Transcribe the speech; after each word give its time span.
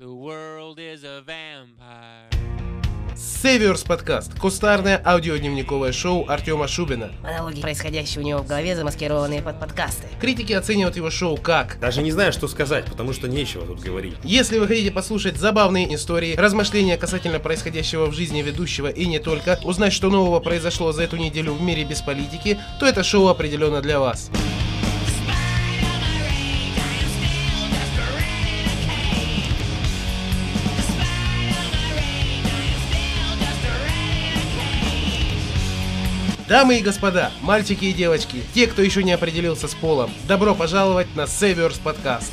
The 0.00 0.14
world 0.14 0.78
is 0.78 1.02
a 1.02 1.24
vampire. 1.26 2.30
Северс 3.16 3.82
подкаст. 3.82 4.38
Кустарное 4.38 5.02
аудиодневниковое 5.04 5.90
шоу 5.90 6.24
Артема 6.28 6.68
Шубина. 6.68 7.10
Монологи, 7.20 7.60
происходящие 7.60 8.22
у 8.22 8.24
него 8.24 8.38
в 8.38 8.46
голове, 8.46 8.76
замаскированные 8.76 9.42
под 9.42 9.58
подкасты. 9.58 10.06
Критики 10.20 10.52
оценивают 10.52 10.94
его 10.94 11.10
шоу 11.10 11.36
как 11.36 11.80
Даже 11.80 12.00
не 12.00 12.12
знаю, 12.12 12.32
что 12.32 12.46
сказать, 12.46 12.84
потому 12.84 13.12
что 13.12 13.26
нечего 13.26 13.66
тут 13.66 13.80
говорить. 13.80 14.14
Если 14.22 14.60
вы 14.60 14.68
хотите 14.68 14.92
послушать 14.92 15.36
забавные 15.36 15.92
истории, 15.92 16.36
размышления 16.36 16.96
касательно 16.96 17.40
происходящего 17.40 18.06
в 18.06 18.14
жизни 18.14 18.40
ведущего 18.40 18.86
и 18.86 19.04
не 19.04 19.18
только, 19.18 19.58
узнать, 19.64 19.92
что 19.92 20.10
нового 20.10 20.38
произошло 20.38 20.92
за 20.92 21.02
эту 21.02 21.16
неделю 21.16 21.54
в 21.54 21.60
мире 21.60 21.82
без 21.82 22.02
политики, 22.02 22.56
то 22.78 22.86
это 22.86 23.02
шоу 23.02 23.26
определенно 23.26 23.82
для 23.82 23.98
вас. 23.98 24.30
Дамы 36.48 36.78
и 36.78 36.82
господа, 36.82 37.30
мальчики 37.42 37.84
и 37.84 37.92
девочки, 37.92 38.42
те, 38.54 38.66
кто 38.66 38.80
еще 38.80 39.04
не 39.04 39.12
определился 39.12 39.68
с 39.68 39.74
полом, 39.74 40.10
добро 40.26 40.54
пожаловать 40.54 41.14
на 41.14 41.26
Северс 41.26 41.78
подкаст. 41.78 42.32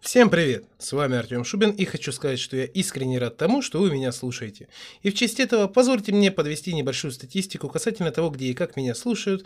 Всем 0.00 0.30
привет! 0.30 0.64
С 0.78 0.92
вами 0.92 1.16
Артем 1.16 1.42
Шубин 1.42 1.72
и 1.72 1.84
хочу 1.84 2.12
сказать, 2.12 2.38
что 2.38 2.56
я 2.56 2.64
искренне 2.64 3.18
рад 3.18 3.36
тому, 3.36 3.62
что 3.62 3.80
вы 3.80 3.90
меня 3.90 4.12
слушаете. 4.12 4.68
И 5.02 5.10
в 5.10 5.14
честь 5.14 5.40
этого 5.40 5.66
позвольте 5.66 6.12
мне 6.12 6.30
подвести 6.30 6.72
небольшую 6.72 7.10
статистику 7.10 7.68
касательно 7.68 8.12
того, 8.12 8.30
где 8.30 8.46
и 8.46 8.54
как 8.54 8.76
меня 8.76 8.94
слушают. 8.94 9.44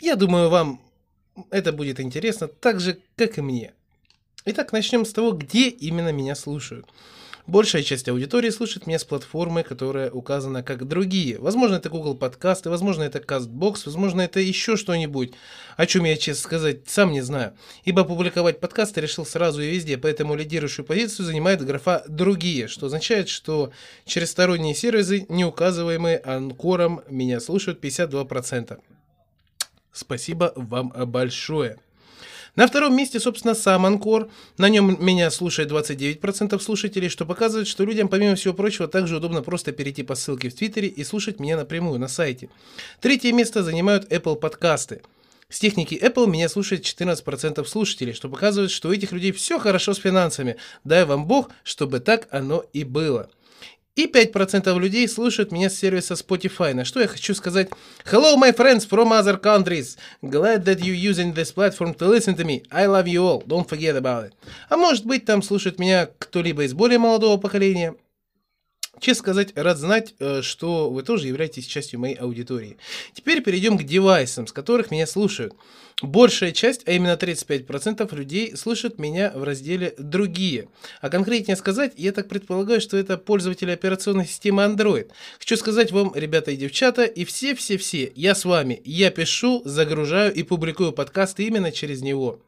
Я 0.00 0.16
думаю, 0.16 0.48
вам 0.48 0.80
это 1.50 1.74
будет 1.74 2.00
интересно 2.00 2.48
так 2.48 2.80
же, 2.80 3.00
как 3.16 3.36
и 3.36 3.42
мне. 3.42 3.74
Итак, 4.48 4.70
начнем 4.70 5.04
с 5.04 5.12
того, 5.12 5.32
где 5.32 5.68
именно 5.68 6.12
меня 6.12 6.36
слушают. 6.36 6.86
Большая 7.48 7.82
часть 7.82 8.08
аудитории 8.08 8.50
слушает 8.50 8.86
меня 8.86 9.00
с 9.00 9.04
платформы, 9.04 9.64
которая 9.64 10.08
указана 10.08 10.62
как 10.62 10.86
другие. 10.86 11.36
Возможно, 11.40 11.76
это 11.76 11.88
Google 11.88 12.14
подкасты, 12.14 12.70
возможно, 12.70 13.02
это 13.02 13.18
CastBox, 13.18 13.82
возможно, 13.86 14.20
это 14.20 14.38
еще 14.38 14.76
что-нибудь, 14.76 15.32
о 15.76 15.86
чем 15.86 16.04
я, 16.04 16.16
честно 16.16 16.44
сказать, 16.44 16.88
сам 16.88 17.10
не 17.10 17.22
знаю. 17.22 17.54
Ибо 17.84 18.04
публиковать 18.04 18.60
подкасты 18.60 19.00
решил 19.00 19.26
сразу 19.26 19.62
и 19.62 19.68
везде, 19.68 19.98
поэтому 19.98 20.36
лидирующую 20.36 20.86
позицию 20.86 21.26
занимает 21.26 21.66
графа 21.66 22.04
«другие», 22.06 22.68
что 22.68 22.86
означает, 22.86 23.28
что 23.28 23.72
через 24.04 24.30
сторонние 24.30 24.76
сервисы, 24.76 25.26
не 25.28 25.44
указываемые 25.44 26.18
анкором, 26.18 27.02
меня 27.08 27.40
слушают 27.40 27.82
52%. 27.82 28.78
Спасибо 29.92 30.52
вам 30.54 30.92
большое. 31.06 31.80
На 32.56 32.66
втором 32.66 32.96
месте, 32.96 33.20
собственно, 33.20 33.54
сам 33.54 33.84
Анкор. 33.84 34.30
На 34.56 34.70
нем 34.70 34.96
меня 35.04 35.30
слушает 35.30 35.70
29% 35.70 36.58
слушателей, 36.58 37.10
что 37.10 37.26
показывает, 37.26 37.68
что 37.68 37.84
людям, 37.84 38.08
помимо 38.08 38.34
всего 38.34 38.54
прочего, 38.54 38.88
также 38.88 39.16
удобно 39.16 39.42
просто 39.42 39.72
перейти 39.72 40.02
по 40.02 40.14
ссылке 40.14 40.48
в 40.48 40.54
Твиттере 40.54 40.88
и 40.88 41.04
слушать 41.04 41.38
меня 41.38 41.58
напрямую 41.58 41.98
на 41.98 42.08
сайте. 42.08 42.48
Третье 43.00 43.32
место 43.32 43.62
занимают 43.62 44.10
Apple 44.10 44.36
подкасты. 44.36 45.02
С 45.50 45.60
техники 45.60 45.94
Apple 46.02 46.28
меня 46.28 46.48
слушает 46.48 46.82
14% 46.82 47.62
слушателей, 47.66 48.14
что 48.14 48.30
показывает, 48.30 48.70
что 48.70 48.88
у 48.88 48.92
этих 48.92 49.12
людей 49.12 49.32
все 49.32 49.58
хорошо 49.58 49.92
с 49.92 49.98
финансами. 49.98 50.56
Дай 50.82 51.04
вам 51.04 51.26
бог, 51.26 51.50
чтобы 51.62 52.00
так 52.00 52.26
оно 52.30 52.64
и 52.72 52.84
было. 52.84 53.28
И 53.96 54.04
5% 54.04 54.78
людей 54.78 55.08
слушают 55.08 55.52
меня 55.52 55.70
с 55.70 55.78
сервиса 55.78 56.14
Spotify. 56.14 56.74
На 56.74 56.84
что 56.84 57.00
я 57.00 57.08
хочу 57.08 57.34
сказать 57.34 57.70
Hello, 58.04 58.36
my 58.36 58.54
friends 58.54 58.86
from 58.86 59.08
other 59.08 59.40
countries. 59.40 59.96
Glad 60.20 60.64
that 60.64 60.80
you 60.80 60.92
using 60.92 61.34
this 61.34 61.50
platform 61.50 61.94
to 61.94 62.06
listen 62.06 62.36
to 62.36 62.44
me. 62.44 62.62
I 62.70 62.86
love 62.86 63.06
you 63.06 63.22
all. 63.22 63.42
Don't 63.46 63.66
forget 63.66 63.96
about 63.96 64.26
it. 64.26 64.32
А 64.68 64.76
может 64.76 65.06
быть, 65.06 65.24
там 65.24 65.40
слушает 65.40 65.78
меня 65.78 66.10
кто-либо 66.18 66.64
из 66.64 66.74
более 66.74 66.98
молодого 66.98 67.38
поколения. 67.38 67.94
Честно 69.00 69.22
сказать, 69.22 69.52
рад 69.56 69.78
знать, 69.78 70.14
э, 70.18 70.42
что 70.42 70.90
вы 70.90 71.02
тоже 71.02 71.28
являетесь 71.28 71.66
частью 71.66 71.98
моей 71.98 72.16
аудитории. 72.16 72.76
Теперь 73.14 73.42
перейдем 73.42 73.78
к 73.78 73.82
девайсам, 73.82 74.46
с 74.46 74.52
которых 74.52 74.90
меня 74.90 75.06
слушают. 75.06 75.54
Большая 76.02 76.52
часть, 76.52 76.86
а 76.86 76.92
именно 76.92 77.14
35% 77.14 78.14
людей 78.14 78.54
слушают 78.54 78.98
меня 78.98 79.32
в 79.34 79.42
разделе 79.44 79.94
«Другие». 79.96 80.68
А 81.00 81.08
конкретнее 81.08 81.56
сказать, 81.56 81.94
я 81.96 82.12
так 82.12 82.28
предполагаю, 82.28 82.82
что 82.82 82.98
это 82.98 83.16
пользователи 83.16 83.70
операционной 83.70 84.26
системы 84.26 84.64
Android. 84.64 85.10
Хочу 85.38 85.56
сказать 85.56 85.92
вам, 85.92 86.12
ребята 86.14 86.50
и 86.50 86.56
девчата, 86.56 87.04
и 87.04 87.24
все-все-все, 87.24 88.12
я 88.14 88.34
с 88.34 88.44
вами. 88.44 88.82
Я 88.84 89.10
пишу, 89.10 89.62
загружаю 89.64 90.34
и 90.34 90.42
публикую 90.42 90.92
подкасты 90.92 91.44
именно 91.44 91.72
через 91.72 92.02
него. 92.02 92.40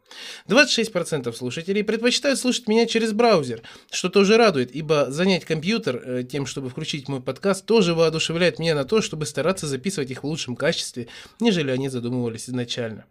26% 0.48 1.32
слушателей 1.32 1.84
предпочитают 1.84 2.38
слушать 2.38 2.68
меня 2.68 2.84
через 2.84 3.14
браузер, 3.14 3.62
что 3.90 4.10
тоже 4.10 4.36
радует, 4.36 4.76
ибо 4.76 5.06
занять 5.08 5.46
компьютер 5.46 6.02
э, 6.04 6.22
тем, 6.22 6.44
чтобы 6.44 6.68
включить 6.68 7.08
мой 7.08 7.22
подкаст, 7.22 7.64
тоже 7.64 7.94
воодушевляет 7.94 8.58
меня 8.58 8.74
на 8.74 8.84
то, 8.84 9.00
чтобы 9.00 9.24
стараться 9.24 9.66
записывать 9.66 10.10
их 10.10 10.22
в 10.22 10.26
лучшем 10.26 10.54
качестве, 10.54 11.08
нежели 11.40 11.70
они 11.70 11.88
задумывались 11.88 12.50
изначально. 12.50 13.06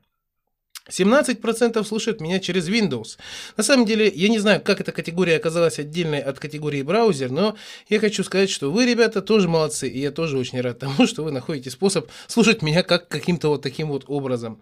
17% 0.90 1.84
слушают 1.84 2.22
меня 2.22 2.40
через 2.40 2.70
Windows. 2.70 3.18
На 3.56 3.64
самом 3.64 3.86
деле, 3.86 4.08
я 4.08 4.30
не 4.30 4.40
знаю, 4.40 4.62
как 4.62 4.81
эта 4.81 4.92
категория 4.92 5.38
оказалась 5.38 5.80
отдельной 5.80 6.20
от 6.20 6.40
категории 6.40 6.81
браузер, 6.81 7.31
но 7.31 7.56
я 7.90 8.00
хочу 8.00 8.24
сказать, 8.24 8.50
что 8.50 8.72
вы, 8.72 8.86
ребята, 8.86 9.22
тоже 9.22 9.48
молодцы, 9.48 9.88
и 9.88 10.00
я 10.00 10.12
тоже 10.12 10.38
очень 10.38 10.62
рад 10.62 10.80
тому, 10.80 11.08
что 11.08 11.24
вы 11.24 11.31
находите 11.31 11.70
способ 11.70 12.09
слушать 12.28 12.62
меня 12.62 12.84
как 12.84 13.08
каким-то 13.08 13.50
вот 13.50 13.62
таким 13.62 13.90
вот 13.90 14.06
образом. 14.08 14.62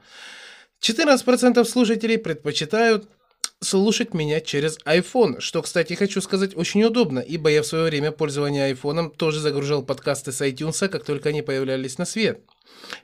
14% 0.81 1.63
слушателей 1.65 2.17
предпочитают 2.17 3.07
слушать 3.59 4.13
меня 4.13 4.41
через 4.41 4.77
iPhone, 4.85 5.39
что, 5.39 5.61
кстати, 5.61 5.93
хочу 5.93 6.21
сказать, 6.21 6.55
очень 6.55 6.83
удобно, 6.83 7.19
ибо 7.19 7.49
я 7.49 7.61
в 7.61 7.67
свое 7.67 7.85
время 7.85 8.11
пользования 8.11 8.73
iPhone 8.73 9.15
тоже 9.15 9.39
загружал 9.39 9.83
подкасты 9.83 10.31
с 10.31 10.41
iTunes, 10.41 10.87
как 10.87 11.03
только 11.03 11.29
они 11.29 11.41
появлялись 11.41 11.97
на 11.97 12.05
свет. 12.05 12.41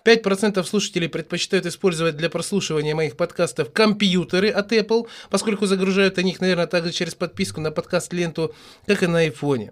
5% 0.05 0.63
слушателей 0.63 1.09
предпочитают 1.09 1.65
использовать 1.65 2.17
для 2.17 2.29
прослушивания 2.29 2.95
моих 2.95 3.17
подкастов 3.17 3.71
компьютеры 3.71 4.49
от 4.49 4.71
Apple, 4.71 5.07
поскольку 5.29 5.65
загружают 5.65 6.17
они 6.17 6.31
их, 6.31 6.41
наверное, 6.41 6.67
также 6.67 6.91
через 6.91 7.15
подписку 7.15 7.61
на 7.61 7.71
подкаст-ленту, 7.71 8.53
как 8.85 9.03
и 9.03 9.07
на 9.07 9.27
iPhone. 9.27 9.71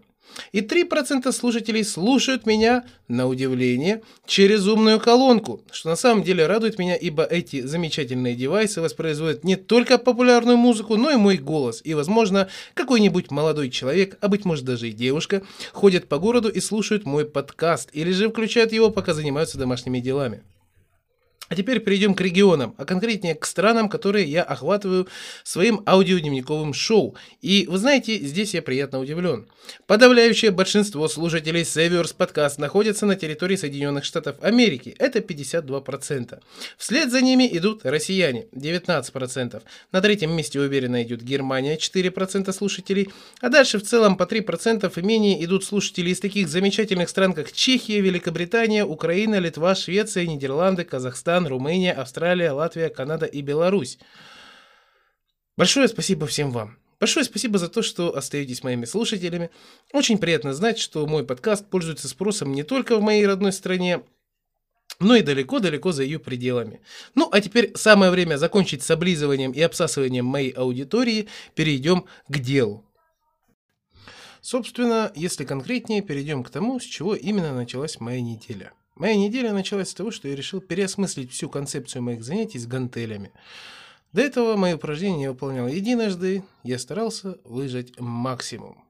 И 0.52 0.62
3% 0.62 1.32
слушателей 1.32 1.84
слушают 1.84 2.46
меня, 2.46 2.86
на 3.08 3.28
удивление, 3.28 4.04
через 4.26 4.68
умную 4.68 5.00
колонку, 5.00 5.62
что 5.72 5.90
на 5.90 5.96
самом 5.96 6.24
деле 6.24 6.46
радует 6.46 6.78
меня, 6.78 6.96
ибо 6.96 7.24
эти 7.24 7.62
замечательные 7.62 8.36
девайсы 8.36 8.82
воспроизводят 8.82 9.44
не 9.44 9.56
только 9.56 9.98
популярную 9.98 10.58
музыку, 10.58 10.96
но 10.96 11.10
и 11.10 11.16
мой 11.16 11.38
голос. 11.38 11.82
И, 11.84 11.94
возможно, 11.96 12.50
какой-нибудь 12.76 13.32
молодой 13.32 13.70
человек, 13.70 14.18
а 14.22 14.28
быть 14.28 14.46
может 14.46 14.64
даже 14.64 14.90
и 14.90 14.94
девушка, 14.94 15.42
ходят 15.74 16.08
по 16.08 16.20
городу 16.20 16.50
и 16.50 16.60
слушают 16.60 17.06
мой 17.06 17.26
подкаст, 17.26 17.90
или 17.94 18.12
же 18.12 18.30
включают 18.30 18.72
его, 18.72 18.92
пока 18.92 19.14
занимаются 19.14 19.58
домашними 19.58 20.00
делами. 20.00 20.44
А 21.50 21.56
теперь 21.56 21.80
перейдем 21.80 22.14
к 22.14 22.22
регионам, 22.22 22.76
а 22.78 22.86
конкретнее 22.86 23.34
к 23.34 23.46
странам, 23.46 23.90
которые 23.90 24.26
я 24.26 24.44
охватываю 24.44 25.08
своим 25.44 25.82
аудиодневниковым 25.88 26.74
шоу. 26.74 27.16
И 27.42 27.66
вы 27.68 27.80
знаете, 27.80 28.20
здесь 28.20 28.54
я 28.54 28.62
приятно 28.62 29.00
удивлен. 29.00 29.48
Подавляющее 29.88 30.52
большинство 30.52 31.08
слушателей 31.08 31.62
Saviors 31.62 32.16
подкаст 32.16 32.60
находятся 32.60 33.06
на 33.06 33.16
территории 33.16 33.56
Соединенных 33.56 34.04
Штатов 34.04 34.38
Америки. 34.42 34.96
Это 35.00 35.20
52%. 35.20 36.40
Вслед 36.78 37.12
за 37.12 37.22
ними 37.22 37.50
идут 37.52 37.81
россияне 37.84 38.46
19%. 38.54 39.62
На 39.92 40.02
третьем 40.02 40.31
месте 40.31 40.60
уверенно 40.60 41.02
идет 41.02 41.22
Германия 41.22 41.78
4% 41.78 42.52
слушателей. 42.54 43.10
А 43.42 43.50
дальше 43.50 43.80
в 43.80 43.84
целом 43.84 44.18
по 44.18 44.24
3% 44.24 44.92
и 44.96 45.02
менее 45.02 45.44
идут 45.44 45.64
слушатели 45.64 46.12
из 46.12 46.20
таких 46.20 46.48
замечательных 46.48 47.10
стран, 47.10 47.34
как 47.34 47.52
Чехия, 47.52 48.02
Великобритания, 48.02 48.86
Украина, 48.86 49.40
Литва, 49.40 49.76
Швеция, 49.76 50.26
Нидерланды, 50.28 50.84
Казахстан, 50.84 51.38
Румыния, 51.47 51.94
Австралия, 51.94 52.51
Латвия, 52.51 52.89
Канада 52.89 53.25
и 53.25 53.41
Беларусь. 53.41 54.00
Большое 55.57 55.88
спасибо 55.88 56.27
всем 56.27 56.51
вам. 56.51 56.77
Большое 57.00 57.24
спасибо 57.24 57.57
за 57.57 57.69
то, 57.69 57.81
что 57.81 58.15
остаетесь 58.15 58.63
моими 58.63 58.86
слушателями. 58.86 59.51
Очень 59.94 60.18
приятно 60.18 60.53
знать, 60.53 60.80
что 60.80 61.06
мой 61.07 61.25
подкаст 61.25 61.69
пользуется 61.69 62.09
спросом 62.09 62.51
не 62.51 62.63
только 62.63 62.97
в 62.97 63.01
моей 63.01 63.25
родной 63.25 63.53
стране, 63.53 64.03
но 65.00 65.15
и 65.15 65.21
далеко-далеко 65.21 65.94
за 65.94 66.03
ее 66.03 66.19
пределами. 66.19 66.81
Ну, 67.15 67.30
а 67.31 67.39
теперь 67.39 67.71
самое 67.75 68.12
время 68.12 68.36
закончить 68.38 68.83
с 68.83 68.91
облизыванием 68.91 69.51
и 69.53 69.62
обсасыванием 69.62 70.25
моей 70.25 70.51
аудитории. 70.51 71.30
Перейдем 71.56 72.06
к 72.27 72.39
делу. 72.39 72.86
Собственно, 74.41 75.12
если 75.15 75.45
конкретнее, 75.45 76.01
перейдем 76.01 76.44
к 76.44 76.50
тому, 76.50 76.80
с 76.80 76.83
чего 76.83 77.15
именно 77.15 77.53
началась 77.53 78.00
моя 78.00 78.21
неделя. 78.21 78.74
Моя 79.00 79.16
неделя 79.16 79.54
началась 79.54 79.90
с 79.90 79.94
того, 79.94 80.12
что 80.12 80.28
я 80.28 80.36
решил 80.36 80.60
переосмыслить 80.60 81.31
всю 81.31 81.50
концепцию 81.50 82.04
моих 82.04 82.22
занятий 82.22 82.60
с 82.60 82.68
гантелями. 82.68 83.31
До 84.12 84.22
этого 84.22 84.57
мои 84.57 84.74
упражнения 84.74 85.24
я 85.24 85.31
выполнял 85.31 85.69
единожды, 85.69 86.44
я 86.63 86.78
старался 86.78 87.38
выжать 87.46 87.98
максимум. 87.98 88.84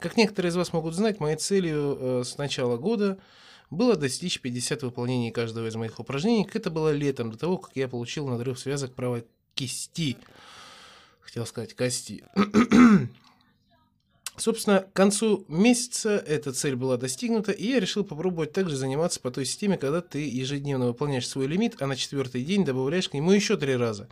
Как 0.00 0.16
некоторые 0.16 0.50
из 0.50 0.56
вас 0.56 0.72
могут 0.72 0.94
знать, 0.94 1.20
моей 1.20 1.36
целью 1.36 1.96
э, 2.00 2.22
с 2.24 2.36
начала 2.36 2.76
года 2.78 3.16
было 3.70 3.94
достичь 3.94 4.40
50 4.40 4.82
выполнений 4.82 5.30
каждого 5.30 5.68
из 5.68 5.76
моих 5.76 6.00
упражнений. 6.00 6.48
Это 6.52 6.70
было 6.70 6.90
летом, 6.90 7.30
до 7.30 7.38
того, 7.38 7.58
как 7.58 7.76
я 7.76 7.86
получил 7.86 8.26
надрыв 8.26 8.58
связок 8.58 8.92
правой 8.92 9.24
кисти. 9.54 10.16
Хотел 11.20 11.46
сказать 11.46 11.74
кости. 11.74 12.24
Собственно, 14.36 14.80
к 14.80 14.92
концу 14.92 15.44
месяца 15.46 16.16
эта 16.26 16.52
цель 16.52 16.74
была 16.74 16.96
достигнута, 16.96 17.52
и 17.52 17.68
я 17.68 17.78
решил 17.78 18.02
попробовать 18.02 18.52
также 18.52 18.76
заниматься 18.76 19.20
по 19.20 19.30
той 19.30 19.44
системе, 19.44 19.78
когда 19.78 20.00
ты 20.00 20.28
ежедневно 20.28 20.86
выполняешь 20.86 21.28
свой 21.28 21.46
лимит, 21.46 21.80
а 21.80 21.86
на 21.86 21.94
четвертый 21.94 22.42
день 22.42 22.64
добавляешь 22.64 23.08
к 23.08 23.14
нему 23.14 23.30
еще 23.30 23.56
три 23.56 23.76
раза. 23.76 24.08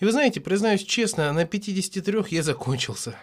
И 0.00 0.04
вы 0.04 0.10
знаете, 0.10 0.40
признаюсь 0.40 0.82
честно, 0.82 1.32
на 1.32 1.44
53 1.44 2.24
я 2.30 2.42
закончился. 2.42 3.16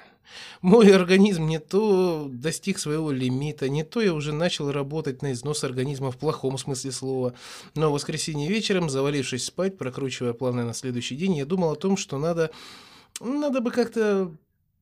Мой 0.62 0.94
организм 0.94 1.48
не 1.48 1.60
то 1.60 2.28
достиг 2.32 2.80
своего 2.80 3.12
лимита, 3.12 3.70
не 3.70 3.84
то 3.84 4.02
я 4.02 4.14
уже 4.14 4.34
начал 4.34 4.72
работать 4.72 5.22
на 5.22 5.34
износ 5.34 5.64
организма 5.64 6.12
в 6.12 6.18
плохом 6.18 6.58
смысле 6.58 6.92
слова. 6.92 7.34
Но 7.76 7.90
в 7.90 7.94
воскресенье 7.94 8.48
вечером, 8.48 8.90
завалившись 8.90 9.46
спать, 9.46 9.78
прокручивая 9.78 10.34
планы 10.34 10.64
на 10.64 10.74
следующий 10.74 11.16
день, 11.16 11.36
я 11.36 11.46
думал 11.46 11.72
о 11.72 11.76
том, 11.76 11.98
что 11.98 12.18
надо, 12.18 12.52
надо 13.20 13.62
бы 13.62 13.72
как-то 13.72 14.32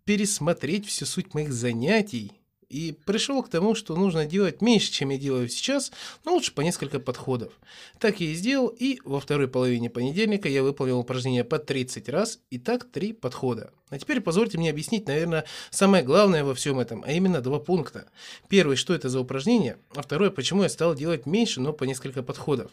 пересмотреть 0.06 0.88
всю 0.88 1.06
суть 1.06 1.34
моих 1.34 1.52
занятий 1.52 2.32
и 2.70 2.98
пришел 3.06 3.44
к 3.44 3.50
тому, 3.50 3.76
что 3.76 3.96
нужно 3.96 4.26
делать 4.26 4.62
меньше, 4.62 4.92
чем 4.92 5.10
я 5.10 5.18
делаю 5.18 5.48
сейчас, 5.50 5.92
но 6.24 6.34
лучше 6.34 6.54
по 6.54 6.62
несколько 6.62 7.00
подходов. 7.00 7.54
Так 8.00 8.20
я 8.20 8.28
и 8.28 8.34
сделал, 8.34 8.68
и 8.68 9.00
во 9.06 9.20
второй 9.20 9.48
половине 9.48 9.90
понедельника 9.90 10.50
я 10.50 10.64
выполнил 10.64 11.00
упражнение 11.00 11.44
по 11.44 11.60
30 11.60 12.10
раз, 12.10 12.40
и 12.50 12.58
так 12.58 12.90
три 12.92 13.14
подхода. 13.14 13.72
А 13.90 14.00
теперь 14.00 14.20
позвольте 14.20 14.58
мне 14.58 14.72
объяснить, 14.72 15.08
наверное, 15.08 15.46
самое 15.70 16.04
главное 16.04 16.44
во 16.44 16.56
всем 16.56 16.80
этом, 16.80 17.04
а 17.06 17.12
именно 17.12 17.40
два 17.42 17.60
пункта. 17.60 18.10
Первый, 18.50 18.78
что 18.78 18.94
это 18.94 19.10
за 19.10 19.20
упражнение, 19.20 19.78
а 19.96 20.02
второй, 20.02 20.32
почему 20.32 20.64
я 20.64 20.70
стал 20.70 20.96
делать 20.96 21.26
меньше, 21.26 21.62
но 21.62 21.72
по 21.72 21.84
несколько 21.84 22.24
подходов. 22.24 22.72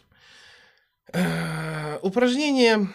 Упражнения 2.01 2.89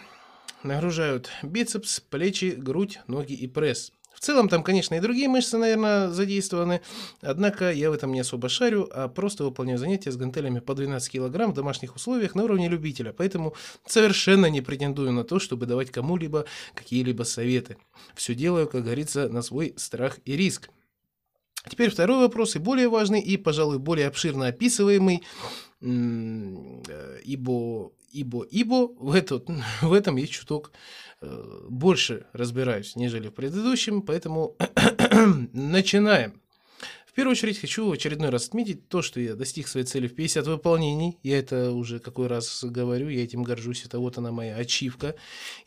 нагружают 0.63 1.29
бицепс, 1.43 2.01
плечи, 2.01 2.55
грудь, 2.57 2.99
ноги 3.07 3.33
и 3.33 3.47
пресс. 3.47 3.93
В 4.13 4.21
целом 4.21 4.49
там, 4.49 4.63
конечно, 4.63 4.95
и 4.95 4.99
другие 4.99 5.29
мышцы, 5.29 5.57
наверное, 5.57 6.09
задействованы, 6.09 6.81
однако 7.21 7.71
я 7.71 7.89
в 7.89 7.93
этом 7.93 8.11
не 8.11 8.19
особо 8.19 8.49
шарю, 8.49 8.89
а 8.91 9.07
просто 9.07 9.45
выполняю 9.45 9.77
занятия 9.79 10.11
с 10.11 10.17
гантелями 10.17 10.59
по 10.59 10.75
12 10.75 11.09
килограмм 11.09 11.51
в 11.51 11.55
домашних 11.55 11.95
условиях 11.95 12.35
на 12.35 12.43
уровне 12.43 12.67
любителя, 12.67 13.13
поэтому 13.13 13.55
совершенно 13.85 14.47
не 14.47 14.61
претендую 14.61 15.13
на 15.13 15.23
то, 15.23 15.39
чтобы 15.39 15.67
давать 15.67 15.91
кому-либо 15.91 16.45
какие-либо 16.73 17.23
советы. 17.23 17.77
Все 18.13 18.35
делаю, 18.35 18.67
как 18.67 18.83
говорится, 18.83 19.29
на 19.29 19.41
свой 19.41 19.73
страх 19.77 20.19
и 20.25 20.35
риск. 20.35 20.69
Теперь 21.69 21.89
второй 21.89 22.19
вопрос, 22.19 22.55
и 22.55 22.59
более 22.59 22.89
важный, 22.89 23.21
и, 23.21 23.37
пожалуй, 23.37 23.79
более 23.79 24.07
обширно 24.07 24.47
описываемый, 24.47 25.23
ибо, 25.81 26.81
ибо, 28.11 28.43
ибо 28.43 28.87
в, 28.99 29.13
этот, 29.13 29.47
в 29.81 29.93
этом 29.93 30.17
есть 30.17 30.33
чуток 30.33 30.73
Э, 31.21 31.65
больше 31.69 32.25
разбираюсь, 32.31 32.95
нежели 32.95 33.27
в 33.27 33.33
предыдущем, 33.33 34.01
поэтому 34.01 34.55
начинаем. 35.53 36.41
В 37.05 37.13
первую 37.13 37.33
очередь 37.33 37.59
хочу 37.59 37.89
в 37.89 37.91
очередной 37.91 38.29
раз 38.29 38.47
отметить 38.47 38.87
то, 38.87 39.01
что 39.01 39.19
я 39.19 39.35
достиг 39.35 39.67
своей 39.67 39.85
цели 39.85 40.07
в 40.07 40.15
50 40.15 40.47
выполнений. 40.47 41.17
Я 41.21 41.39
это 41.39 41.71
уже 41.71 41.99
какой 41.99 42.27
раз 42.27 42.63
говорю, 42.63 43.09
я 43.09 43.23
этим 43.23 43.43
горжусь, 43.43 43.83
это 43.83 43.99
вот 43.99 44.17
она 44.17 44.31
моя 44.31 44.55
ачивка. 44.55 45.15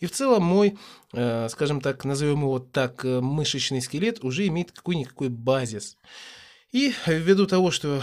И 0.01 0.07
в 0.07 0.13
целом 0.13 0.45
мой, 0.45 0.79
э, 1.13 1.49
скажем 1.51 1.83
так, 1.83 2.07
назовем 2.07 2.41
его 2.41 2.59
так, 2.59 3.05
э, 3.05 3.21
мышечный 3.21 3.83
скелет 3.83 4.25
уже 4.25 4.47
имеет 4.47 4.73
какой-никакой 4.73 5.29
базис. 5.29 5.99
И 6.73 6.95
ввиду 7.07 7.47
того, 7.47 7.71
что 7.71 8.03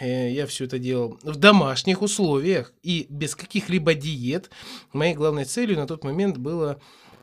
я 0.00 0.46
все 0.46 0.64
это 0.64 0.78
делал 0.78 1.18
в 1.22 1.36
домашних 1.36 2.02
условиях 2.02 2.72
и 2.82 3.06
без 3.08 3.34
каких-либо 3.34 3.94
диет, 3.94 4.50
моей 4.92 5.14
главной 5.14 5.44
целью 5.44 5.76
на 5.76 5.86
тот 5.86 6.04
момент 6.04 6.38
было 6.38 6.80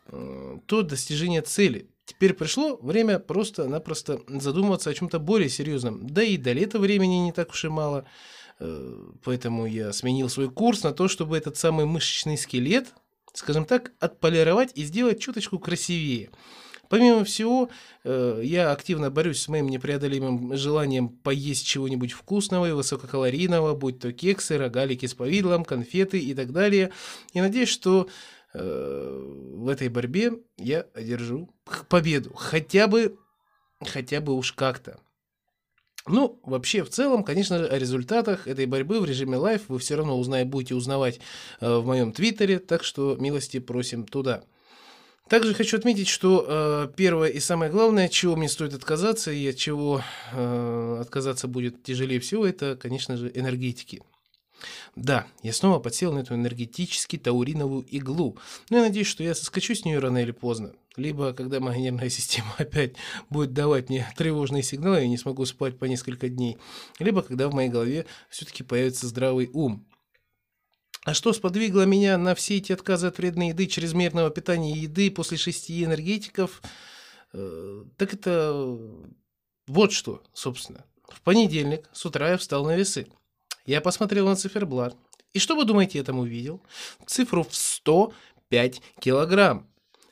э, 0.07 0.57
то 0.65 0.81
достижение 0.83 1.41
цели. 1.41 1.89
Теперь 2.05 2.33
пришло 2.33 2.77
время 2.77 3.19
просто-напросто 3.19 4.21
задумываться 4.27 4.89
о 4.89 4.94
чем-то 4.94 5.19
более 5.19 5.49
серьезном. 5.49 6.07
Да 6.07 6.23
и 6.23 6.38
до 6.38 6.53
лета 6.53 6.79
времени 6.79 7.15
не 7.15 7.31
так 7.31 7.50
уж 7.50 7.65
и 7.65 7.67
мало. 7.67 8.05
Э, 8.59 9.11
поэтому 9.23 9.65
я 9.65 9.91
сменил 9.93 10.29
свой 10.29 10.50
курс 10.50 10.83
на 10.83 10.93
то, 10.93 11.07
чтобы 11.07 11.38
этот 11.38 11.57
самый 11.57 11.85
мышечный 11.85 12.38
скелет, 12.38 12.93
скажем 13.33 13.65
так, 13.65 13.91
отполировать 14.00 14.71
и 14.75 14.83
сделать 14.83 15.19
чуточку 15.19 15.59
красивее. 15.59 16.29
Помимо 16.89 17.24
всего, 17.24 17.69
э, 18.04 18.42
я 18.44 18.72
активно 18.72 19.10
борюсь 19.10 19.42
с 19.42 19.48
моим 19.48 19.68
непреодолимым 19.69 20.56
желанием 20.56 21.10
поесть 21.10 21.66
чего-нибудь 21.66 22.12
вкусного 22.12 22.69
и 22.69 22.72
высококалорийного, 22.72 23.75
будь 23.75 24.00
то 24.00 24.13
кексы, 24.13 24.57
рогалики 24.57 25.06
с 25.06 25.13
повидлом, 25.13 25.66
конфеты 25.66 26.19
и 26.19 26.34
так 26.34 26.51
далее. 26.51 26.92
И 27.34 27.42
надеюсь, 27.42 27.69
что 27.69 28.07
э, 28.54 29.24
в 29.56 29.68
этой 29.68 29.89
борьбе 29.89 30.34
я 30.57 30.86
одержу 30.94 31.50
победу. 31.89 32.34
Хотя 32.34 32.88
бы, 32.88 33.18
хотя 33.81 34.22
бы 34.22 34.34
уж 34.34 34.54
как-то. 34.54 35.00
Ну, 36.07 36.39
вообще, 36.44 36.84
в 36.84 36.89
целом, 36.89 37.24
конечно 37.24 37.57
о 37.57 37.78
результатах 37.78 38.48
этой 38.48 38.66
борьбы 38.66 39.01
в 39.01 39.06
режиме 39.06 39.36
live 39.35 39.63
вы 39.68 39.78
все 39.80 39.95
равно 39.95 40.18
узнаете, 40.18 40.50
будете 40.50 40.75
узнавать 40.75 41.19
э, 41.60 41.78
в 41.78 41.86
моем 41.86 42.13
твиттере, 42.13 42.60
так 42.60 42.84
что 42.86 43.18
милости 43.19 43.60
просим 43.60 44.06
туда. 44.06 44.44
Также 45.29 45.53
хочу 45.53 45.77
отметить, 45.77 46.07
что 46.07 46.45
э, 46.47 46.88
первое 46.95 47.29
и 47.29 47.39
самое 47.39 47.69
главное, 47.69 48.07
чего 48.07 48.35
мне 48.35 48.47
стоит 48.47 48.74
отказаться 48.74 49.31
и 49.31 49.47
от 49.47 49.57
чего 49.57 50.01
э, 50.31 50.97
отказаться 51.01 51.47
будет 51.47 51.83
тяжелее 51.83 52.19
всего, 52.19 52.47
это, 52.47 52.77
конечно 52.81 53.18
же, 53.18 53.31
энергетики. 53.33 54.01
Да, 54.95 55.27
я 55.44 55.53
снова 55.53 55.79
подсел 55.79 56.13
на 56.13 56.19
эту 56.19 56.33
энергетически 56.33 57.18
тауриновую 57.18 57.85
иглу, 57.85 58.38
но 58.69 58.77
я 58.77 58.83
надеюсь, 58.83 59.07
что 59.07 59.24
я 59.24 59.35
соскочу 59.35 59.75
с 59.75 59.85
нее 59.85 60.00
рано 60.00 60.19
или 60.19 60.31
поздно. 60.31 60.74
Либо, 60.95 61.33
когда 61.33 61.59
моя 61.59 61.77
нервная 61.77 62.09
система 62.09 62.53
опять 62.57 62.95
будет 63.29 63.53
давать 63.53 63.89
мне 63.89 64.07
тревожные 64.18 64.63
сигналы, 64.63 65.01
я 65.01 65.07
не 65.07 65.18
смогу 65.18 65.45
спать 65.45 65.77
по 65.77 65.85
несколько 65.85 66.29
дней. 66.29 66.57
Либо, 67.00 67.21
когда 67.21 67.50
в 67.50 67.53
моей 67.53 67.69
голове 67.69 68.06
все-таки 68.29 68.63
появится 68.63 69.07
здравый 69.07 69.50
ум. 69.53 69.85
А 71.07 71.13
что 71.13 71.31
сподвигло 71.31 71.83
меня 71.83 72.18
на 72.18 72.36
все 72.36 72.57
эти 72.57 72.74
отказы 72.74 73.07
от 73.07 73.18
вредной 73.18 73.48
еды, 73.48 73.65
чрезмерного 73.68 74.30
питания 74.30 74.74
и 74.74 74.80
еды 74.80 75.09
после 75.09 75.38
шести 75.38 75.86
энергетиков? 75.86 76.62
Э, 77.31 77.86
так 77.95 78.13
это 78.13 78.77
вот 79.68 79.94
что, 79.94 80.21
собственно. 80.33 80.83
В 81.07 81.21
понедельник 81.21 81.89
с 81.94 82.06
утра 82.06 82.31
я 82.31 82.38
встал 82.38 82.65
на 82.65 82.75
весы. 82.75 83.07
Я 83.65 83.80
посмотрел 83.80 84.27
на 84.27 84.36
циферблат. 84.36 84.98
И 85.31 85.39
что 85.39 85.56
вы 85.56 85.63
думаете, 85.63 85.98
я 86.00 86.04
там 86.04 86.19
увидел? 86.19 86.62
Цифру 87.06 87.44
в 87.44 87.56
105 87.56 88.81
килограмм. 89.00 89.65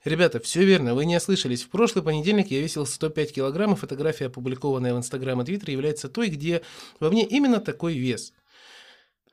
Ребята, 0.06 0.40
все 0.40 0.64
верно, 0.64 0.96
вы 0.96 1.06
не 1.06 1.18
ослышались. 1.18 1.64
В 1.64 1.72
прошлый 1.72 2.06
понедельник 2.06 2.52
я 2.52 2.62
весил 2.62 2.86
105 2.86 3.34
килограмм, 3.34 3.74
и 3.74 3.76
фотография, 3.76 4.28
опубликованная 4.28 4.94
в 4.94 4.98
Инстаграм 4.98 5.42
и 5.42 5.46
Твиттере, 5.46 5.74
является 5.74 6.08
той, 6.08 6.30
где 6.30 6.62
во 7.02 7.10
мне 7.10 7.26
именно 7.26 7.60
такой 7.60 7.98
вес– 7.98 8.32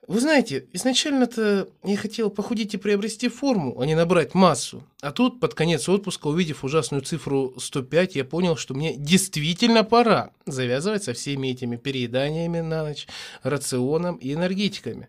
вы 0.09 0.19
знаете, 0.19 0.67
изначально-то 0.73 1.69
я 1.85 1.97
хотел 1.97 2.29
похудеть 2.29 2.75
и 2.75 2.77
приобрести 2.77 3.29
форму, 3.29 3.81
а 3.81 3.87
не 3.87 3.95
набрать 3.95 4.35
массу. 4.35 4.83
А 5.01 5.13
тут, 5.13 5.39
под 5.39 5.55
конец 5.55 5.89
отпуска, 5.89 6.27
увидев 6.27 6.65
ужасную 6.65 7.03
цифру 7.03 7.55
105, 7.57 8.17
я 8.17 8.25
понял, 8.25 8.57
что 8.57 8.75
мне 8.75 8.97
действительно 8.97 9.85
пора 9.85 10.33
завязывать 10.45 11.05
со 11.05 11.13
всеми 11.13 11.49
этими 11.49 11.77
перееданиями 11.77 12.61
на 12.61 12.83
ночь, 12.83 13.07
рационом 13.45 14.17
и 14.17 14.33
энергетиками. 14.33 15.09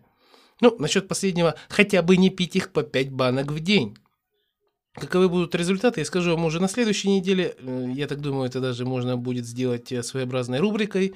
Ну, 0.60 0.76
насчет 0.78 1.08
последнего, 1.08 1.56
хотя 1.68 2.00
бы 2.00 2.16
не 2.16 2.30
пить 2.30 2.54
их 2.54 2.70
по 2.70 2.84
5 2.84 3.10
банок 3.10 3.50
в 3.50 3.58
день. 3.58 3.96
Каковы 4.94 5.28
будут 5.28 5.56
результаты, 5.56 6.02
я 6.02 6.04
скажу 6.04 6.30
вам 6.30 6.44
уже 6.44 6.60
на 6.60 6.68
следующей 6.68 7.08
неделе. 7.08 7.56
Э, 7.58 7.92
я 7.92 8.06
так 8.06 8.20
думаю, 8.20 8.46
это 8.46 8.60
даже 8.60 8.84
можно 8.84 9.16
будет 9.16 9.44
сделать 9.44 9.90
э, 9.90 10.04
своеобразной 10.04 10.60
рубрикой 10.60 11.14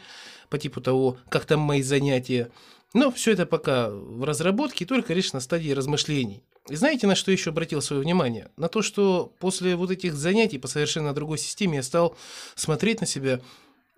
по 0.50 0.58
типу 0.58 0.80
того, 0.80 1.16
как 1.28 1.44
там 1.44 1.60
мои 1.60 1.82
занятия. 1.82 2.50
Но 2.94 3.10
все 3.10 3.32
это 3.32 3.44
пока 3.44 3.90
в 3.90 4.24
разработке, 4.24 4.86
только 4.86 5.12
лишь 5.12 5.32
на 5.32 5.40
стадии 5.40 5.70
размышлений. 5.70 6.42
И 6.70 6.76
знаете, 6.76 7.06
на 7.06 7.14
что 7.14 7.30
еще 7.30 7.50
обратил 7.50 7.82
свое 7.82 8.02
внимание? 8.02 8.50
На 8.56 8.68
то, 8.68 8.82
что 8.82 9.32
после 9.38 9.76
вот 9.76 9.90
этих 9.90 10.14
занятий 10.14 10.58
по 10.58 10.68
совершенно 10.68 11.12
другой 11.12 11.38
системе 11.38 11.76
я 11.76 11.82
стал 11.82 12.16
смотреть 12.54 13.00
на 13.00 13.06
себя 13.06 13.40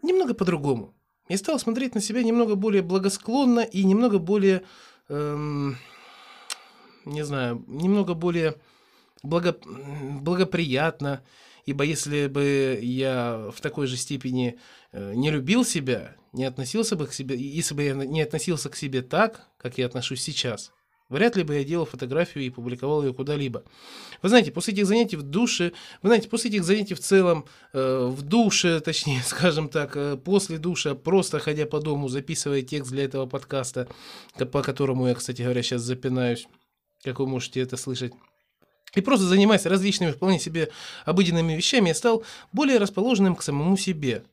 немного 0.02 0.35
по-другому. 0.35 0.94
Я 1.28 1.38
стал 1.38 1.59
смотреть 1.59 1.94
на 1.94 2.00
себя 2.00 2.23
немного 2.23 2.56
более 2.56 2.82
благосклонно 2.82 3.61
и 3.61 3.85
немного 3.85 4.18
более, 4.18 4.62
эм, 5.09 5.76
не 7.04 7.25
знаю, 7.25 7.64
немного 7.68 8.14
более 8.14 8.56
благо, 9.23 9.56
благоприятно. 10.20 11.23
Ибо 11.66 11.85
если 11.85 12.26
бы 12.26 12.78
я 12.82 13.50
в 13.54 13.61
такой 13.61 13.87
же 13.87 13.97
степени 13.97 14.59
э, 14.92 15.14
не 15.14 15.30
любил 15.30 15.64
себя, 15.64 16.16
не 16.33 16.45
относился 16.45 16.97
бы 16.97 17.07
к 17.07 17.13
себе, 17.13 17.37
если 17.37 17.75
бы 17.75 17.83
я 17.83 17.95
не 17.95 18.23
относился 18.23 18.69
к 18.69 18.77
себе 18.77 19.03
так, 19.03 19.49
как 19.59 19.79
я 19.79 19.87
отношусь 19.87 20.23
сейчас, 20.23 20.73
Вряд 21.11 21.35
ли 21.35 21.43
бы 21.43 21.57
я 21.57 21.65
делал 21.65 21.87
фотографию 21.87 22.45
и 22.45 22.51
публиковал 22.51 23.03
ее 23.03 23.13
куда-либо. 23.13 23.65
Вы 24.23 24.29
знаете, 24.29 24.53
после 24.53 24.73
этих 24.75 24.87
занятий 24.87 25.17
в 25.17 25.23
душе, 25.23 25.73
вы 26.03 26.09
знаете, 26.09 26.29
после 26.29 26.51
этих 26.51 26.63
занятий 26.63 26.95
в 26.95 27.01
целом, 27.01 27.47
э, 27.73 28.07
в 28.09 28.23
душе, 28.23 28.81
точнее, 28.85 29.21
скажем 29.27 29.69
так, 29.69 29.97
э, 29.97 30.17
после 30.17 30.59
душа, 30.59 30.95
просто 30.95 31.41
ходя 31.41 31.67
по 31.67 31.81
дому, 31.81 32.09
записывая 32.09 32.63
текст 32.63 32.93
для 32.93 33.05
этого 33.05 33.27
подкаста, 33.27 33.89
по 34.53 34.63
которому 34.63 35.09
я, 35.09 35.15
кстати 35.17 35.43
говоря, 35.43 35.65
сейчас 35.65 35.83
запинаюсь, 35.83 36.47
как 37.03 37.19
вы 37.19 37.27
можете 37.27 37.61
это 37.61 37.77
слышать, 37.77 38.13
и 38.95 39.01
просто 39.01 39.27
занимаясь 39.27 39.67
различными 39.67 40.13
вполне 40.13 40.39
себе 40.39 40.71
обыденными 41.05 41.55
вещами, 41.55 41.89
я 41.89 41.95
стал 41.95 42.25
более 42.53 42.79
расположенным 42.79 43.35
к 43.35 43.43
самому 43.43 43.77
себе. 43.77 44.25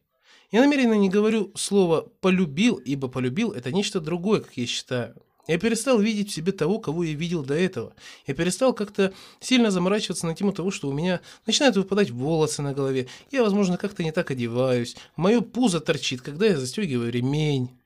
Я 0.50 0.62
намеренно 0.62 0.94
не 0.94 1.10
говорю 1.10 1.52
слово 1.56 2.10
«полюбил», 2.22 2.76
ибо 2.76 3.10
«полюбил»— 3.10 3.52
это 3.54 3.74
нечто 3.74 4.00
другое, 4.00 4.40
как 4.40 4.56
я 4.56 4.66
считаю. 4.66 5.16
Я 5.48 5.58
перестал 5.58 6.00
видеть 6.00 6.30
в 6.30 6.34
себе 6.34 6.52
того, 6.52 6.80
кого 6.80 7.04
я 7.04 7.14
видел 7.14 7.44
до 7.44 7.54
этого. 7.54 7.94
Я 8.28 8.34
перестал 8.34 8.74
как-то 8.74 9.14
сильно 9.40 9.72
заморачиваться 9.72 10.26
на 10.26 10.36
тему 10.36 10.52
того, 10.52 10.72
что 10.72 10.90
у 10.90 10.94
меня 10.94 11.22
начинают 11.46 11.78
выпадать 11.78 12.12
волосы 12.12 12.62
на 12.62 12.74
голове. 12.74 13.08
Я, 13.32 13.44
возможно, 13.44 13.78
как-то 13.78 14.04
не 14.04 14.12
так 14.12 14.30
одеваюсь. 14.32 14.98
Мое 15.16 15.40
пузо 15.40 15.80
торчит, 15.80 16.22
когда 16.22 16.46
я 16.46 16.58
застегиваю 16.58 17.12
ремень. 17.12 17.77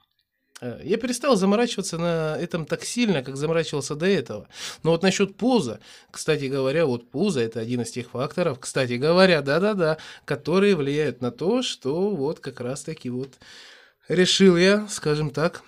Э, 0.62 0.80
я 0.84 0.98
перестал 0.98 1.36
заморачиваться 1.36 1.98
на 1.98 2.38
этом 2.39 2.65
так 2.65 2.84
сильно, 2.84 3.24
как 3.24 3.36
заморачивался 3.36 3.96
до 3.96 4.06
этого. 4.06 4.48
Но 4.84 4.91
вот 4.91 5.01
насчет 5.01 5.36
пуза, 5.36 5.80
кстати 6.12 6.46
говоря, 6.46 6.86
вот 6.86 7.10
пузо 7.10 7.41
это 7.41 7.60
один 7.60 7.82
из 7.82 7.91
тех 7.91 8.12
факторов, 8.12 8.60
кстати 8.60 8.94
говоря, 8.94 9.41
да-да-да, 9.41 9.98
которые 10.24 10.75
влияют 10.75 11.22
на 11.22 11.32
то, 11.32 11.63
что 11.63 12.12
вот 12.12 12.39
как 12.39 12.62
раз-таки 12.62 13.10
вот 13.10 13.39
решил 14.08 14.56
я, 14.56 14.88
скажем 14.88 15.32
так, 15.32 15.63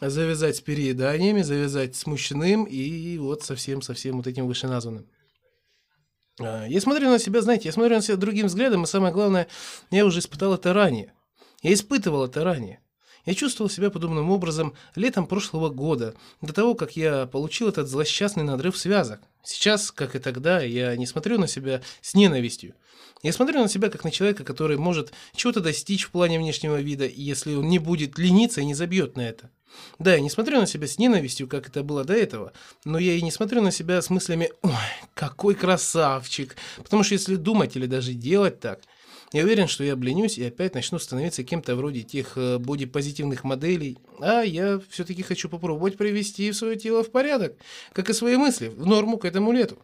завязать 0.00 0.56
с 0.56 0.60
перееданиями, 0.60 1.42
завязать 1.42 1.96
с 1.96 2.06
мужчиным 2.06 2.64
и 2.64 3.16
вот 3.16 3.42
совсем-совсем 3.42 4.18
вот 4.18 4.26
этим 4.26 4.46
вышеназванным. 4.46 5.06
А, 6.40 6.66
я 6.66 6.80
смотрю 6.80 7.08
на 7.08 7.18
себя, 7.18 7.40
знаете, 7.40 7.68
я 7.68 7.72
смотрю 7.72 7.96
на 7.96 8.02
себя 8.02 8.16
другим 8.16 8.48
взглядом, 8.48 8.82
и 8.82 8.86
самое 8.86 9.14
главное, 9.14 9.46
я 9.90 10.04
уже 10.04 10.18
испытал 10.18 10.54
это 10.54 10.74
ранее. 10.74 11.14
Я 11.62 11.72
испытывал 11.72 12.26
это 12.26 12.44
ранее. 12.44 12.80
Я 13.24 13.34
чувствовал 13.34 13.70
себя 13.70 13.90
подобным 13.90 14.30
образом 14.30 14.74
летом 14.94 15.26
прошлого 15.26 15.70
года, 15.70 16.14
до 16.40 16.52
того, 16.52 16.74
как 16.74 16.96
я 16.96 17.26
получил 17.26 17.68
этот 17.68 17.88
злосчастный 17.88 18.44
надрыв 18.44 18.76
связок. 18.76 19.20
Сейчас, 19.42 19.90
как 19.90 20.14
и 20.14 20.18
тогда, 20.18 20.60
я 20.60 20.96
не 20.96 21.06
смотрю 21.06 21.38
на 21.38 21.48
себя 21.48 21.82
с 22.02 22.14
ненавистью. 22.14 22.74
Я 23.22 23.32
смотрю 23.32 23.60
на 23.60 23.68
себя 23.68 23.88
как 23.88 24.04
на 24.04 24.10
человека, 24.10 24.44
который 24.44 24.76
может 24.76 25.12
чего-то 25.34 25.60
достичь 25.60 26.04
в 26.04 26.10
плане 26.10 26.38
внешнего 26.38 26.80
вида, 26.80 27.06
если 27.06 27.54
он 27.54 27.68
не 27.68 27.78
будет 27.78 28.18
лениться 28.18 28.60
и 28.60 28.66
не 28.66 28.74
забьет 28.74 29.16
на 29.16 29.22
это. 29.22 29.50
Да, 29.98 30.14
я 30.14 30.20
не 30.20 30.30
смотрю 30.30 30.60
на 30.60 30.66
себя 30.66 30.86
с 30.86 30.98
ненавистью, 30.98 31.48
как 31.48 31.68
это 31.68 31.82
было 31.82 32.04
до 32.04 32.14
этого, 32.14 32.52
но 32.84 32.98
я 32.98 33.14
и 33.14 33.22
не 33.22 33.30
смотрю 33.30 33.62
на 33.62 33.70
себя 33.70 34.02
с 34.02 34.10
мыслями 34.10 34.50
«Ой, 34.62 34.72
какой 35.14 35.54
красавчик!» 35.54 36.56
Потому 36.82 37.02
что 37.02 37.14
если 37.14 37.36
думать 37.36 37.76
или 37.76 37.86
даже 37.86 38.12
делать 38.12 38.60
так, 38.60 38.80
я 39.34 39.42
уверен, 39.42 39.66
что 39.66 39.82
я 39.82 39.94
обленюсь 39.94 40.38
и 40.38 40.44
опять 40.44 40.74
начну 40.74 41.00
становиться 41.00 41.42
кем-то 41.42 41.74
вроде 41.74 42.02
тех 42.02 42.38
э, 42.38 42.58
бодипозитивных 42.58 43.42
моделей, 43.42 43.98
а 44.20 44.42
я 44.42 44.80
все-таки 44.88 45.22
хочу 45.22 45.48
попробовать 45.48 45.96
привести 45.96 46.52
свое 46.52 46.76
тело 46.76 47.02
в 47.02 47.10
порядок, 47.10 47.56
как 47.92 48.08
и 48.08 48.12
свои 48.12 48.36
мысли, 48.36 48.68
в 48.68 48.86
норму 48.86 49.18
к 49.18 49.24
этому 49.24 49.50
лету. 49.50 49.76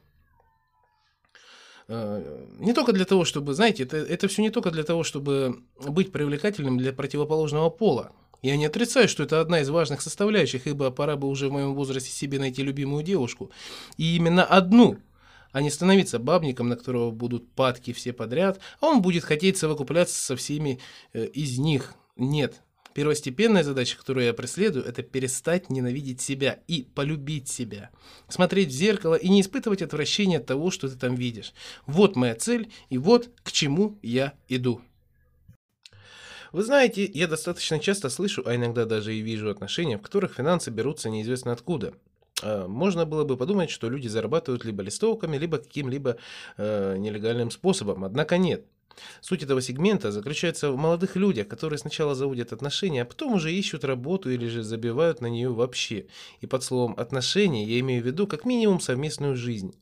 Э, 1.89 2.47
не 2.61 2.73
только 2.75 2.93
для 2.93 3.05
того, 3.05 3.25
чтобы, 3.25 3.55
знаете, 3.55 3.83
это, 3.83 3.97
это 3.97 4.29
все 4.29 4.43
не 4.43 4.51
только 4.51 4.71
для 4.71 4.85
того, 4.85 5.03
чтобы 5.03 5.65
быть 5.85 6.13
привлекательным 6.13 6.79
для 6.79 6.93
противоположного 6.93 7.71
пола, 7.71 8.13
я 8.43 8.57
не 8.57 8.67
отрицаю, 8.67 9.09
что 9.09 9.25
это 9.25 9.41
одна 9.41 9.63
из 9.63 9.69
важных 9.69 10.01
составляющих, 10.01 10.69
ибо 10.69 10.93
пора 10.93 11.17
бы 11.17 11.27
уже 11.27 11.49
в 11.49 11.53
моем 11.53 11.75
возрасте 11.75 12.13
себе 12.13 12.39
найти 12.39 12.63
любимую 12.63 13.03
девушку. 13.03 13.51
И 13.97 14.15
именно 14.15 14.45
одну, 14.45 14.99
а 15.53 15.61
не 15.61 15.71
становиться 15.71 16.19
бабником, 16.19 16.69
на 16.69 16.77
которого 16.77 17.11
будут 17.11 17.51
падки 17.53 17.93
все 17.93 18.13
подряд, 18.13 18.61
а 18.81 18.87
он 18.87 19.03
будет 19.03 19.25
хотеть 19.25 19.59
совокупляться 19.59 20.19
со 20.19 20.37
всеми 20.37 20.81
э, 21.13 21.27
из 21.27 21.59
них. 21.59 21.95
Нет. 22.17 22.63
Первостепенная 22.93 23.63
задача, 23.63 23.97
которую 23.97 24.27
я 24.27 24.35
преследую, 24.35 24.85
это 24.85 25.03
перестать 25.03 25.71
ненавидеть 25.71 26.21
себя 26.21 26.59
и 26.67 26.83
полюбить 26.83 27.49
себя. 27.49 27.91
Смотреть 28.29 28.69
в 28.69 28.73
зеркало 28.73 29.15
и 29.15 29.29
не 29.29 29.43
испытывать 29.43 29.83
отвращения 29.83 30.39
от 30.39 30.47
того, 30.47 30.71
что 30.71 30.89
ты 30.89 30.97
там 30.97 31.15
видишь. 31.15 31.53
Вот 31.87 32.17
моя 32.17 32.35
цель 32.35 32.73
и 32.89 32.99
вот 32.99 33.31
к 33.45 33.53
чему 33.53 33.99
я 34.03 34.35
иду. 34.49 34.83
Вы 36.53 36.65
знаете, 36.65 37.09
я 37.15 37.29
достаточно 37.29 37.79
часто 37.79 38.11
слышу, 38.11 38.43
а 38.45 38.57
иногда 38.57 38.85
даже 38.85 39.15
и 39.15 39.21
вижу 39.21 39.51
отношения, 39.51 39.99
в 39.99 40.03
которых 40.03 40.35
финансы 40.35 40.71
берутся 40.71 41.09
неизвестно 41.09 41.53
откуда. 41.53 41.95
А, 42.43 42.67
можно 42.67 43.07
было 43.07 43.25
бы 43.25 43.37
подумать, 43.37 43.71
что 43.71 43.89
люди 43.89 44.09
зарабатывают 44.09 44.65
либо 44.65 44.83
листовками, 44.83 45.37
либо 45.37 45.59
каким-либо 45.59 46.17
э, 46.57 46.97
нелегальным 46.97 47.51
способом. 47.51 48.05
Однако 48.05 48.39
нет. 48.39 48.65
Суть 49.21 49.43
этого 49.43 49.61
сегмента 49.61 50.13
заключается 50.13 50.71
в 50.71 50.77
молодых 50.77 51.17
людях, 51.17 51.49
которые 51.49 51.79
сначала 51.79 52.15
заводят 52.15 52.53
отношения, 52.53 53.03
а 53.03 53.05
потом 53.05 53.35
уже 53.35 53.53
ищут 53.53 53.85
работу 53.85 54.31
или 54.31 54.47
же 54.47 54.63
забивают 54.63 55.21
на 55.21 55.27
нее 55.27 55.53
вообще. 55.53 56.07
И 56.41 56.47
под 56.47 56.63
словом 56.63 56.95
«отношения» 56.97 57.65
я 57.65 57.81
имею 57.81 58.03
в 58.03 58.07
виду 58.07 58.27
как 58.27 58.45
минимум 58.45 58.81
совместную 58.81 59.37
жизнь. 59.37 59.75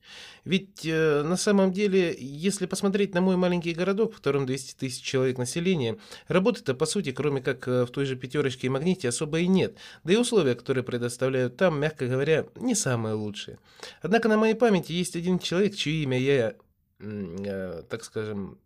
Ведь 0.44 0.86
э, 0.86 1.22
на 1.24 1.36
самом 1.36 1.72
деле, 1.72 2.16
если 2.18 2.64
посмотреть 2.64 3.14
на 3.14 3.20
мой 3.20 3.36
маленький 3.36 3.74
городок, 3.74 4.14
в 4.14 4.16
котором 4.16 4.46
200 4.46 4.76
тысяч 4.76 5.02
человек 5.02 5.36
населения, 5.36 5.98
работы-то 6.26 6.74
по 6.74 6.86
сути, 6.86 7.12
кроме 7.12 7.42
как 7.42 7.68
э, 7.68 7.84
в 7.84 7.90
той 7.90 8.06
же 8.06 8.16
пятерочке 8.16 8.66
и 8.66 8.70
магните, 8.70 9.08
особо 9.08 9.40
и 9.40 9.46
нет. 9.46 9.76
Да 10.04 10.12
и 10.14 10.16
условия, 10.16 10.54
которые 10.54 10.84
предоставляют 10.84 11.56
там, 11.58 11.78
мягко 11.78 12.06
говоря, 12.06 12.46
не 12.56 12.74
самые 12.74 13.14
лучшие. 13.14 13.58
Однако 14.00 14.28
на 14.28 14.38
моей 14.38 14.54
памяти 14.54 14.92
есть 14.92 15.16
один 15.16 15.38
человек, 15.38 15.74
чье 15.74 16.02
имя 16.02 16.18
я, 16.18 16.54
э, 17.00 17.82
так 17.88 18.04
скажем, 18.04 18.58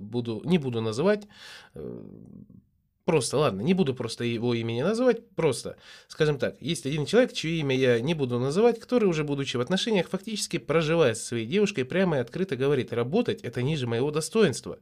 буду, 0.00 0.42
не 0.44 0.58
буду 0.58 0.80
называть, 0.80 1.26
э, 1.74 2.02
просто, 3.04 3.38
ладно, 3.38 3.62
не 3.62 3.72
буду 3.72 3.94
просто 3.94 4.24
его 4.24 4.52
имени 4.52 4.82
называть, 4.82 5.26
просто, 5.30 5.76
скажем 6.08 6.38
так, 6.38 6.60
есть 6.60 6.84
один 6.84 7.06
человек, 7.06 7.32
чье 7.32 7.58
имя 7.60 7.74
я 7.74 8.00
не 8.00 8.14
буду 8.14 8.38
называть, 8.38 8.78
который 8.78 9.08
уже 9.08 9.24
будучи 9.24 9.56
в 9.56 9.62
отношениях, 9.62 10.08
фактически 10.10 10.58
проживая 10.58 11.14
со 11.14 11.24
своей 11.26 11.46
девушкой, 11.46 11.84
прямо 11.84 12.18
и 12.18 12.20
открыто 12.20 12.54
говорит, 12.56 12.92
работать 12.92 13.40
это 13.42 13.62
ниже 13.62 13.86
моего 13.86 14.10
достоинства. 14.10 14.78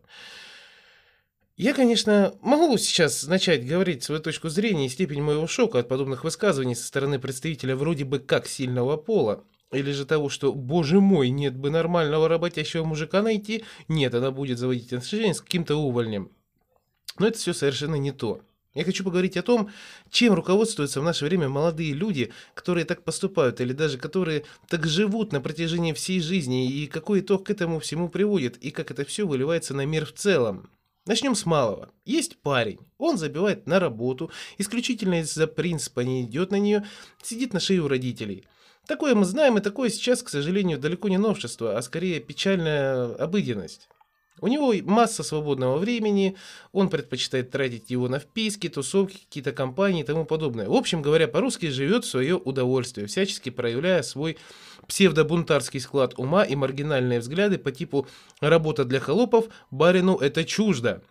Я, 1.57 1.73
конечно, 1.73 2.35
могу 2.43 2.77
сейчас 2.79 3.27
начать 3.29 3.67
говорить 3.67 4.03
свою 4.03 4.21
точку 4.21 4.49
зрения 4.49 4.87
и 4.87 4.91
степень 4.91 5.23
моего 5.23 5.47
шока 5.47 5.79
от 5.79 5.89
подобных 5.89 6.25
высказываний 6.25 6.75
со 6.75 6.85
стороны 6.85 7.19
представителя 7.19 7.77
вроде 7.77 8.05
бы 8.05 8.19
как 8.19 8.47
сильного 8.47 8.97
пола, 8.97 9.45
или 9.77 9.93
же 9.93 10.07
того, 10.07 10.29
что, 10.29 10.53
боже 10.53 11.01
мой, 11.01 11.31
нет 11.31 11.57
бы 11.57 11.71
нормального 11.71 12.29
работящего 12.29 12.85
мужика 12.85 13.23
найти, 13.23 13.65
нет, 13.89 14.15
она 14.15 14.31
будет 14.31 14.59
заводить 14.59 14.93
отношения 14.93 15.35
с 15.35 15.41
каким-то 15.41 15.77
увольнем. 15.77 16.31
Но 17.19 17.27
это 17.27 17.39
все 17.39 17.55
совершенно 17.55 17.97
не 17.97 18.13
то. 18.13 18.41
Я 18.75 18.85
хочу 18.85 19.05
поговорить 19.05 19.39
о 19.39 19.43
том, 19.43 19.71
чем 20.11 20.35
руководствуются 20.35 21.01
в 21.01 21.05
наше 21.05 21.25
время 21.25 21.49
молодые 21.49 21.95
люди, 21.95 22.31
которые 22.53 22.85
так 22.85 23.05
поступают, 23.05 23.63
или 23.63 23.73
даже 23.73 23.97
которые 23.97 24.45
так 24.69 24.87
живут 24.87 25.33
на 25.33 25.41
протяжении 25.41 25.95
всей 25.95 26.21
жизни, 26.21 26.71
и 26.71 26.87
какой 26.87 27.21
итог 27.21 27.47
к 27.47 27.51
этому 27.51 27.81
всему 27.81 28.11
приводит, 28.11 28.59
и 28.59 28.71
как 28.71 28.91
это 28.91 29.07
все 29.07 29.27
выливается 29.27 29.73
на 29.73 29.87
мир 29.87 30.05
в 30.05 30.13
целом. 30.13 30.69
Начнем 31.07 31.35
с 31.35 31.47
малого. 31.47 31.89
Есть 32.05 32.37
парень, 32.37 32.81
он 32.99 33.17
забивает 33.17 33.67
на 33.67 33.81
работу, 33.81 34.31
исключительно 34.59 35.21
из-за 35.21 35.47
принципа 35.47 36.01
не 36.01 36.25
идет 36.25 36.51
на 36.51 36.59
нее, 36.59 36.85
сидит 37.23 37.55
на 37.55 37.61
шее 37.61 37.81
у 37.81 37.89
родителей– 37.89 38.45
Такое 38.87 39.15
мы 39.15 39.25
знаем, 39.25 39.59
и 39.59 39.61
такое 39.61 39.91
сейчас, 39.91 40.23
к 40.23 40.29
сожалению, 40.29 40.79
далеко 40.79 41.09
не 41.09 41.19
новшество, 41.19 41.77
а 41.77 41.83
скорее 41.83 42.21
печальная 42.21 43.15
обыденность. 43.17 43.89
У 44.41 44.49
него 44.49 44.75
масса 44.83 45.23
свободного 45.23 45.79
времени, 45.79 46.37
он 46.73 46.91
предпочитает 46.91 47.51
тратить 47.51 47.91
его 47.91 48.09
на 48.09 48.19
вписки, 48.19 48.69
тусовки, 48.69 49.17
какие-то 49.17 49.53
компании 49.53 50.03
и 50.03 50.05
тому 50.05 50.27
подобное. 50.27 50.69
В 50.69 50.75
общем 50.75 51.01
говоря, 51.01 51.27
по-русски 51.27 51.71
живет 51.71 52.05
в 52.05 52.09
свое 52.09 52.37
удовольствие, 52.37 53.07
всячески 53.07 53.49
проявляя 53.49 54.03
свой 54.03 54.37
псевдобунтарский 54.87 55.81
склад 55.81 56.15
ума 56.19 56.45
и 56.45 56.55
маргинальные 56.55 57.21
взгляды 57.21 57.57
по 57.57 57.73
типу 57.73 58.07
«работа 58.41 58.85
для 58.85 59.01
холопов, 59.01 59.47
барину 59.71 60.17
это 60.19 60.45
чуждо». 60.45 61.03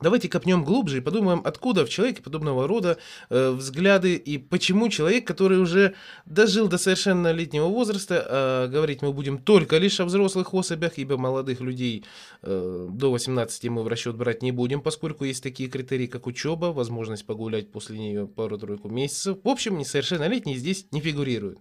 Давайте 0.00 0.28
копнем 0.28 0.62
глубже 0.62 0.98
и 0.98 1.00
подумаем, 1.00 1.40
откуда 1.42 1.86
в 1.86 1.88
человеке 1.88 2.22
подобного 2.22 2.68
рода 2.68 2.98
э, 3.30 3.50
взгляды 3.50 4.14
и 4.14 4.36
почему 4.36 4.90
человек, 4.90 5.26
который 5.26 5.58
уже 5.58 5.94
дожил 6.26 6.68
до 6.68 6.76
совершеннолетнего 6.76 7.66
возраста, 7.66 8.66
э, 8.66 8.68
говорить 8.70 9.00
мы 9.00 9.14
будем 9.14 9.38
только 9.38 9.78
лишь 9.78 9.98
о 10.00 10.04
взрослых 10.04 10.52
особях, 10.52 10.98
ибо 10.98 11.16
молодых 11.16 11.62
людей 11.62 12.04
э, 12.42 12.88
до 12.90 13.10
18 13.10 13.64
мы 13.70 13.84
в 13.84 13.88
расчет 13.88 14.16
брать 14.16 14.42
не 14.42 14.52
будем, 14.52 14.82
поскольку 14.82 15.24
есть 15.24 15.42
такие 15.42 15.70
критерии, 15.70 16.06
как 16.06 16.26
учеба, 16.26 16.66
возможность 16.66 17.24
погулять 17.24 17.72
после 17.72 17.98
нее 17.98 18.26
пару-тройку 18.26 18.90
месяцев. 18.90 19.38
В 19.42 19.48
общем, 19.48 19.78
несовершеннолетние 19.78 20.58
здесь 20.58 20.86
не 20.90 21.00
фигурируют. 21.00 21.60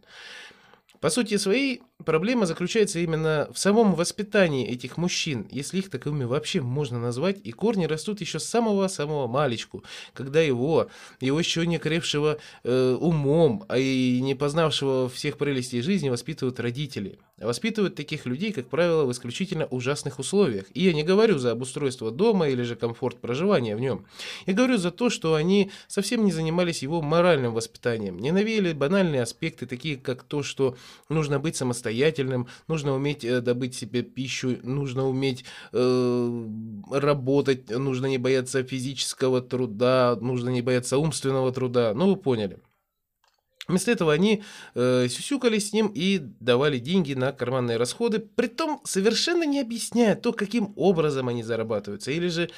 По 1.06 1.12
сути 1.12 1.38
своей, 1.38 1.84
проблема 2.04 2.48
заключается 2.48 2.98
именно 2.98 3.48
в 3.54 3.60
самом 3.60 3.94
воспитании 3.94 4.68
этих 4.68 4.98
мужчин, 4.98 5.48
если 5.52 5.78
их 5.78 5.92
таковыми 5.92 6.24
вообще 6.24 6.62
можно 6.62 6.98
назвать, 6.98 7.38
и 7.44 7.52
корни 7.52 7.86
растут 7.86 8.22
еще 8.22 8.40
с 8.40 8.46
самого-самого 8.46 9.28
малечку, 9.28 9.84
когда 10.16 10.42
его, 10.42 10.88
его 11.22 11.38
еще 11.38 11.68
не 11.68 11.78
крепшего 11.78 12.40
э, 12.64 12.98
умом, 13.00 13.66
а 13.68 13.78
и 13.78 14.20
не 14.20 14.34
познавшего 14.34 15.08
всех 15.08 15.38
прелестей 15.38 15.84
жизни 15.84 16.10
воспитывают 16.10 16.60
родители. 16.60 17.20
Воспитывают 17.38 17.96
таких 17.96 18.26
людей, 18.26 18.54
как 18.54 18.70
правило, 18.70 19.04
в 19.04 19.12
исключительно 19.12 19.66
ужасных 19.66 20.20
условиях. 20.20 20.68
И 20.74 20.84
я 20.86 20.94
не 20.94 21.04
говорю 21.04 21.38
за 21.38 21.52
обустройство 21.52 22.10
дома 22.10 22.48
или 22.48 22.64
же 22.64 22.78
комфорт 22.78 23.18
проживания 23.20 23.76
в 23.76 23.82
нем. 23.82 24.06
Я 24.46 24.54
говорю 24.54 24.78
за 24.78 24.90
то, 24.90 25.10
что 25.10 25.36
они 25.36 25.70
совсем 25.88 26.24
не 26.24 26.32
занимались 26.32 26.82
его 26.82 27.02
моральным 27.02 27.54
воспитанием, 27.54 28.20
не 28.20 28.32
навеяли 28.32 28.72
банальные 28.72 29.22
аспекты, 29.22 29.66
такие 29.66 29.98
как 29.98 30.24
то, 30.24 30.44
что 30.44 30.78
нужно 31.10 31.38
быть 31.38 31.58
самостоятельным, 31.58 32.48
нужно 32.70 32.94
уметь 32.94 33.26
э, 33.26 33.42
добыть 33.42 33.76
себе 33.76 34.02
пищу, 34.02 34.58
нужно 34.64 35.06
уметь 35.06 35.44
э, 35.74 36.48
работать, 36.90 37.70
нужно 37.70 38.06
не 38.06 38.18
бояться 38.18 38.64
физического 38.64 39.42
труда, 39.42 40.18
нужно 40.22 40.50
не 40.50 40.62
бояться 40.62 40.98
умственного 40.98 41.52
труда. 41.52 41.94
Ну, 41.94 42.12
вы 42.12 42.16
поняли. 42.16 42.60
Вместо 43.68 43.92
этого 43.92 44.14
они 44.14 44.44
э, 44.76 45.08
сюсюкались 45.10 45.70
с 45.70 45.74
ним 45.74 45.92
и 45.94 46.20
давали 46.20 46.78
деньги 46.78 47.14
на 47.14 47.32
карманные 47.32 47.78
расходы, 47.78 48.20
притом 48.20 48.82
совершенно 48.84 49.44
не 49.44 49.60
объясняя 49.60 50.16
то, 50.16 50.34
каким 50.34 50.74
образом 50.76 51.28
они 51.30 51.44
зарабатываются, 51.44 52.12
или 52.12 52.28
же, 52.28 52.50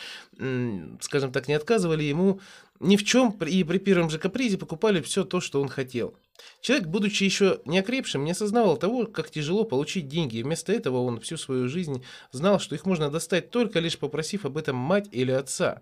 скажем 0.99 1.31
так, 1.31 1.47
не 1.47 1.53
отказывали 1.53 2.03
ему 2.03 2.41
ни 2.79 2.95
в 2.97 3.03
чем 3.03 3.31
и 3.31 3.63
при 3.63 3.77
первом 3.79 4.09
же 4.09 4.19
капризе 4.19 4.57
покупали 4.57 5.01
все 5.01 5.23
то, 5.23 5.39
что 5.41 5.61
он 5.61 5.69
хотел. 5.69 6.15
Человек, 6.61 6.87
будучи 6.87 7.23
еще 7.23 7.61
не 7.65 7.79
окрепшим, 7.79 8.23
не 8.23 8.31
осознавал 8.31 8.77
того, 8.77 9.05
как 9.07 9.31
тяжело 9.31 9.63
получить 9.63 10.07
деньги, 10.07 10.37
и 10.37 10.43
вместо 10.43 10.71
этого 10.71 10.97
он 10.97 11.19
всю 11.19 11.37
свою 11.37 11.67
жизнь 11.67 12.03
знал, 12.31 12.59
что 12.59 12.75
их 12.75 12.85
можно 12.85 13.09
достать 13.09 13.49
только 13.49 13.79
лишь 13.79 13.97
попросив 13.97 14.45
об 14.45 14.57
этом 14.57 14.75
мать 14.75 15.07
или 15.11 15.31
отца. 15.31 15.81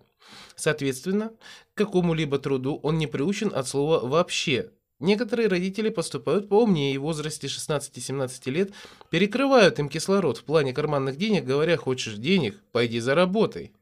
Соответственно, 0.54 1.32
к 1.74 1.78
какому-либо 1.78 2.38
труду 2.38 2.80
он 2.82 2.98
не 2.98 3.06
приучен 3.06 3.52
от 3.54 3.68
слова 3.68 4.06
«вообще», 4.06 4.70
Некоторые 4.98 5.48
родители 5.48 5.90
поступают 5.90 6.48
поумнее 6.48 6.94
и 6.94 6.98
в 6.98 7.02
возрасте 7.02 7.48
16-17 7.48 8.50
лет 8.50 8.72
перекрывают 9.10 9.78
им 9.78 9.90
кислород 9.90 10.38
в 10.38 10.44
плане 10.44 10.72
карманных 10.72 11.16
денег, 11.16 11.44
говоря 11.44 11.76
«хочешь 11.76 12.14
денег, 12.14 12.58
пойди 12.72 12.98
заработай». 13.00 13.72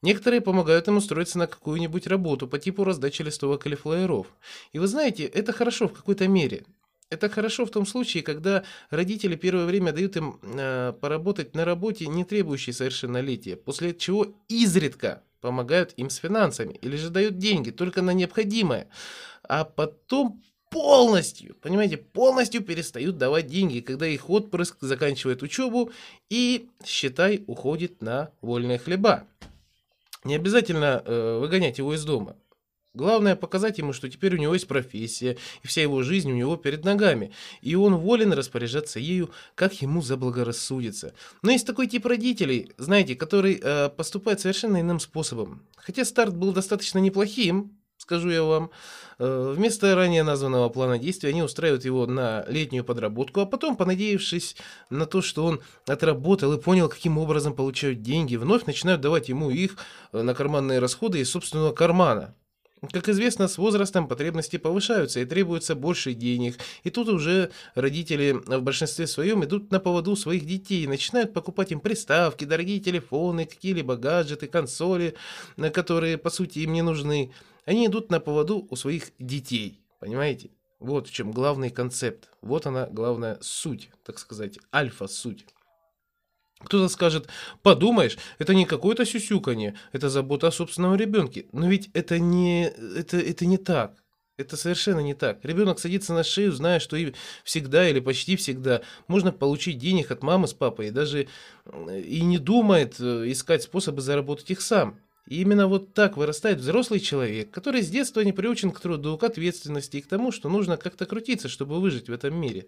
Некоторые 0.00 0.40
помогают 0.40 0.86
им 0.86 0.98
устроиться 0.98 1.38
на 1.38 1.46
какую-нибудь 1.46 2.06
работу 2.06 2.46
по 2.46 2.58
типу 2.58 2.84
раздачи 2.84 3.22
листовок 3.22 3.66
или 3.66 3.74
флееров. 3.74 4.26
И 4.72 4.78
вы 4.78 4.86
знаете, 4.86 5.24
это 5.24 5.52
хорошо 5.52 5.88
в 5.88 5.94
какой-то 5.94 6.28
мере. 6.28 6.64
Это 7.14 7.28
хорошо 7.28 7.64
в 7.66 7.70
том 7.70 7.86
случае, 7.86 8.22
когда 8.22 8.64
родители 8.90 9.36
первое 9.36 9.66
время 9.66 9.92
дают 9.92 10.16
им 10.16 10.38
э, 10.42 10.92
поработать 11.00 11.54
на 11.54 11.64
работе, 11.64 12.06
не 12.06 12.24
требующей 12.24 12.72
совершеннолетия, 12.72 13.56
после 13.56 13.94
чего 13.94 14.26
изредка 14.48 15.22
помогают 15.40 15.92
им 15.96 16.10
с 16.10 16.16
финансами 16.16 16.78
или 16.82 16.96
же 16.96 17.10
дают 17.10 17.38
деньги 17.38 17.70
только 17.70 18.02
на 18.02 18.12
необходимое 18.12 18.88
а 19.48 19.64
потом 19.64 20.42
полностью, 20.70 21.54
понимаете, 21.60 21.96
полностью 21.96 22.62
перестают 22.62 23.16
давать 23.16 23.46
деньги, 23.46 23.80
когда 23.80 24.06
их 24.06 24.28
отпрыск 24.28 24.78
заканчивает 24.80 25.42
учебу 25.42 25.92
и, 26.30 26.68
считай, 26.84 27.44
уходит 27.46 28.02
на 28.02 28.30
вольные 28.40 28.78
хлеба. 28.78 29.24
Не 30.24 30.34
обязательно 30.34 31.02
э, 31.04 31.38
выгонять 31.38 31.78
его 31.78 31.94
из 31.94 32.04
дома. 32.04 32.36
Главное 32.94 33.34
показать 33.34 33.78
ему, 33.78 33.92
что 33.92 34.08
теперь 34.08 34.36
у 34.36 34.38
него 34.38 34.54
есть 34.54 34.68
профессия, 34.68 35.36
и 35.64 35.66
вся 35.66 35.82
его 35.82 36.04
жизнь 36.04 36.30
у 36.30 36.34
него 36.36 36.56
перед 36.56 36.84
ногами, 36.84 37.32
и 37.60 37.74
он 37.74 37.96
волен 37.96 38.32
распоряжаться 38.32 39.00
ею, 39.00 39.30
как 39.56 39.82
ему 39.82 40.00
заблагорассудится. 40.00 41.12
Но 41.42 41.50
есть 41.50 41.66
такой 41.66 41.88
тип 41.88 42.06
родителей, 42.06 42.70
знаете, 42.78 43.16
который 43.16 43.60
э, 43.60 43.88
поступает 43.88 44.38
совершенно 44.38 44.80
иным 44.80 45.00
способом. 45.00 45.66
Хотя 45.76 46.04
старт 46.04 46.36
был 46.36 46.52
достаточно 46.52 47.00
неплохим, 47.00 47.76
скажу 47.98 48.30
я 48.30 48.44
вам. 48.44 48.70
Э, 49.18 49.52
вместо 49.56 49.92
ранее 49.96 50.22
названного 50.22 50.68
плана 50.68 50.96
действий 50.96 51.30
они 51.30 51.42
устраивают 51.42 51.84
его 51.84 52.06
на 52.06 52.44
летнюю 52.48 52.84
подработку, 52.84 53.40
а 53.40 53.46
потом, 53.46 53.76
понадеявшись 53.76 54.56
на 54.90 55.06
то, 55.06 55.20
что 55.20 55.44
он 55.44 55.60
отработал 55.88 56.52
и 56.52 56.60
понял, 56.60 56.88
каким 56.88 57.18
образом 57.18 57.54
получают 57.54 58.02
деньги, 58.02 58.36
вновь 58.36 58.66
начинают 58.66 59.00
давать 59.00 59.28
ему 59.28 59.50
их 59.50 59.78
э, 60.12 60.22
на 60.22 60.32
карманные 60.32 60.78
расходы 60.78 61.18
из 61.18 61.30
собственного 61.30 61.72
кармана. 61.72 62.36
Как 62.92 63.08
известно, 63.08 63.48
с 63.48 63.58
возрастом 63.58 64.08
потребности 64.08 64.56
повышаются 64.56 65.20
и 65.20 65.24
требуется 65.24 65.74
больше 65.74 66.14
денег. 66.14 66.58
И 66.82 66.90
тут 66.90 67.08
уже 67.08 67.50
родители 67.74 68.32
в 68.32 68.62
большинстве 68.62 69.06
своем 69.06 69.44
идут 69.44 69.70
на 69.70 69.80
поводу 69.80 70.16
своих 70.16 70.44
детей 70.46 70.84
и 70.84 70.88
начинают 70.88 71.32
покупать 71.32 71.72
им 71.72 71.80
приставки, 71.80 72.44
дорогие 72.44 72.80
телефоны, 72.80 73.46
какие-либо 73.46 73.96
гаджеты, 73.96 74.46
консоли, 74.46 75.14
э, 75.56 75.70
которые 75.70 76.18
по 76.18 76.30
сути 76.30 76.60
им 76.60 76.72
не 76.72 76.82
нужны. 76.82 77.32
Они 77.64 77.86
идут 77.86 78.10
на 78.10 78.20
поводу 78.20 78.66
у 78.70 78.76
своих 78.76 79.12
детей, 79.18 79.80
понимаете? 80.00 80.50
Вот 80.80 81.08
в 81.08 81.12
чем 81.12 81.32
главный 81.32 81.70
концепт. 81.70 82.28
Вот 82.42 82.66
она 82.66 82.86
главная 82.86 83.38
суть, 83.40 83.90
так 84.04 84.18
сказать, 84.18 84.58
альфа-суть. 84.72 85.46
Кто-то 86.64 86.88
скажет, 86.88 87.28
подумаешь, 87.62 88.16
это 88.38 88.54
не 88.54 88.64
какое-то 88.64 89.04
сюсюканье, 89.04 89.74
это 89.92 90.08
забота 90.08 90.48
о 90.48 90.52
собственном 90.52 90.96
ребенке. 90.96 91.46
Но 91.52 91.68
ведь 91.68 91.90
это 91.94 92.18
не, 92.18 92.68
это, 92.68 93.18
это 93.18 93.46
не 93.46 93.58
так. 93.58 93.94
Это 94.36 94.56
совершенно 94.56 94.98
не 94.98 95.14
так. 95.14 95.44
Ребенок 95.44 95.78
садится 95.78 96.12
на 96.12 96.24
шею, 96.24 96.50
зная, 96.50 96.80
что 96.80 96.96
и 96.96 97.14
всегда 97.44 97.88
или 97.88 98.00
почти 98.00 98.34
всегда 98.34 98.82
можно 99.06 99.30
получить 99.30 99.78
денег 99.78 100.10
от 100.10 100.24
мамы 100.24 100.48
с 100.48 100.52
папой, 100.52 100.88
и 100.88 100.90
даже 100.90 101.28
и 101.88 102.20
не 102.22 102.38
думает 102.38 102.96
э, 102.98 103.30
искать 103.30 103.62
способы 103.62 104.00
заработать 104.00 104.50
их 104.50 104.60
сам. 104.60 104.98
И 105.28 105.40
именно 105.40 105.68
вот 105.68 105.94
так 105.94 106.16
вырастает 106.16 106.58
взрослый 106.58 106.98
человек, 106.98 107.50
который 107.52 107.82
с 107.82 107.88
детства 107.88 108.20
не 108.22 108.32
приучен 108.32 108.72
к 108.72 108.80
труду, 108.80 109.16
к 109.16 109.22
ответственности 109.22 109.98
и 109.98 110.00
к 110.00 110.08
тому, 110.08 110.32
что 110.32 110.48
нужно 110.48 110.76
как-то 110.76 111.06
крутиться, 111.06 111.48
чтобы 111.48 111.80
выжить 111.80 112.08
в 112.08 112.12
этом 112.12 112.34
мире. 112.34 112.66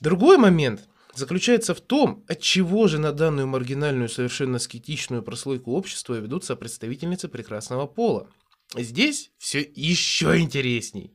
Другой 0.00 0.38
момент 0.38 0.86
заключается 1.16 1.74
в 1.74 1.80
том, 1.80 2.24
от 2.28 2.40
чего 2.40 2.88
же 2.88 2.98
на 2.98 3.12
данную 3.12 3.46
маргинальную, 3.46 4.08
совершенно 4.08 4.58
скетичную 4.58 5.22
прослойку 5.22 5.72
общества 5.72 6.14
ведутся 6.14 6.56
представительницы 6.56 7.28
прекрасного 7.28 7.86
пола. 7.86 8.28
Здесь 8.74 9.30
все 9.38 9.60
еще 9.74 10.38
интересней. 10.38 11.12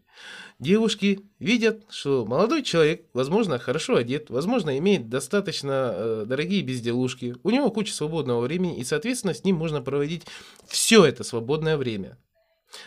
Девушки 0.60 1.22
видят, 1.40 1.86
что 1.90 2.26
молодой 2.26 2.62
человек, 2.62 3.08
возможно, 3.14 3.58
хорошо 3.58 3.96
одет, 3.96 4.30
возможно, 4.30 4.78
имеет 4.78 5.10
достаточно 5.10 5.92
э, 5.94 6.26
дорогие 6.28 6.62
безделушки, 6.62 7.36
у 7.42 7.50
него 7.50 7.72
куча 7.72 7.94
свободного 7.94 8.42
времени, 8.42 8.78
и, 8.78 8.84
соответственно, 8.84 9.34
с 9.34 9.44
ним 9.44 9.56
можно 9.56 9.82
проводить 9.82 10.24
все 10.68 11.04
это 11.04 11.24
свободное 11.24 11.78
время 11.78 12.18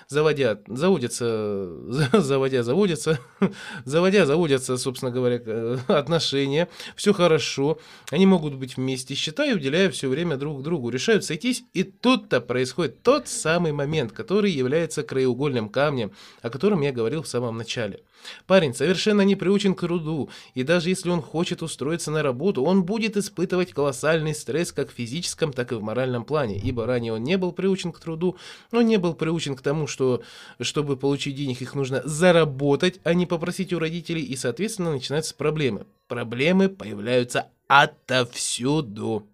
заводя, 0.09 0.59
заводятся, 0.67 1.69
заводя, 2.13 2.63
заводятся, 2.63 3.19
заводя, 3.85 4.27
заводятся, 4.27 4.77
собственно 4.77 5.11
говоря, 5.11 5.41
э, 5.45 5.79
отношения, 5.89 6.69
все 6.97 7.13
хорошо, 7.13 7.79
они 8.11 8.27
могут 8.27 8.55
быть 8.55 8.77
вместе, 8.77 9.15
считая, 9.15 9.55
уделяя 9.55 9.91
все 9.91 10.09
время 10.09 10.37
друг 10.37 10.63
другу, 10.63 10.91
решают 10.91 11.25
сойтись, 11.25 11.65
и 11.73 11.83
тут-то 11.83 12.41
происходит 12.41 13.03
тот 13.03 13.29
самый 13.29 13.73
момент, 13.73 14.13
который 14.13 14.51
является 14.51 15.03
краеугольным 15.03 15.69
камнем, 15.69 16.13
о 16.43 16.51
котором 16.51 16.81
я 16.81 16.93
говорил 16.93 17.23
в 17.23 17.29
самом 17.29 17.57
начале. 17.57 18.01
Парень 18.47 18.75
совершенно 18.75 19.23
не 19.23 19.37
приучен 19.37 19.75
к 19.75 19.81
труду, 19.81 20.31
и 20.55 20.63
даже 20.63 20.89
если 20.89 21.11
он 21.11 21.21
хочет 21.21 21.63
устроиться 21.63 22.11
на 22.11 22.23
работу, 22.23 22.63
он 22.63 22.85
будет 22.85 23.17
испытывать 23.17 23.73
колоссальный 23.73 24.35
стресс 24.35 24.73
как 24.73 24.91
в 24.91 24.95
физическом, 24.95 25.53
так 25.53 25.73
и 25.73 25.75
в 25.75 25.83
моральном 25.83 26.25
плане, 26.25 26.59
ибо 26.59 26.87
ранее 26.87 27.13
он 27.13 27.23
не 27.23 27.37
был 27.37 27.53
приучен 27.53 27.93
к 27.93 28.01
труду, 28.01 28.37
он 28.73 28.87
не 28.87 28.97
был 28.97 29.15
приучен 29.15 29.57
к 29.57 29.61
тому, 29.61 29.74
тому, 29.75 29.89
что 29.89 30.23
чтобы 30.61 30.97
получить 30.97 31.35
денег, 31.35 31.61
их 31.61 31.75
нужно 31.75 32.01
заработать, 32.05 33.01
а 33.03 33.13
не 33.13 33.27
попросить 33.27 33.73
у 33.73 33.81
родителей, 33.81 34.23
и, 34.23 34.37
соответственно, 34.37 34.93
начинаются 34.93 35.35
проблемы. 35.35 35.87
Проблемы 36.07 36.69
появляются 36.69 37.49
отовсюду. 37.67 39.27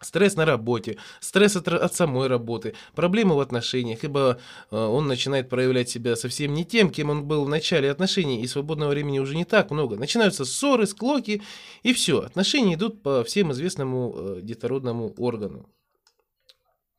Стресс 0.00 0.36
на 0.36 0.44
работе, 0.44 0.98
стресс 1.20 1.56
от, 1.56 1.68
от 1.68 1.94
самой 1.94 2.28
работы, 2.28 2.74
проблемы 2.94 3.34
в 3.34 3.40
отношениях, 3.40 4.04
ибо 4.04 4.38
э, 4.70 4.76
он 4.76 5.06
начинает 5.06 5.48
проявлять 5.48 5.88
себя 5.88 6.16
совсем 6.16 6.52
не 6.52 6.64
тем, 6.64 6.90
кем 6.90 7.10
он 7.10 7.24
был 7.24 7.44
в 7.44 7.48
начале 7.48 7.90
отношений, 7.90 8.42
и 8.42 8.46
свободного 8.46 8.90
времени 8.90 9.18
уже 9.18 9.34
не 9.36 9.44
так 9.44 9.70
много. 9.70 9.96
Начинаются 9.96 10.44
ссоры, 10.44 10.86
склоки, 10.86 11.42
и 11.82 11.92
все. 11.94 12.20
Отношения 12.20 12.74
идут 12.74 13.02
по 13.02 13.24
всем 13.24 13.52
известному 13.52 14.14
э, 14.16 14.40
детородному 14.42 15.14
органу. 15.16 15.66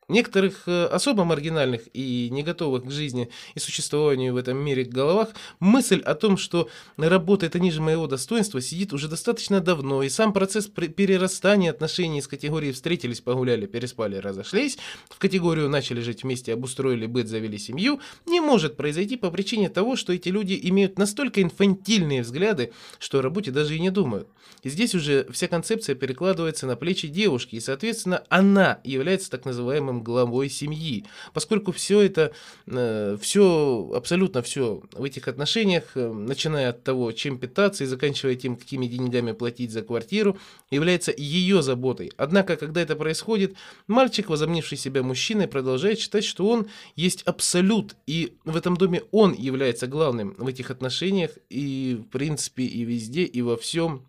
Некоторых 0.10 0.64
э, 0.68 0.86
особо 0.86 1.26
маргинальных 1.26 1.82
и 1.94 2.30
не 2.32 2.44
готовых 2.44 2.86
к 2.86 2.92
жизни 2.92 3.30
и 3.56 3.60
существованию 3.60 4.34
в 4.34 4.38
этом 4.38 4.58
мире 4.58 4.84
головах 4.84 5.30
мысль 5.60 6.00
о 6.00 6.16
том, 6.16 6.38
что 6.38 6.70
работа 6.98 7.46
это 7.46 7.60
ниже 7.60 7.82
моего 7.82 8.08
достоинства, 8.08 8.62
сидит 8.62 8.94
уже 8.94 9.08
достаточно 9.08 9.60
давно, 9.60 10.04
и 10.04 10.10
сам 10.10 10.32
процесс 10.32 10.68
перерастания 10.68 11.72
отношений 11.72 12.20
из 12.20 12.28
категории 12.28 12.72
встретились, 12.72 13.22
погуляли, 13.22 13.66
переспали, 13.66 14.16
разошлись, 14.18 14.78
в 15.10 15.20
категорию 15.20 15.70
начали 15.70 16.00
жить 16.00 16.24
вместе, 16.24 16.54
обустроили 16.54 17.06
быт, 17.06 17.28
завели 17.28 17.58
семью, 17.58 18.00
не 18.26 18.40
может 18.40 18.78
произойти 18.78 19.18
по 19.18 19.30
причине 19.30 19.70
того, 19.70 19.96
что 19.96 20.14
эти 20.14 20.30
люди 20.30 20.58
имеют 20.64 20.98
настолько 20.98 21.42
инфантильные 21.42 22.22
взгляды, 22.22 22.72
что 23.00 23.20
о 23.20 23.22
работе 23.22 23.52
даже 23.52 23.76
и 23.76 23.80
не 23.80 23.90
думают. 23.90 24.30
И 24.64 24.70
здесь 24.70 24.96
уже 24.96 25.28
вся 25.32 25.48
концепция 25.48 25.96
перекладывается 25.96 26.66
на 26.66 26.76
плечи 26.76 27.08
девушки, 27.08 27.56
и, 27.56 27.60
соответственно, 27.60 28.24
она 28.30 28.80
является 28.84 29.30
так 29.30 29.46
называемым 29.46 29.97
главным 30.04 30.28
главой 30.28 30.50
семьи, 30.50 31.06
поскольку 31.34 31.72
все 31.72 32.02
это, 32.02 32.32
э, 32.66 33.18
все, 33.22 33.92
абсолютно 33.96 34.42
все 34.42 34.82
в 34.92 35.04
этих 35.04 35.28
отношениях, 35.28 35.84
э, 35.96 36.12
начиная 36.12 36.70
от 36.70 36.84
того, 36.84 37.12
чем 37.12 37.38
питаться 37.38 37.84
и 37.84 37.88
заканчивая 37.88 38.36
тем, 38.36 38.58
какими 38.58 38.88
деньгами 38.88 39.32
платить 39.34 39.72
за 39.72 39.82
квартиру, 39.82 40.38
является 40.72 41.14
ее 41.16 41.62
заботой. 41.62 42.12
Однако, 42.18 42.56
когда 42.56 42.82
это 42.82 42.96
происходит, 42.96 43.56
мальчик, 43.88 44.30
возомнивший 44.30 44.78
себя 44.78 45.04
мужчиной, 45.04 45.48
продолжает 45.48 46.00
считать, 46.00 46.26
что 46.26 46.48
он 46.48 46.68
есть 46.96 47.24
абсолют, 47.24 47.96
и 48.08 48.34
в 48.44 48.58
этом 48.58 48.76
доме 48.76 49.04
он 49.12 49.34
является 49.34 49.88
главным 49.88 50.36
в 50.38 50.48
этих 50.48 50.72
отношениях, 50.72 51.32
и 51.50 51.98
в 52.00 52.12
принципе, 52.12 52.64
и 52.64 52.84
везде, 52.84 53.24
и 53.24 53.42
во 53.42 53.56
всем, 53.56 54.06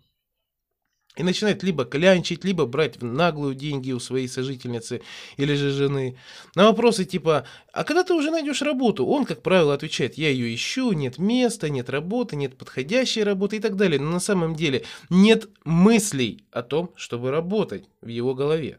и 1.18 1.24
начинает 1.24 1.62
либо 1.64 1.84
клянчить, 1.84 2.44
либо 2.44 2.64
брать 2.64 3.00
в 3.00 3.04
наглую 3.04 3.54
деньги 3.54 3.90
у 3.90 3.98
своей 3.98 4.28
сожительницы 4.28 5.02
или 5.36 5.54
же 5.54 5.70
жены. 5.70 6.16
На 6.54 6.66
вопросы 6.66 7.04
типа 7.04 7.44
«А 7.72 7.84
когда 7.84 8.04
ты 8.04 8.14
уже 8.14 8.30
найдешь 8.30 8.62
работу?» 8.62 9.04
Он, 9.04 9.24
как 9.24 9.42
правило, 9.42 9.74
отвечает 9.74 10.16
«Я 10.16 10.30
ее 10.30 10.54
ищу, 10.54 10.92
нет 10.92 11.18
места, 11.18 11.68
нет 11.68 11.90
работы, 11.90 12.36
нет 12.36 12.56
подходящей 12.56 13.24
работы» 13.24 13.56
и 13.56 13.60
так 13.60 13.74
далее. 13.74 14.00
Но 14.00 14.12
на 14.12 14.20
самом 14.20 14.54
деле 14.54 14.84
нет 15.10 15.48
мыслей 15.64 16.44
о 16.52 16.62
том, 16.62 16.92
чтобы 16.94 17.32
работать 17.32 17.88
в 18.00 18.06
его 18.08 18.34
голове. 18.34 18.78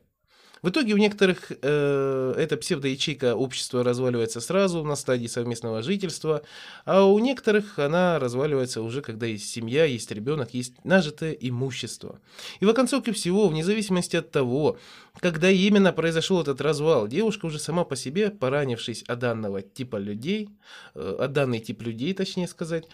В 0.62 0.69
итоге 0.69 0.93
у 0.93 0.98
некоторых 0.98 1.52
э, 1.52 2.34
эта 2.38 2.58
псевдоячейка 2.58 3.36
общества 3.36 3.84
разваливается 3.84 4.41
сразу 4.41 4.84
на 4.84 4.95
стадии 4.95 5.28
совместного 5.28 5.82
жительства, 5.82 6.41
а 6.86 7.06
у 7.06 7.17
некоторых 7.19 7.80
она 7.80 8.19
разваливается 8.19 8.82
уже, 8.82 9.02
когда 9.02 9.26
есть 9.26 9.50
семья, 9.50 9.86
есть 9.86 10.12
ребенок, 10.12 10.54
есть 10.54 10.74
нажитое 10.84 11.32
имущество. 11.32 12.19
И 12.60 12.65
в 12.65 12.69
оконцовке 12.69 13.13
всего, 13.13 13.48
вне 13.48 13.63
зависимости 13.63 14.17
от 14.17 14.32
того, 14.32 14.78
когда 15.19 15.50
именно 15.50 15.93
произошел 15.93 16.41
этот 16.41 16.60
развал, 16.60 17.08
девушка 17.08 17.45
уже 17.45 17.60
сама 17.60 17.86
по 17.86 17.95
себе, 17.95 18.30
поранившись 18.30 19.04
от 19.04 19.19
данного 19.19 19.62
типа 19.62 19.95
людей, 19.95 20.50
э, 20.93 21.17
от 21.19 21.32
данный 21.32 21.60
тип 21.60 21.82
людей, 21.84 22.13
точнее 22.13 22.48
сказать, 22.48 22.86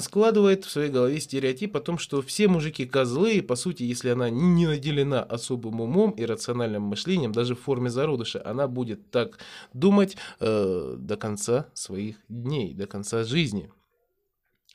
складывает 0.00 0.64
в 0.64 0.70
своей 0.70 0.90
голове 0.90 1.18
стереотип 1.18 1.74
о 1.76 1.80
том, 1.80 1.96
что 1.98 2.20
все 2.20 2.46
мужики 2.46 2.84
козлы, 2.84 3.34
и 3.34 3.40
по 3.40 3.56
сути, 3.56 3.84
если 3.84 4.10
она 4.10 4.28
не 4.28 4.66
наделена 4.66 5.22
особым 5.22 5.80
умом 5.80 6.10
и 6.10 6.24
рациональным 6.24 6.82
мышлением, 6.82 7.32
даже 7.32 7.54
в 7.54 7.60
форме 7.60 7.88
зародыша, 7.88 8.42
она 8.44 8.68
будет 8.68 9.10
так 9.10 9.38
думать 9.72 10.16
э, 10.40 10.96
до 10.98 11.16
конца 11.16 11.68
своих 11.72 12.16
дней, 12.28 12.74
до 12.74 12.86
конца 12.86 13.24
жизни. 13.24 13.70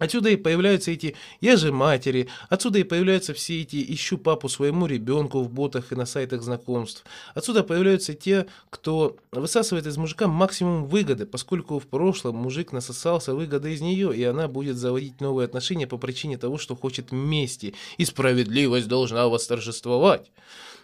Отсюда 0.03 0.31
и 0.31 0.35
появляются 0.35 0.91
эти 0.91 1.15
«я 1.39 1.55
же 1.55 1.71
матери», 1.71 2.27
отсюда 2.49 2.79
и 2.79 2.83
появляются 2.83 3.33
все 3.33 3.61
эти 3.61 3.77
«ищу 3.93 4.17
папу 4.17 4.49
своему 4.49 4.85
ребенку» 4.85 5.41
в 5.41 5.49
ботах 5.49 5.93
и 5.93 5.95
на 5.95 6.05
сайтах 6.05 6.41
знакомств. 6.43 7.05
Отсюда 7.35 7.63
появляются 7.63 8.13
те, 8.13 8.47
кто 8.69 9.15
высасывает 9.31 9.87
из 9.87 9.95
мужика 9.95 10.27
максимум 10.27 10.87
выгоды, 10.87 11.25
поскольку 11.25 11.79
в 11.79 11.87
прошлом 11.87 12.35
мужик 12.35 12.73
насосался 12.73 13.33
выгоды 13.33 13.73
из 13.73 13.79
нее, 13.79 14.13
и 14.13 14.21
она 14.25 14.49
будет 14.49 14.75
заводить 14.75 15.21
новые 15.21 15.45
отношения 15.45 15.87
по 15.87 15.97
причине 15.97 16.37
того, 16.37 16.57
что 16.57 16.75
хочет 16.75 17.13
мести, 17.13 17.73
и 17.97 18.03
справедливость 18.03 18.89
должна 18.89 19.29
восторжествовать. 19.29 20.33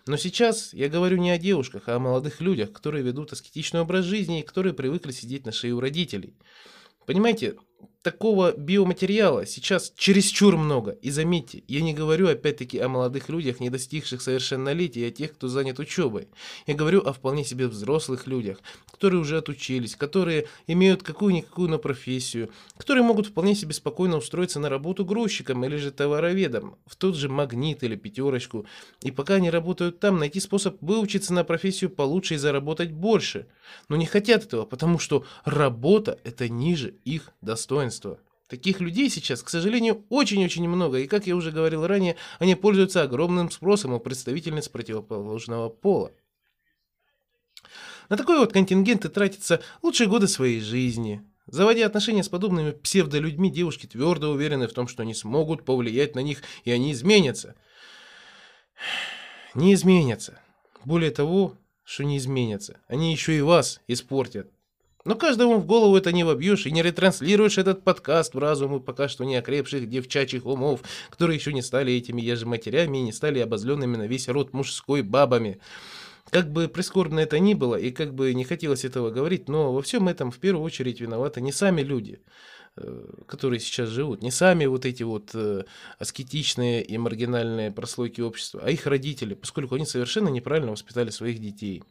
Но 0.08 0.16
сейчас 0.16 0.74
я 0.74 0.88
говорю 0.88 1.18
не 1.18 1.32
о 1.32 1.38
девушках, 1.38 1.90
а 1.90 1.98
о 1.98 2.00
молодых 2.00 2.40
людях, 2.40 2.72
которые 2.72 3.04
ведут 3.04 3.34
аскетичный 3.34 3.82
образ 3.82 4.06
жизни 4.06 4.40
и 4.40 4.44
которые 4.44 4.72
привыкли 4.72 5.12
сидеть 5.12 5.46
на 5.46 5.52
шее 5.52 5.74
у 5.74 5.82
родителей. 5.82 6.36
Понимаете, 7.06 7.56
такого 8.02 8.54
биоматериала 8.56 9.46
сейчас 9.46 9.92
чересчур 9.96 10.58
много. 10.58 10.92
И 10.92 11.12
заметьте, 11.12 11.64
я 11.68 11.82
не 11.82 11.94
говорю 11.94 12.28
опять-таки 12.30 12.80
о 12.80 12.88
молодых 12.88 13.30
людях, 13.30 13.60
не 13.60 13.70
достигших 13.70 14.22
совершеннолетия, 14.22 15.08
а 15.08 15.12
тех, 15.12 15.34
кто 15.34 15.48
занят 15.48 15.80
учебой. 15.80 16.30
Я 16.66 16.76
говорю 16.76 17.02
о 17.02 17.14
вполне 17.14 17.44
себе 17.44 17.68
взрослых 17.68 18.26
людях, 18.26 18.60
которые 18.92 19.20
уже 19.20 19.38
отучились, 19.38 19.96
которые 19.96 20.48
имеют 20.68 21.04
какую-никакую 21.04 21.70
на 21.70 21.78
профессию, 21.78 22.50
которые 22.78 23.04
могут 23.04 23.28
вполне 23.28 23.54
себе 23.54 23.74
спокойно 23.74 24.18
устроиться 24.18 24.60
на 24.60 24.70
работу 24.70 25.04
грузчиком 25.04 25.66
или 25.66 25.76
же 25.76 25.92
товароведом, 25.92 26.78
в 26.86 26.96
тот 26.96 27.16
же 27.16 27.28
магнит 27.28 27.84
или 27.84 27.96
пятерочку. 27.96 28.66
И 29.02 29.12
пока 29.12 29.36
они 29.36 29.50
работают 29.50 30.00
там, 30.00 30.20
найти 30.20 30.40
способ 30.40 30.78
выучиться 30.82 31.34
на 31.34 31.44
профессию 31.44 31.90
получше 31.90 32.36
и 32.36 32.38
заработать 32.38 32.92
больше. 32.92 33.48
Но 33.90 33.98
не 33.98 34.06
хотят 34.06 34.46
этого, 34.46 34.66
потому 34.66 35.00
что 35.00 35.26
работа– 35.44 36.18
это 36.24 36.48
ниже 36.48 36.96
их 37.04 37.32
достоинства 37.42 37.69
достоинства. 37.70 38.20
Таких 38.48 38.80
людей 38.82 39.12
сейчас, 39.12 39.44
к 39.44 39.50
сожалению, 39.50 40.04
очень-очень 40.10 40.68
много, 40.68 40.98
и, 40.98 41.08
как 41.08 41.28
я 41.28 41.36
уже 41.36 41.52
говорил 41.52 41.86
ранее, 41.86 42.16
они 42.40 42.56
пользуются 42.56 43.04
огромным 43.04 43.52
спросом 43.52 43.94
у 43.94 44.00
представительниц 44.00 44.70
противоположного 44.70 45.70
пола. 45.70 46.12
На 48.10 48.18
такой 48.18 48.40
вот 48.40 48.52
контингент 48.52 49.06
и 49.06 49.10
тратятся 49.10 49.62
лучшие 49.84 50.08
годы 50.08 50.28
своей 50.28 50.62
жизни. 50.62 51.22
Заводя 51.46 51.86
отношения 51.86 52.24
с 52.24 52.30
подобными 52.30 52.72
псевдолюдьми, 52.72 53.52
девушки 53.52 53.86
твердо 53.86 54.32
уверены 54.32 54.68
в 54.68 54.74
том, 54.74 54.88
что 54.88 55.04
они 55.04 55.14
смогут 55.14 55.64
повлиять 55.64 56.16
на 56.16 56.22
них, 56.22 56.42
и 56.64 56.72
они 56.72 56.92
изменятся. 56.92 57.54
Не 59.54 59.76
изменятся. 59.76 60.42
Более 60.86 61.12
того, 61.12 61.56
что 61.84 62.04
не 62.04 62.18
изменятся. 62.18 62.80
Они 62.88 63.12
еще 63.12 63.38
и 63.38 63.42
вас 63.42 63.80
испортят. 63.88 64.50
Но 65.06 65.16
каждому 65.16 65.58
в 65.58 65.66
голову 65.66 65.96
это 65.96 66.12
не 66.12 66.26
вобьешь 66.26 66.66
и 66.66 66.72
не 66.72 66.82
ретранслируешь 66.82 67.58
этот 67.58 67.84
подкаст 67.84 68.34
в 68.34 68.40
разумы 68.40 68.82
пока 68.82 69.08
что 69.08 69.24
не 69.24 69.38
окрепших 69.38 69.88
девчачьих 69.88 70.46
умов, 70.46 70.82
которые 71.10 71.38
еще 71.38 71.54
не 71.54 71.62
стали 71.62 71.94
этими 71.94 72.22
ежематерями 72.22 72.98
и 72.98 73.04
не 73.04 73.14
стали 73.14 73.40
обозленными 73.40 73.96
на 73.96 74.08
весь 74.08 74.28
род 74.28 74.52
мужской 74.52 75.02
бабами. 75.02 75.60
Как 76.30 76.52
бы 76.52 76.68
прискорбно 76.68 77.22
это 77.22 77.40
ни 77.40 77.54
было, 77.54 77.76
и 77.76 77.92
как 77.92 78.14
бы 78.14 78.34
не 78.34 78.44
хотелось 78.44 78.86
этого 78.86 79.10
говорить, 79.10 79.48
но 79.48 79.74
во 79.74 79.82
всем 79.82 80.10
этом 80.10 80.32
в 80.32 80.38
первую 80.38 80.64
очередь 80.64 81.00
виноваты 81.00 81.42
не 81.42 81.52
сами 81.52 81.82
люди, 81.82 82.22
э, 82.76 83.06
которые 83.26 83.60
сейчас 83.62 83.90
живут, 83.90 84.22
не 84.22 84.30
сами 84.30 84.66
вот 84.66 84.86
эти 84.86 85.02
вот 85.02 85.32
э, 85.34 85.64
аскетичные 85.98 86.84
и 86.84 86.98
маргинальные 86.98 87.72
прослойки 87.72 88.22
общества, 88.22 88.62
а 88.64 88.70
их 88.70 88.86
родители, 88.86 89.34
поскольку 89.34 89.76
они 89.76 89.86
совершенно 89.86 90.28
неправильно 90.28 90.72
воспитали 90.72 91.10
своих 91.10 91.40
детей. 91.40 91.84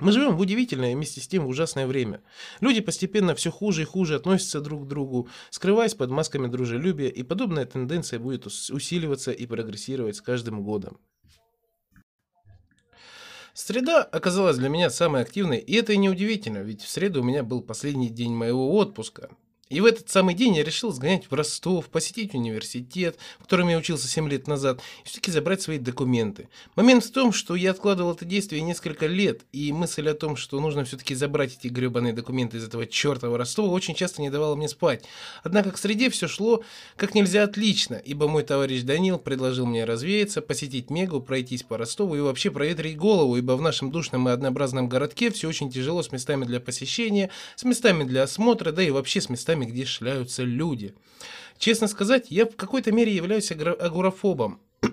Мы 0.00 0.10
живем 0.10 0.36
в 0.36 0.40
удивительное 0.40 0.92
и 0.92 0.94
вместе 0.94 1.20
с 1.20 1.28
тем 1.28 1.46
ужасное 1.46 1.86
время. 1.86 2.20
Люди 2.60 2.80
постепенно 2.80 3.34
все 3.36 3.52
хуже 3.52 3.82
и 3.82 3.84
хуже 3.84 4.16
относятся 4.16 4.60
друг 4.60 4.84
к 4.84 4.88
другу, 4.88 5.28
скрываясь 5.50 5.94
под 5.94 6.10
масками 6.10 6.48
дружелюбия, 6.48 7.08
и 7.08 7.22
подобная 7.22 7.64
тенденция 7.64 8.18
будет 8.18 8.46
усиливаться 8.46 9.30
и 9.30 9.46
прогрессировать 9.46 10.16
с 10.16 10.20
каждым 10.20 10.64
годом. 10.64 10.98
Среда 13.52 14.02
оказалась 14.02 14.56
для 14.56 14.68
меня 14.68 14.90
самой 14.90 15.22
активной, 15.22 15.58
и 15.58 15.74
это 15.74 15.92
и 15.92 15.96
неудивительно, 15.96 16.58
ведь 16.58 16.82
в 16.82 16.88
среду 16.88 17.20
у 17.20 17.24
меня 17.24 17.44
был 17.44 17.62
последний 17.62 18.08
день 18.08 18.32
моего 18.32 18.74
отпуска. 18.74 19.30
И 19.74 19.80
в 19.80 19.86
этот 19.86 20.08
самый 20.08 20.36
день 20.36 20.54
я 20.54 20.62
решил 20.62 20.92
сгонять 20.92 21.28
в 21.28 21.34
Ростов, 21.34 21.86
посетить 21.86 22.32
университет, 22.32 23.18
в 23.40 23.42
котором 23.42 23.68
я 23.68 23.76
учился 23.76 24.06
7 24.06 24.28
лет 24.28 24.46
назад, 24.46 24.80
и 25.02 25.08
все-таки 25.08 25.32
забрать 25.32 25.62
свои 25.62 25.78
документы. 25.78 26.48
Момент 26.76 27.04
в 27.04 27.10
том, 27.10 27.32
что 27.32 27.56
я 27.56 27.72
откладывал 27.72 28.12
это 28.12 28.24
действие 28.24 28.62
несколько 28.62 29.06
лет, 29.06 29.40
и 29.50 29.72
мысль 29.72 30.08
о 30.08 30.14
том, 30.14 30.36
что 30.36 30.60
нужно 30.60 30.84
все-таки 30.84 31.16
забрать 31.16 31.56
эти 31.58 31.66
гребаные 31.66 32.12
документы 32.12 32.58
из 32.58 32.64
этого 32.64 32.86
чертова 32.86 33.36
Ростова, 33.36 33.66
очень 33.66 33.96
часто 33.96 34.22
не 34.22 34.30
давала 34.30 34.54
мне 34.54 34.68
спать. 34.68 35.02
Однако 35.42 35.72
к 35.72 35.78
среде 35.78 36.08
все 36.08 36.28
шло 36.28 36.62
как 36.94 37.16
нельзя 37.16 37.42
отлично, 37.42 37.96
ибо 37.96 38.28
мой 38.28 38.44
товарищ 38.44 38.82
Данил 38.82 39.18
предложил 39.18 39.66
мне 39.66 39.84
развеяться, 39.84 40.40
посетить 40.40 40.88
Мегу, 40.88 41.20
пройтись 41.20 41.64
по 41.64 41.76
Ростову 41.78 42.14
и 42.14 42.20
вообще 42.20 42.52
проветрить 42.52 42.96
голову, 42.96 43.36
ибо 43.36 43.56
в 43.56 43.60
нашем 43.60 43.90
душном 43.90 44.28
и 44.28 44.30
однообразном 44.30 44.88
городке 44.88 45.32
все 45.32 45.48
очень 45.48 45.68
тяжело 45.68 46.04
с 46.04 46.12
местами 46.12 46.44
для 46.44 46.60
посещения, 46.60 47.30
с 47.56 47.64
местами 47.64 48.04
для 48.04 48.22
осмотра, 48.22 48.70
да 48.70 48.80
и 48.80 48.90
вообще 48.90 49.20
с 49.20 49.28
местами 49.28 49.63
местами, 49.64 49.70
где 49.70 49.84
шляются 49.84 50.42
люди. 50.42 50.94
Честно 51.58 51.88
сказать, 51.88 52.26
я 52.30 52.46
в 52.46 52.56
какой-то 52.56 52.92
мере 52.92 53.14
являюсь 53.14 53.50
агорафобом. 53.52 54.60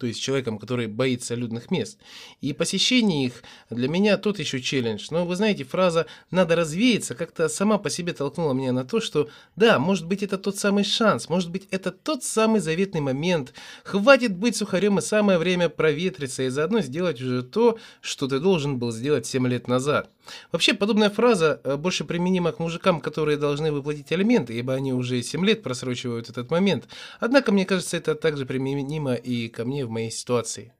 То 0.00 0.08
есть 0.08 0.20
человеком, 0.20 0.58
который 0.58 0.88
боится 0.88 1.36
людных 1.36 1.70
мест. 1.70 1.98
И 2.42 2.52
посещение 2.52 3.26
их 3.26 3.42
для 3.70 3.88
меня 3.88 4.16
тот 4.16 4.38
еще 4.38 4.60
челлендж. 4.60 5.06
Но 5.10 5.24
вы 5.24 5.36
знаете, 5.36 5.64
фраза 5.64 6.06
«надо 6.30 6.56
развеяться» 6.56 7.14
как-то 7.14 7.48
сама 7.48 7.78
по 7.78 7.90
себе 7.90 8.12
толкнула 8.12 8.54
меня 8.54 8.72
на 8.72 8.84
то, 8.84 9.00
что 9.00 9.28
да, 9.56 9.78
может 9.78 10.06
быть 10.06 10.22
это 10.22 10.36
тот 10.36 10.58
самый 10.58 10.84
шанс, 10.84 11.28
может 11.28 11.50
быть 11.50 11.68
это 11.70 11.92
тот 11.92 12.24
самый 12.24 12.60
заветный 12.60 13.00
момент. 13.00 13.54
Хватит 13.84 14.36
быть 14.36 14.56
сухарем 14.56 14.98
и 14.98 15.02
самое 15.02 15.38
время 15.38 15.68
проветриться 15.68 16.42
и 16.42 16.48
заодно 16.48 16.80
сделать 16.80 17.22
уже 17.22 17.42
то, 17.42 17.78
что 18.00 18.26
ты 18.26 18.40
должен 18.40 18.78
был 18.78 18.90
сделать 18.90 19.26
7 19.26 19.46
лет 19.46 19.68
назад. 19.68 20.10
Вообще, 20.52 20.74
подобная 20.74 21.10
фраза 21.10 21.60
э, 21.64 21.76
больше 21.76 22.04
применима 22.04 22.52
к 22.52 22.58
мужикам, 22.58 23.00
которые 23.00 23.36
должны 23.36 23.72
выплатить 23.72 24.10
алименты, 24.12 24.54
ибо 24.54 24.74
они 24.74 24.92
уже 24.92 25.22
7 25.22 25.44
лет 25.44 25.62
просрочивают 25.62 26.30
этот 26.30 26.50
момент. 26.50 26.88
Однако, 27.20 27.52
мне 27.52 27.66
кажется, 27.66 27.96
это 27.96 28.14
также 28.14 28.46
применимо 28.46 29.14
и 29.14 29.48
ко 29.48 29.64
мне 29.64 29.84
в 29.84 29.90
моей 29.90 30.10
ситуации. 30.10 30.72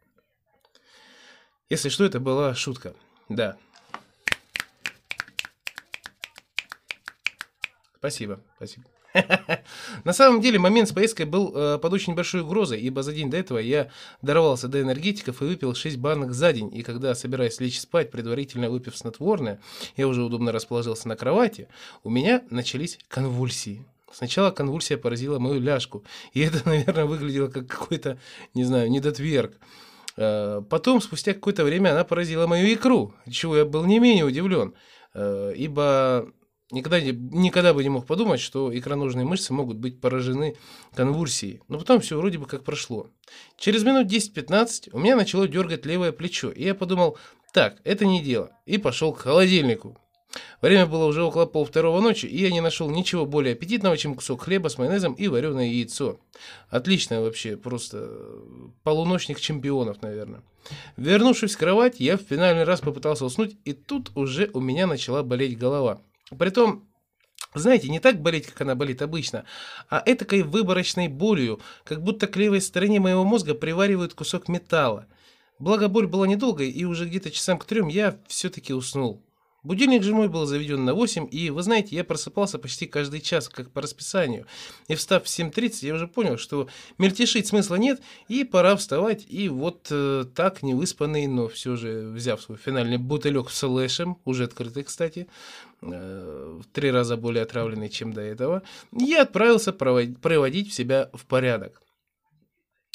Если 1.70 1.88
что, 1.88 2.04
это 2.04 2.20
была 2.20 2.54
шутка. 2.54 2.94
Да. 3.28 3.56
Спасибо, 7.98 8.40
спасибо. 8.56 8.93
На 10.04 10.12
самом 10.12 10.40
деле 10.40 10.58
момент 10.58 10.88
с 10.88 10.92
поездкой 10.92 11.26
был 11.26 11.52
э, 11.54 11.78
под 11.78 11.92
очень 11.92 12.14
большой 12.14 12.42
угрозой, 12.42 12.80
ибо 12.80 13.02
за 13.02 13.12
день 13.12 13.30
до 13.30 13.36
этого 13.36 13.58
я 13.58 13.90
дорвался 14.22 14.68
до 14.68 14.80
энергетиков 14.80 15.40
и 15.40 15.44
выпил 15.44 15.74
6 15.74 15.96
банок 15.98 16.32
за 16.32 16.52
день. 16.52 16.74
И 16.74 16.82
когда, 16.82 17.14
собираясь 17.14 17.60
лечь 17.60 17.80
спать, 17.80 18.10
предварительно 18.10 18.70
выпив 18.70 18.96
снотворное, 18.96 19.60
я 19.96 20.08
уже 20.08 20.22
удобно 20.22 20.52
расположился 20.52 21.08
на 21.08 21.16
кровати, 21.16 21.68
у 22.02 22.10
меня 22.10 22.42
начались 22.50 22.98
конвульсии. 23.08 23.84
Сначала 24.12 24.50
конвульсия 24.50 24.96
поразила 24.96 25.38
мою 25.38 25.60
ляжку, 25.60 26.04
и 26.32 26.40
это, 26.40 26.62
наверное, 26.68 27.04
выглядело 27.04 27.48
как 27.48 27.66
какой-то, 27.66 28.18
не 28.54 28.64
знаю, 28.64 28.90
недотверг. 28.90 29.54
Э, 30.16 30.62
потом, 30.68 31.00
спустя 31.00 31.34
какое-то 31.34 31.64
время, 31.64 31.90
она 31.90 32.04
поразила 32.04 32.46
мою 32.46 32.72
икру, 32.72 33.14
чего 33.30 33.56
я 33.56 33.64
был 33.64 33.84
не 33.84 33.98
менее 33.98 34.24
удивлен, 34.24 34.74
э, 35.14 35.54
ибо 35.56 36.28
Никогда, 36.70 37.00
никогда 37.00 37.74
бы 37.74 37.82
не 37.82 37.90
мог 37.90 38.06
подумать, 38.06 38.40
что 38.40 38.76
икроножные 38.76 39.26
мышцы 39.26 39.52
могут 39.52 39.76
быть 39.76 40.00
поражены 40.00 40.56
конвульсией. 40.94 41.60
Но 41.68 41.78
потом 41.78 42.00
все 42.00 42.16
вроде 42.16 42.38
бы 42.38 42.46
как 42.46 42.64
прошло. 42.64 43.10
Через 43.58 43.84
минут 43.84 44.06
10-15 44.06 44.90
у 44.92 44.98
меня 44.98 45.14
начало 45.14 45.46
дергать 45.46 45.84
левое 45.84 46.12
плечо, 46.12 46.50
и 46.50 46.64
я 46.64 46.74
подумал, 46.74 47.18
так, 47.52 47.80
это 47.84 48.06
не 48.06 48.22
дело, 48.22 48.50
и 48.64 48.78
пошел 48.78 49.12
к 49.12 49.20
холодильнику. 49.20 49.98
Время 50.60 50.86
было 50.86 51.04
уже 51.04 51.22
около 51.22 51.46
полвторого 51.46 52.00
ночи, 52.00 52.26
и 52.26 52.38
я 52.38 52.50
не 52.50 52.60
нашел 52.60 52.90
ничего 52.90 53.26
более 53.26 53.52
аппетитного, 53.52 53.96
чем 53.96 54.14
кусок 54.14 54.42
хлеба 54.42 54.68
с 54.68 54.78
майонезом 54.78 55.12
и 55.12 55.28
вареное 55.28 55.66
яйцо. 55.66 56.18
Отличное 56.70 57.20
вообще, 57.20 57.56
просто 57.56 58.10
полуночник 58.82 59.38
чемпионов, 59.38 60.02
наверное. 60.02 60.42
Вернувшись 60.96 61.54
в 61.54 61.58
кровать, 61.58 62.00
я 62.00 62.16
в 62.16 62.22
финальный 62.22 62.64
раз 62.64 62.80
попытался 62.80 63.24
уснуть, 63.24 63.56
и 63.64 63.72
тут 63.72 64.10
уже 64.16 64.50
у 64.54 64.60
меня 64.60 64.86
начала 64.86 65.22
болеть 65.22 65.58
голова. 65.58 66.00
Притом, 66.30 66.88
знаете, 67.54 67.88
не 67.88 68.00
так 68.00 68.20
болеть, 68.20 68.46
как 68.46 68.60
она 68.62 68.74
болит 68.74 69.02
обычно, 69.02 69.44
а 69.88 70.02
этакой 70.04 70.42
выборочной 70.42 71.08
болью, 71.08 71.60
как 71.84 72.02
будто 72.02 72.26
к 72.26 72.36
левой 72.36 72.60
стороне 72.60 73.00
моего 73.00 73.24
мозга 73.24 73.54
приваривают 73.54 74.14
кусок 74.14 74.48
металла. 74.48 75.06
Благо 75.58 75.88
боль 75.88 76.06
была 76.06 76.26
недолгой, 76.26 76.70
и 76.70 76.84
уже 76.84 77.06
где-то 77.06 77.30
часам 77.30 77.58
к 77.58 77.64
трем 77.64 77.88
я 77.88 78.18
все-таки 78.26 78.72
уснул. 78.72 79.22
Будильник 79.64 80.02
же 80.02 80.14
мой 80.14 80.28
был 80.28 80.44
заведен 80.44 80.84
на 80.84 80.92
8, 80.92 81.26
и, 81.30 81.48
вы 81.48 81.62
знаете, 81.62 81.96
я 81.96 82.04
просыпался 82.04 82.58
почти 82.58 82.86
каждый 82.86 83.20
час, 83.20 83.48
как 83.48 83.70
по 83.70 83.80
расписанию. 83.80 84.46
И 84.88 84.94
встав 84.94 85.24
в 85.24 85.26
7.30, 85.26 85.86
я 85.86 85.94
уже 85.94 86.06
понял, 86.06 86.36
что 86.36 86.68
мельтешить 86.98 87.46
смысла 87.46 87.76
нет, 87.76 88.02
и 88.28 88.44
пора 88.44 88.76
вставать. 88.76 89.24
И 89.26 89.48
вот 89.48 89.88
э, 89.90 90.26
так, 90.34 90.62
невыспанный, 90.62 91.26
но 91.26 91.48
все 91.48 91.76
же 91.76 92.10
взяв 92.10 92.42
свой 92.42 92.58
финальный 92.58 92.98
бутылек 92.98 93.50
с 93.50 93.58
слэшем, 93.58 94.18
уже 94.26 94.44
открытый, 94.44 94.84
кстати, 94.84 95.28
э, 95.80 96.60
три 96.74 96.90
раза 96.90 97.16
более 97.16 97.44
отравленный, 97.44 97.88
чем 97.88 98.12
до 98.12 98.20
этого, 98.20 98.62
я 98.92 99.22
отправился 99.22 99.72
проводить 99.72 100.74
себя 100.74 101.08
в 101.14 101.24
порядок. 101.24 101.83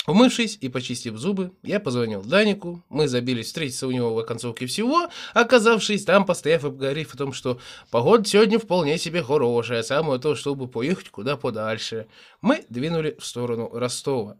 Умывшись 0.09 0.57
и 0.59 0.69
почистив 0.69 1.17
зубы, 1.17 1.51
я 1.61 1.79
позвонил 1.79 2.23
Данику, 2.23 2.83
мы 2.89 3.07
забились 3.07 3.45
встретиться 3.45 3.85
у 3.85 3.91
него 3.91 4.15
в 4.15 4.17
оконцовке 4.17 4.65
всего, 4.65 5.07
оказавшись 5.35 6.03
там, 6.03 6.25
постояв 6.25 6.65
и 6.65 6.71
поговорив 6.71 7.13
о 7.13 7.17
том, 7.17 7.31
что 7.31 7.59
погода 7.91 8.27
сегодня 8.27 8.57
вполне 8.57 8.97
себе 8.97 9.21
хорошая, 9.21 9.83
самое 9.83 10.19
то, 10.19 10.33
чтобы 10.33 10.67
поехать 10.67 11.09
куда 11.09 11.37
подальше. 11.37 12.07
Мы 12.41 12.65
двинули 12.69 13.17
в 13.19 13.23
сторону 13.23 13.69
Ростова. 13.71 14.39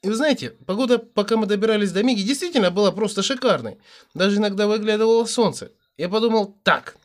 И 0.00 0.08
вы 0.08 0.14
знаете, 0.14 0.54
погода, 0.64 0.98
пока 0.98 1.36
мы 1.36 1.44
добирались 1.44 1.92
до 1.92 2.02
Миги, 2.02 2.22
действительно 2.22 2.70
была 2.70 2.90
просто 2.90 3.22
шикарной. 3.22 3.76
Даже 4.14 4.38
иногда 4.38 4.66
выглядывало 4.66 5.26
солнце. 5.26 5.72
Я 5.98 6.08
подумал, 6.08 6.56
так, 6.62 6.96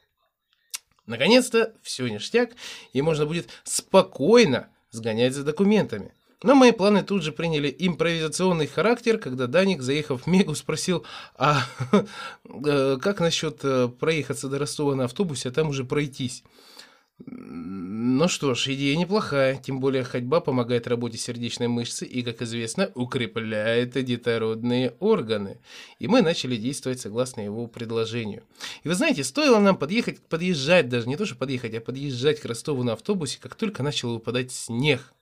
наконец-то 1.07 1.73
все 1.81 2.07
ништяк, 2.07 2.51
и 2.93 3.01
можно 3.01 3.25
будет 3.25 3.49
спокойно 3.65 4.69
сгонять 4.91 5.33
за 5.33 5.43
документами. 5.43 6.13
Но 6.43 6.55
мои 6.55 6.71
планы 6.71 7.03
тут 7.03 7.23
же 7.23 7.31
приняли 7.31 7.73
импровизационный 7.77 8.67
характер, 8.67 9.17
когда 9.17 9.47
Даник, 9.47 9.81
заехав 9.81 10.23
в 10.23 10.27
Мегу, 10.27 10.55
спросил, 10.55 11.05
а 11.35 11.63
э, 12.43 12.97
как 13.01 13.21
насчет 13.21 13.59
э, 13.63 13.87
проехаться 13.87 14.49
до 14.49 14.59
Ростова 14.59 14.95
на 14.95 15.05
автобусе, 15.05 15.49
а 15.49 15.51
там 15.51 15.69
уже 15.69 15.85
пройтись? 15.85 16.43
Ну 17.25 18.27
что 18.27 18.53
ж, 18.55 18.67
идея 18.69 18.97
неплохая, 18.97 19.55
тем 19.55 19.79
более 19.79 20.03
ходьба 20.03 20.41
помогает 20.41 20.87
работе 20.87 21.17
сердечной 21.17 21.67
мышцы 21.67 22.05
и, 22.05 22.23
как 22.23 22.41
известно, 22.41 22.91
укрепляет 22.95 23.91
детородные 24.03 24.95
органы. 24.99 25.61
И 25.99 26.07
мы 26.07 26.21
начали 26.21 26.57
действовать 26.57 26.99
согласно 26.99 27.41
его 27.41 27.67
предложению. 27.67 28.43
И 28.83 28.89
вы 28.89 28.95
знаете, 28.95 29.23
стоило 29.23 29.59
нам 29.59 29.77
подъехать, 29.77 30.19
подъезжать, 30.27 30.89
даже 30.89 31.07
не 31.07 31.15
то, 31.15 31.25
что 31.25 31.35
подъехать, 31.35 31.73
а 31.75 31.81
подъезжать 31.81 32.41
к 32.41 32.45
Ростову 32.45 32.83
на 32.83 32.93
автобусе, 32.93 33.39
как 33.39 33.55
только 33.55 33.83
начал 33.83 34.13
выпадать 34.13 34.51
снег. 34.51 35.13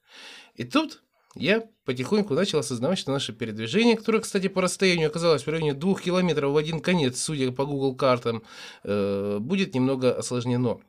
И 0.55 0.63
тут 0.63 1.03
я 1.35 1.63
потихоньку 1.85 2.33
начал 2.33 2.59
осознавать, 2.59 2.99
что 2.99 3.11
наше 3.11 3.33
передвижение, 3.33 3.95
которое, 3.95 4.19
кстати, 4.19 4.47
по 4.47 4.61
расстоянию 4.61 5.07
оказалось 5.07 5.43
в 5.43 5.49
районе 5.49 5.73
двух 5.73 6.01
километров 6.01 6.51
в 6.51 6.57
один 6.57 6.81
конец, 6.81 7.21
судя 7.21 7.51
по 7.51 7.65
Google 7.65 7.95
картам, 7.95 8.43
э, 8.83 9.37
будет 9.39 9.73
немного 9.73 10.13
осложнено. 10.13 10.79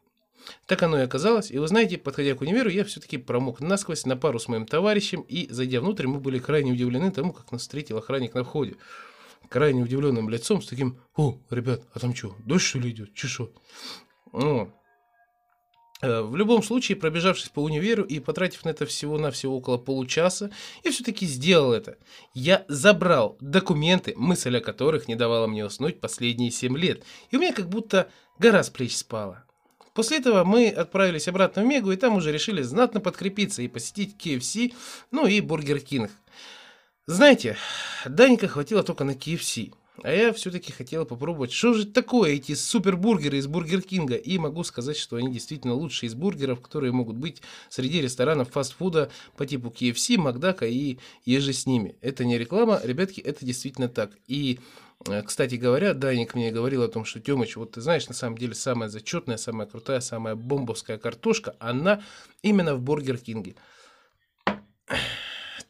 Так 0.67 0.83
оно 0.83 0.99
и 0.99 1.05
оказалось. 1.05 1.53
И 1.53 1.59
вы 1.59 1.69
знаете, 1.69 1.99
подходя 1.99 2.35
к 2.35 2.41
универу, 2.41 2.69
я 2.69 2.85
все-таки 2.85 3.17
промок 3.19 3.61
насквозь 3.61 4.07
на 4.07 4.17
пару 4.17 4.41
с 4.41 4.49
моим 4.49 4.67
товарищем, 4.67 5.21
и, 5.23 5.47
зайдя 5.51 5.81
внутрь, 5.81 6.09
мы 6.09 6.19
были 6.19 6.41
крайне 6.41 6.73
удивлены 6.73 7.13
тому, 7.13 7.33
как 7.33 7.53
нас 7.53 7.63
встретил 7.63 7.99
охранник 7.99 8.35
на 8.35 8.43
входе. 8.43 8.77
Крайне 9.49 9.83
удивленным 9.83 10.29
лицом, 10.29 10.61
с 10.61 10.67
таким, 10.67 10.99
о, 11.15 11.39
ребят, 11.51 11.83
а 11.93 12.01
там 12.01 12.15
что, 12.15 12.35
дождь 12.45 12.65
что 12.65 12.79
ли 12.81 12.91
идет? 12.91 13.15
Че 13.15 13.49
Ну, 14.33 14.73
в 16.03 16.35
любом 16.35 16.63
случае, 16.63 16.97
пробежавшись 16.97 17.49
по 17.49 17.61
универу 17.61 18.03
и 18.03 18.19
потратив 18.19 18.65
на 18.65 18.71
это 18.71 18.87
всего-навсего 18.87 19.57
около 19.57 19.79
получаса, 19.79 20.51
я 20.83 20.91
все-таки 20.91 21.27
сделал 21.27 21.73
это. 21.73 21.97
Я 22.35 22.65
забрал 22.69 23.37
документы, 23.41 24.13
мысль 24.17 24.57
о 24.57 24.61
которых 24.61 25.07
не 25.07 25.15
давала 25.15 25.47
мне 25.47 25.65
уснуть 25.65 26.01
последние 26.01 26.51
7 26.51 26.77
лет, 26.77 27.05
и 27.31 27.37
у 27.37 27.41
меня 27.41 27.53
как 27.53 27.69
будто 27.69 28.11
гора 28.39 28.63
с 28.65 28.71
плеч 28.71 28.97
спала. 28.97 29.45
После 29.95 30.19
этого 30.19 30.43
мы 30.43 30.71
отправились 30.71 31.29
обратно 31.29 31.63
в 31.63 31.67
Мегу, 31.67 31.93
и 31.93 31.97
там 31.97 32.17
уже 32.17 32.33
решили 32.33 32.63
знатно 32.63 33.01
подкрепиться 33.01 33.63
и 33.63 33.69
посетить 33.69 34.17
KFC, 34.19 34.75
ну 35.11 35.27
и 35.27 35.41
Burger 35.41 35.81
King. 35.81 36.11
Знаете, 37.07 37.57
Даника 38.07 38.49
хватило 38.49 38.83
только 38.83 39.05
на 39.05 39.13
KFC. 39.13 39.73
А 40.03 40.13
я 40.13 40.33
все-таки 40.33 40.73
хотела 40.73 41.05
попробовать, 41.05 41.53
что 41.53 41.75
же 41.75 41.87
такое 41.87 42.33
эти 42.33 42.55
супербургеры 42.55 43.39
из 43.39 43.47
Burger 43.47 43.83
King 43.83 44.05
а. 44.05 44.17
И 44.17 44.37
могу 44.37 44.65
сказать, 44.65 44.97
что 44.97 45.17
они 45.17 45.33
действительно 45.33 45.75
лучшие 45.75 46.09
из 46.09 46.15
бургеров, 46.15 46.61
которые 46.61 46.93
могут 46.93 47.17
быть 47.17 47.41
среди 47.69 48.01
ресторанов 48.01 48.51
фастфуда 48.51 49.11
по 49.37 49.47
типу 49.47 49.69
KFC, 49.69 50.19
Макдака 50.19 50.67
и 50.67 50.99
еже 51.25 51.53
с 51.53 51.67
ними. 51.67 51.97
Это 52.01 52.25
не 52.25 52.37
реклама, 52.37 52.81
ребятки, 52.83 53.21
это 53.21 53.45
действительно 53.45 53.89
так. 53.89 54.11
И 54.27 54.59
э, 55.07 55.23
кстати 55.23 55.55
говоря, 55.55 55.95
Даник 55.95 56.35
мне 56.35 56.51
говорил 56.51 56.83
о 56.83 56.89
том, 56.89 57.05
что 57.05 57.21
Тёмыч, 57.21 57.55
вот 57.55 57.73
ты 57.73 57.81
знаешь, 57.81 58.09
на 58.09 58.15
самом 58.15 58.37
деле 58.37 58.55
самая 58.55 58.89
зачетная, 58.89 59.37
самая 59.37 59.69
крутая, 59.69 60.01
самая 60.01 60.35
бомбовская 60.35 60.99
картошка, 60.99 61.55
она 61.61 62.03
именно 62.43 62.75
в 62.75 62.81
Бургер 62.83 63.19
Кинге. 63.19 63.55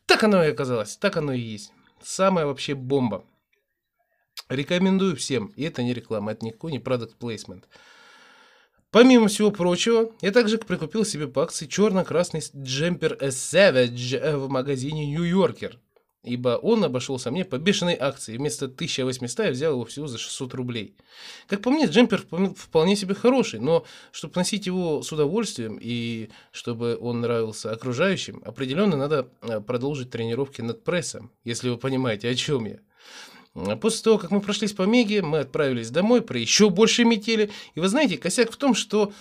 Так 0.06 0.24
оно 0.24 0.42
и 0.42 0.50
оказалось, 0.50 0.96
так 0.96 1.18
оно 1.18 1.34
и 1.34 1.40
есть. 1.40 1.72
Самая 2.02 2.46
вообще 2.46 2.74
бомба. 2.74 3.24
Рекомендую 4.52 5.16
всем. 5.16 5.46
И 5.56 5.62
это 5.62 5.82
не 5.82 5.94
реклама, 5.94 6.32
это 6.32 6.44
никакой 6.44 6.72
не 6.72 6.78
продукт 6.78 7.16
плейсмент. 7.16 7.68
Помимо 8.90 9.28
всего 9.28 9.50
прочего, 9.50 10.12
я 10.20 10.30
также 10.30 10.58
прикупил 10.58 11.06
себе 11.06 11.26
по 11.26 11.42
акции 11.42 11.66
черно-красный 11.66 12.42
джемпер 12.54 13.14
Savage 13.22 14.36
в 14.36 14.50
магазине 14.50 15.06
New 15.10 15.24
Yorker. 15.24 15.76
ибо 16.24 16.50
он 16.62 16.84
обошелся 16.84 17.30
мне 17.30 17.44
по 17.44 17.56
бешеной 17.58 17.96
акции. 17.98 18.36
Вместо 18.36 18.66
1800 18.66 19.46
я 19.46 19.50
взял 19.52 19.72
его 19.72 19.84
всего 19.86 20.06
за 20.06 20.18
600 20.18 20.54
рублей. 20.54 20.94
Как 21.48 21.62
по 21.62 21.70
мне, 21.70 21.86
джемпер 21.86 22.20
вполне- 22.20 22.54
вполне 22.54 22.94
себе 22.94 23.14
хороший, 23.14 23.58
но 23.58 23.84
чтобы 24.12 24.34
носить 24.36 24.66
его 24.66 25.02
с 25.02 25.10
удовольствием 25.10 25.78
и 25.80 26.28
чтобы 26.52 26.96
он 27.00 27.22
нравился 27.22 27.72
окружающим, 27.72 28.42
определенно 28.44 28.96
надо 28.96 29.30
э, 29.40 29.60
продолжить 29.60 30.10
тренировки 30.10 30.60
над 30.60 30.84
прессом, 30.84 31.32
если 31.42 31.70
вы 31.70 31.76
понимаете, 31.78 32.28
о 32.28 32.34
чем 32.34 32.66
я. 32.66 32.78
А 33.54 33.76
После 33.76 34.02
того, 34.02 34.18
как 34.18 34.30
мы 34.30 34.40
прошлись 34.40 34.72
по 34.72 34.82
Меге, 34.82 35.22
мы 35.22 35.40
отправились 35.40 35.90
домой 35.90 36.22
при 36.22 36.40
еще 36.40 36.70
большей 36.70 37.04
метели. 37.04 37.50
И 37.74 37.80
вы 37.80 37.88
знаете, 37.88 38.16
косяк 38.16 38.50
в 38.50 38.56
том, 38.56 38.74
что 38.74 39.12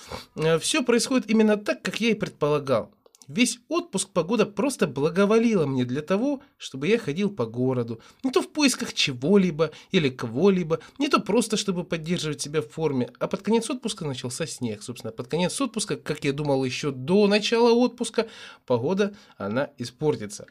все 0.60 0.84
происходит 0.84 1.30
именно 1.30 1.58
так, 1.58 1.82
как 1.82 2.00
я 2.00 2.12
и 2.12 2.16
предполагал. 2.16 2.94
Весь 3.28 3.60
отпуск 3.70 4.10
погода 4.10 4.46
просто 4.46 4.88
благоволила 4.88 5.66
мне 5.66 5.86
для 5.86 6.02
того, 6.02 6.42
чтобы 6.58 6.88
я 6.88 6.98
ходил 6.98 7.30
по 7.30 7.46
городу. 7.46 8.02
Не 8.24 8.32
то 8.32 8.42
в 8.42 8.52
поисках 8.52 8.94
чего-либо 8.94 9.72
или 9.92 10.10
кого-либо, 10.10 10.80
не 10.98 11.08
то 11.08 11.20
просто, 11.20 11.56
чтобы 11.56 11.86
поддерживать 11.86 12.42
себя 12.42 12.62
в 12.62 12.68
форме. 12.68 13.10
А 13.20 13.28
под 13.28 13.42
конец 13.42 13.70
отпуска 13.70 14.06
начался 14.06 14.46
снег. 14.48 14.84
Собственно, 14.84 15.14
под 15.14 15.28
конец 15.28 15.60
отпуска, 15.62 15.96
как 15.96 16.26
я 16.26 16.34
думал 16.34 16.66
еще 16.66 16.92
до 16.92 17.28
начала 17.28 17.72
отпуска, 17.72 18.28
погода, 18.66 19.16
она 19.38 19.70
испортится. 19.78 20.48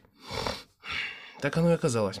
Так 1.39 1.57
оно 1.57 1.71
и 1.71 1.75
оказалось. 1.75 2.19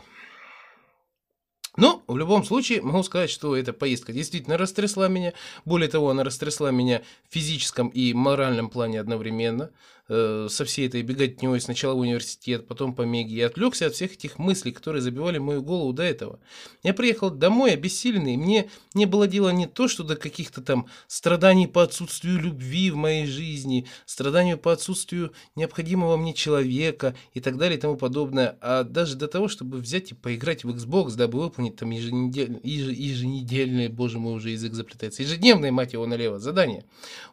Но 1.77 2.00
в 2.11 2.17
любом 2.17 2.43
случае 2.43 2.81
могу 2.81 3.03
сказать, 3.03 3.29
что 3.29 3.55
эта 3.55 3.73
поездка 3.73 4.13
действительно 4.13 4.57
растрясла 4.57 5.07
меня. 5.07 5.33
Более 5.65 5.89
того, 5.89 6.09
она 6.09 6.23
растрясла 6.23 6.71
меня 6.71 7.01
в 7.29 7.33
физическом 7.33 7.87
и 7.89 8.13
моральном 8.13 8.69
плане 8.69 8.99
одновременно. 8.99 9.71
Э, 10.13 10.47
со 10.49 10.65
всей 10.65 10.87
этой 10.87 11.03
беготней 11.03 11.61
сначала 11.61 11.93
в 11.93 11.99
университет, 11.99 12.67
потом 12.67 12.93
по 12.93 13.03
Меге. 13.03 13.33
Я 13.33 13.45
отвлекся 13.45 13.85
от 13.85 13.93
всех 13.93 14.11
этих 14.11 14.39
мыслей, 14.39 14.73
которые 14.73 15.01
забивали 15.01 15.37
мою 15.37 15.61
голову 15.61 15.93
до 15.93 16.03
этого. 16.03 16.41
Я 16.83 16.93
приехал 16.93 17.29
домой 17.29 17.75
обессиленный, 17.75 18.35
мне 18.35 18.69
не 18.93 19.05
было 19.05 19.25
дела 19.25 19.53
не 19.53 19.67
то, 19.67 19.87
что 19.87 20.03
до 20.03 20.17
каких-то 20.17 20.61
там 20.61 20.87
страданий 21.07 21.65
по 21.65 21.81
отсутствию 21.81 22.41
любви 22.41 22.91
в 22.91 22.97
моей 22.97 23.25
жизни, 23.25 23.87
страданию 24.05 24.57
по 24.57 24.73
отсутствию 24.73 25.31
необходимого 25.55 26.17
мне 26.17 26.33
человека 26.33 27.15
и 27.33 27.39
так 27.39 27.55
далее 27.57 27.77
и 27.77 27.81
тому 27.81 27.95
подобное, 27.95 28.57
а 28.59 28.83
даже 28.83 29.15
до 29.15 29.29
того, 29.29 29.47
чтобы 29.47 29.77
взять 29.77 30.11
и 30.11 30.15
поиграть 30.15 30.65
в 30.65 30.69
Xbox, 30.71 31.15
дабы 31.15 31.39
выполнить 31.39 31.77
там 31.77 31.89
еженедель... 32.01 32.59
еж- 32.63 32.93
еженедельное, 32.93 33.89
боже 33.89 34.19
мой, 34.19 34.33
уже 34.35 34.49
язык 34.51 34.73
заплетается, 34.73 35.23
ежедневное, 35.23 35.71
мать 35.71 35.93
его, 35.93 36.05
налево, 36.05 36.39
задание. 36.39 36.85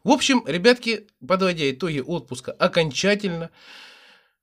В 0.04 0.10
общем, 0.10 0.44
ребятки, 0.46 1.06
подводя 1.26 1.70
итоги 1.70 2.00
отпуска 2.00 2.52
окончательно, 2.52 3.50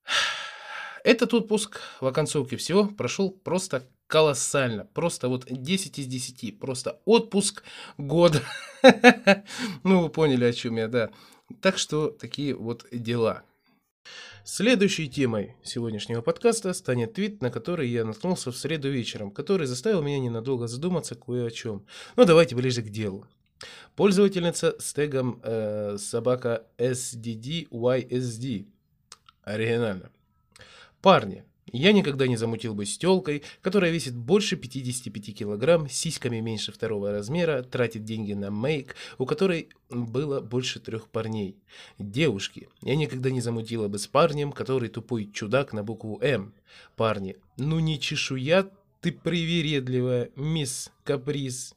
этот 1.04 1.34
отпуск 1.34 1.80
в 2.02 2.08
оконцовке 2.08 2.58
всего 2.58 2.86
прошел 2.86 3.32
просто 3.32 3.88
колоссально. 4.08 4.86
Просто 4.94 5.30
вот 5.30 5.46
10 5.50 6.00
из 6.00 6.06
10. 6.08 6.60
Просто 6.60 7.02
отпуск 7.06 7.64
года. 7.98 8.42
Ну, 9.84 10.04
вы 10.04 10.10
поняли, 10.10 10.46
о 10.46 10.54
чем 10.54 10.78
я, 10.78 10.88
да. 10.88 11.10
Так 11.60 11.80
что 11.80 12.10
такие 12.10 12.54
вот 12.54 12.86
дела. 12.92 13.44
Следующей 14.44 15.10
темой 15.10 15.56
сегодняшнего 15.64 16.22
подкаста 16.22 16.74
станет 16.74 17.14
твит, 17.14 17.42
на 17.42 17.50
который 17.50 17.90
я 17.90 18.06
наткнулся 18.06 18.52
в 18.52 18.58
среду 18.58 18.90
вечером, 18.90 19.32
который 19.32 19.68
заставил 19.68 20.04
меня 20.04 20.20
ненадолго 20.20 20.68
задуматься 20.68 21.16
кое 21.16 21.48
о 21.48 21.52
чем. 21.52 21.86
Но 22.16 22.26
давайте 22.26 22.56
ближе 22.56 22.82
к 22.82 22.90
делу. 22.90 23.26
Пользовательница 23.96 24.76
с 24.80 24.94
тегом 24.94 25.40
э, 25.44 25.98
собака 25.98 26.66
SDDYSD. 26.78 28.68
Оригинально. 29.44 30.12
Парни, 31.02 31.44
я 31.72 31.92
никогда 31.92 32.28
не 32.28 32.38
замутил 32.38 32.76
бы 32.76 32.86
с 32.86 32.98
телкой, 32.98 33.44
которая 33.62 33.92
весит 33.92 34.16
больше 34.16 34.56
55 34.56 35.36
килограмм, 35.36 35.90
сиськами 35.90 36.40
меньше 36.40 36.72
второго 36.72 37.12
размера, 37.12 37.64
тратит 37.64 38.04
деньги 38.04 38.34
на 38.34 38.52
мейк, 38.52 38.96
у 39.18 39.26
которой 39.26 39.70
было 39.90 40.42
больше 40.42 40.80
трех 40.80 41.10
парней. 41.10 41.58
Девушки, 41.98 42.70
я 42.82 42.96
никогда 42.96 43.32
не 43.32 43.42
замутила 43.42 43.88
бы 43.88 43.98
с 43.98 44.08
парнем, 44.08 44.52
который 44.52 44.90
тупой 44.90 45.30
чудак 45.32 45.74
на 45.74 45.84
букву 45.84 46.20
М. 46.22 46.54
Парни, 46.96 47.38
ну 47.58 47.80
не 47.80 48.00
чешуя 48.00 48.70
ты 49.02 49.12
привередливая, 49.12 50.32
мисс 50.36 50.92
Каприз. 51.04 51.76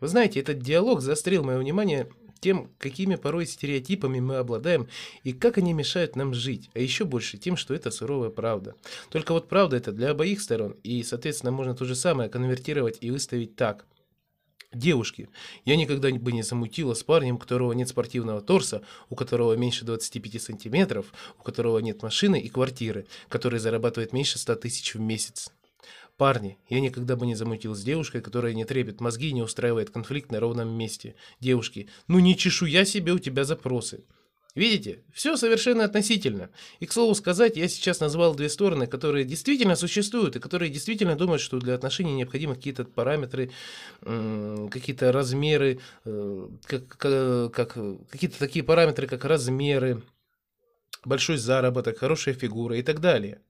Вы 0.00 0.08
знаете, 0.08 0.40
этот 0.40 0.58
диалог 0.58 1.00
заострил 1.00 1.44
мое 1.44 1.58
внимание 1.58 2.08
тем, 2.42 2.70
какими 2.78 3.14
порой 3.14 3.46
стереотипами 3.46 4.20
мы 4.20 4.36
обладаем 4.36 4.88
и 5.22 5.32
как 5.32 5.56
они 5.58 5.72
мешают 5.72 6.16
нам 6.16 6.34
жить, 6.34 6.68
а 6.74 6.80
еще 6.80 7.04
больше 7.04 7.38
тем, 7.38 7.56
что 7.56 7.72
это 7.72 7.90
суровая 7.90 8.30
правда. 8.30 8.74
Только 9.10 9.32
вот 9.32 9.48
правда 9.48 9.76
это 9.76 9.92
для 9.92 10.10
обоих 10.10 10.42
сторон, 10.42 10.72
и, 10.82 11.02
соответственно, 11.04 11.52
можно 11.52 11.74
то 11.74 11.84
же 11.84 11.94
самое 11.94 12.28
конвертировать 12.28 12.98
и 13.00 13.10
выставить 13.10 13.56
так. 13.56 13.86
Девушки, 14.74 15.28
я 15.66 15.76
никогда 15.76 16.10
бы 16.10 16.32
не 16.32 16.42
замутила 16.42 16.94
с 16.94 17.02
парнем, 17.02 17.36
у 17.36 17.38
которого 17.38 17.72
нет 17.72 17.88
спортивного 17.88 18.40
торса, 18.40 18.82
у 19.10 19.14
которого 19.14 19.54
меньше 19.54 19.84
25 19.84 20.42
сантиметров, 20.42 21.12
у 21.38 21.42
которого 21.42 21.78
нет 21.78 22.02
машины 22.02 22.40
и 22.40 22.48
квартиры, 22.48 23.06
который 23.28 23.60
зарабатывает 23.60 24.12
меньше 24.12 24.38
100 24.38 24.56
тысяч 24.56 24.94
в 24.94 25.00
месяц. 25.00 25.52
Парни, 26.22 26.56
я 26.68 26.78
никогда 26.78 27.16
бы 27.16 27.26
не 27.26 27.34
замутил 27.34 27.74
с 27.74 27.82
девушкой, 27.82 28.20
которая 28.20 28.54
не 28.54 28.64
трепет 28.64 29.00
мозги 29.00 29.30
и 29.30 29.32
не 29.32 29.42
устраивает 29.42 29.90
конфликт 29.90 30.30
на 30.30 30.38
ровном 30.38 30.68
месте. 30.68 31.16
Девушки, 31.40 31.88
ну 32.06 32.20
не 32.20 32.36
чешу 32.36 32.64
я 32.66 32.84
себе 32.84 33.10
у 33.10 33.18
тебя 33.18 33.42
запросы. 33.42 34.04
Видите, 34.54 35.02
все 35.12 35.36
совершенно 35.36 35.82
относительно. 35.82 36.50
И, 36.78 36.86
к 36.86 36.92
слову 36.92 37.16
сказать, 37.16 37.56
я 37.56 37.66
сейчас 37.66 37.98
назвал 37.98 38.36
две 38.36 38.48
стороны, 38.48 38.86
которые 38.86 39.24
действительно 39.24 39.74
существуют, 39.74 40.36
и 40.36 40.38
которые 40.38 40.70
действительно 40.70 41.16
думают, 41.16 41.42
что 41.42 41.58
для 41.58 41.74
отношений 41.74 42.12
необходимы 42.12 42.54
какие-то 42.54 42.84
параметры, 42.84 43.50
какие-то 44.00 45.10
размеры, 45.10 45.80
э, 46.04 46.48
как, 46.66 46.86
как- 46.86 47.52
как- 47.52 48.08
какие-то 48.10 48.38
такие 48.38 48.64
параметры, 48.64 49.08
как 49.08 49.24
размеры, 49.24 50.04
большой 51.04 51.36
заработок, 51.36 51.98
хорошая 51.98 52.34
фигура 52.34 52.78
и 52.78 52.82
так 52.82 53.00
далее. 53.00 53.40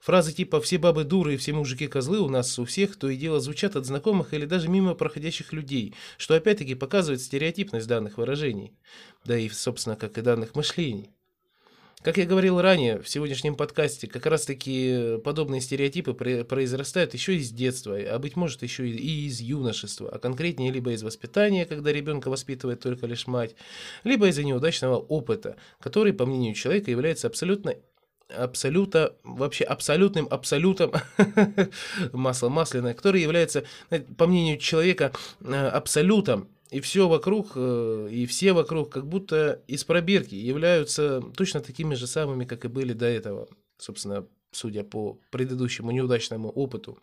Фразы 0.00 0.32
типа 0.32 0.60
«все 0.60 0.78
бабы 0.78 1.04
дуры 1.04 1.34
и 1.34 1.36
все 1.36 1.52
мужики 1.52 1.86
козлы» 1.86 2.20
у 2.20 2.28
нас 2.28 2.58
у 2.58 2.64
всех 2.64 2.96
то 2.96 3.08
и 3.08 3.16
дело 3.16 3.40
звучат 3.40 3.76
от 3.76 3.86
знакомых 3.86 4.34
или 4.34 4.46
даже 4.46 4.68
мимо 4.68 4.94
проходящих 4.94 5.52
людей, 5.52 5.94
что 6.18 6.34
опять-таки 6.34 6.74
показывает 6.74 7.20
стереотипность 7.20 7.86
данных 7.86 8.18
выражений, 8.18 8.72
да 9.24 9.38
и, 9.38 9.48
собственно, 9.48 9.96
как 9.96 10.18
и 10.18 10.22
данных 10.22 10.54
мышлений. 10.54 11.10
Как 12.02 12.16
я 12.16 12.24
говорил 12.24 12.58
ранее 12.62 13.02
в 13.02 13.10
сегодняшнем 13.10 13.56
подкасте, 13.56 14.06
как 14.06 14.24
раз-таки 14.24 15.18
подобные 15.22 15.60
стереотипы 15.60 16.14
произрастают 16.14 17.12
еще 17.12 17.36
из 17.36 17.50
детства, 17.50 17.94
а 17.94 18.18
быть 18.18 18.36
может 18.36 18.62
еще 18.62 18.88
и 18.88 19.26
из 19.26 19.42
юношества, 19.42 20.08
а 20.10 20.18
конкретнее 20.18 20.72
либо 20.72 20.92
из 20.92 21.02
воспитания, 21.02 21.66
когда 21.66 21.92
ребенка 21.92 22.30
воспитывает 22.30 22.80
только 22.80 23.06
лишь 23.06 23.26
мать, 23.26 23.54
либо 24.02 24.28
из-за 24.28 24.44
неудачного 24.44 24.96
опыта, 24.96 25.56
который, 25.78 26.14
по 26.14 26.24
мнению 26.24 26.54
человека, 26.54 26.90
является 26.90 27.26
абсолютно 27.26 27.74
абсолюта, 28.36 29.16
вообще 29.24 29.64
абсолютным 29.64 30.26
абсолютом 30.30 30.92
масло 32.12 32.48
масляное, 32.48 32.94
который 32.94 33.22
является, 33.22 33.64
по 34.16 34.26
мнению 34.26 34.58
человека, 34.58 35.12
э, 35.40 35.54
абсолютом, 35.54 36.48
и 36.70 36.80
все 36.80 37.08
вокруг, 37.08 37.52
э, 37.56 38.08
и 38.10 38.26
все 38.26 38.52
вокруг 38.52 38.90
как 38.90 39.06
будто 39.06 39.60
из 39.66 39.84
пробирки 39.84 40.34
являются 40.34 41.20
точно 41.36 41.60
такими 41.60 41.94
же 41.94 42.06
самыми, 42.06 42.44
как 42.44 42.64
и 42.64 42.68
были 42.68 42.92
до 42.92 43.06
этого, 43.06 43.48
собственно, 43.78 44.26
судя 44.52 44.84
по 44.84 45.18
предыдущему 45.30 45.90
неудачному 45.90 46.48
опыту. 46.50 46.98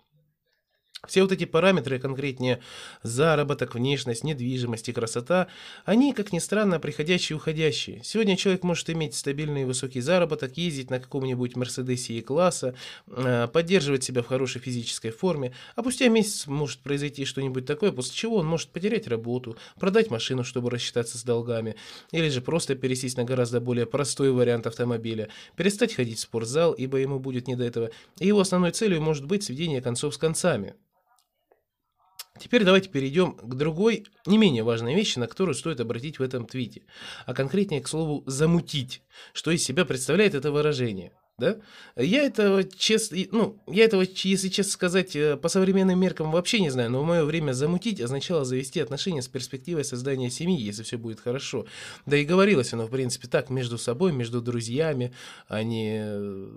Все 1.07 1.21
вот 1.21 1.31
эти 1.31 1.45
параметры, 1.45 1.99
конкретнее 1.99 2.59
заработок, 3.03 3.75
внешность, 3.75 4.23
недвижимость 4.23 4.89
и 4.89 4.93
красота, 4.93 5.47
они, 5.85 6.13
как 6.13 6.33
ни 6.33 6.39
странно, 6.39 6.79
приходящие 6.79 7.35
и 7.35 7.37
уходящие. 7.37 8.01
Сегодня 8.03 8.37
человек 8.37 8.63
может 8.63 8.89
иметь 8.89 9.15
стабильный 9.15 9.63
и 9.63 9.65
высокий 9.65 10.01
заработок, 10.01 10.57
ездить 10.57 10.89
на 10.89 10.99
каком-нибудь 10.99 11.55
Мерседесе 11.55 12.17
E-класса, 12.17 12.75
э, 13.07 13.47
поддерживать 13.51 14.03
себя 14.03 14.21
в 14.21 14.27
хорошей 14.27 14.61
физической 14.61 15.11
форме, 15.11 15.53
а 15.75 15.81
спустя 15.81 16.09
месяц 16.09 16.47
может 16.47 16.79
произойти 16.79 17.25
что-нибудь 17.25 17.65
такое, 17.65 17.91
после 17.91 18.13
чего 18.13 18.37
он 18.37 18.45
может 18.45 18.69
потерять 18.69 19.07
работу, 19.07 19.57
продать 19.79 20.11
машину, 20.11 20.43
чтобы 20.43 20.69
рассчитаться 20.69 21.17
с 21.17 21.23
долгами, 21.23 21.75
или 22.11 22.29
же 22.29 22.41
просто 22.41 22.75
пересесть 22.75 23.17
на 23.17 23.23
гораздо 23.23 23.61
более 23.61 23.85
простой 23.85 24.31
вариант 24.31 24.67
автомобиля, 24.67 25.29
перестать 25.55 25.93
ходить 25.93 26.19
в 26.19 26.21
спортзал, 26.21 26.73
ибо 26.73 26.97
ему 26.97 27.19
будет 27.19 27.47
не 27.47 27.55
до 27.55 27.63
этого, 27.63 27.91
и 28.19 28.27
его 28.27 28.41
основной 28.41 28.71
целью 28.71 29.01
может 29.01 29.25
быть 29.25 29.43
сведение 29.43 29.81
концов 29.81 30.13
с 30.13 30.17
концами. 30.17 30.75
Теперь 32.39 32.63
давайте 32.63 32.89
перейдем 32.89 33.33
к 33.33 33.55
другой, 33.55 34.05
не 34.25 34.37
менее 34.37 34.63
важной 34.63 34.95
вещи, 34.95 35.19
на 35.19 35.27
которую 35.27 35.55
стоит 35.55 35.79
обратить 35.79 36.19
в 36.19 36.23
этом 36.23 36.45
твите. 36.45 36.83
А 37.25 37.33
конкретнее, 37.33 37.81
к 37.81 37.87
слову, 37.87 38.23
замутить. 38.25 39.01
Что 39.33 39.51
из 39.51 39.63
себя 39.63 39.85
представляет 39.85 40.35
это 40.35 40.51
выражение? 40.51 41.13
Да? 41.39 41.57
Я 41.95 42.23
этого, 42.23 42.63
честно, 42.63 43.17
ну, 43.31 43.61
я 43.67 43.85
этого, 43.85 44.01
если 44.01 44.49
честно 44.49 44.71
сказать, 44.71 45.15
э, 45.15 45.37
по 45.37 45.49
современным 45.49 45.99
меркам 45.99 46.31
вообще 46.31 46.59
не 46.59 46.71
знаю, 46.71 46.89
но 46.89 47.03
в 47.03 47.05
мое 47.05 47.23
время 47.25 47.51
замутить 47.51 48.01
означало 48.01 48.43
завести 48.43 48.79
отношения 48.79 49.21
с 49.21 49.27
перспективой 49.27 49.85
создания 49.85 50.31
семьи, 50.31 50.59
если 50.59 50.81
все 50.81 50.97
будет 50.97 51.19
хорошо. 51.19 51.67
Да 52.07 52.17
и 52.17 52.25
говорилось 52.25 52.73
оно, 52.73 52.87
в 52.87 52.89
принципе, 52.89 53.27
так, 53.27 53.51
между 53.51 53.77
собой, 53.77 54.13
между 54.13 54.41
друзьями, 54.41 55.13
а 55.47 55.61
не 55.61 55.99
э, 56.01 56.47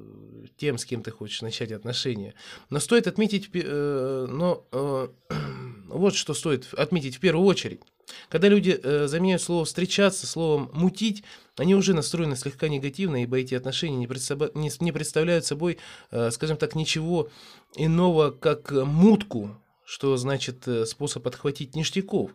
тем, 0.56 0.78
с 0.78 0.86
кем 0.86 1.02
ты 1.02 1.10
хочешь 1.10 1.42
начать 1.42 1.72
отношения. 1.72 2.32
Но 2.70 2.80
стоит 2.80 3.06
отметить, 3.06 3.50
э, 3.52 4.26
но 4.30 4.64
э, 4.72 5.08
вот 5.88 6.14
что 6.14 6.32
стоит 6.32 6.72
отметить 6.72 7.16
в 7.16 7.20
первую 7.20 7.46
очередь. 7.46 7.82
Когда 8.28 8.48
люди 8.48 8.78
э, 8.82 9.06
заменяют 9.06 9.42
слово 9.42 9.64
«встречаться» 9.64 10.26
словом 10.26 10.70
«мутить», 10.72 11.22
они 11.60 11.74
уже 11.74 11.92
настроены 11.92 12.36
слегка 12.36 12.68
негативно, 12.68 13.22
ибо 13.22 13.36
эти 13.36 13.54
отношения 13.54 13.98
не, 13.98 14.06
представ... 14.06 14.54
не, 14.54 14.70
не 14.80 14.92
представляют 14.92 15.44
собой, 15.44 15.76
э, 16.10 16.30
скажем 16.30 16.56
так, 16.56 16.74
ничего 16.74 17.28
иного, 17.76 18.30
как 18.30 18.72
мутку, 18.72 19.54
что 19.84 20.16
значит 20.16 20.66
э, 20.66 20.86
способ 20.86 21.26
отхватить 21.26 21.76
ништяков. 21.76 22.30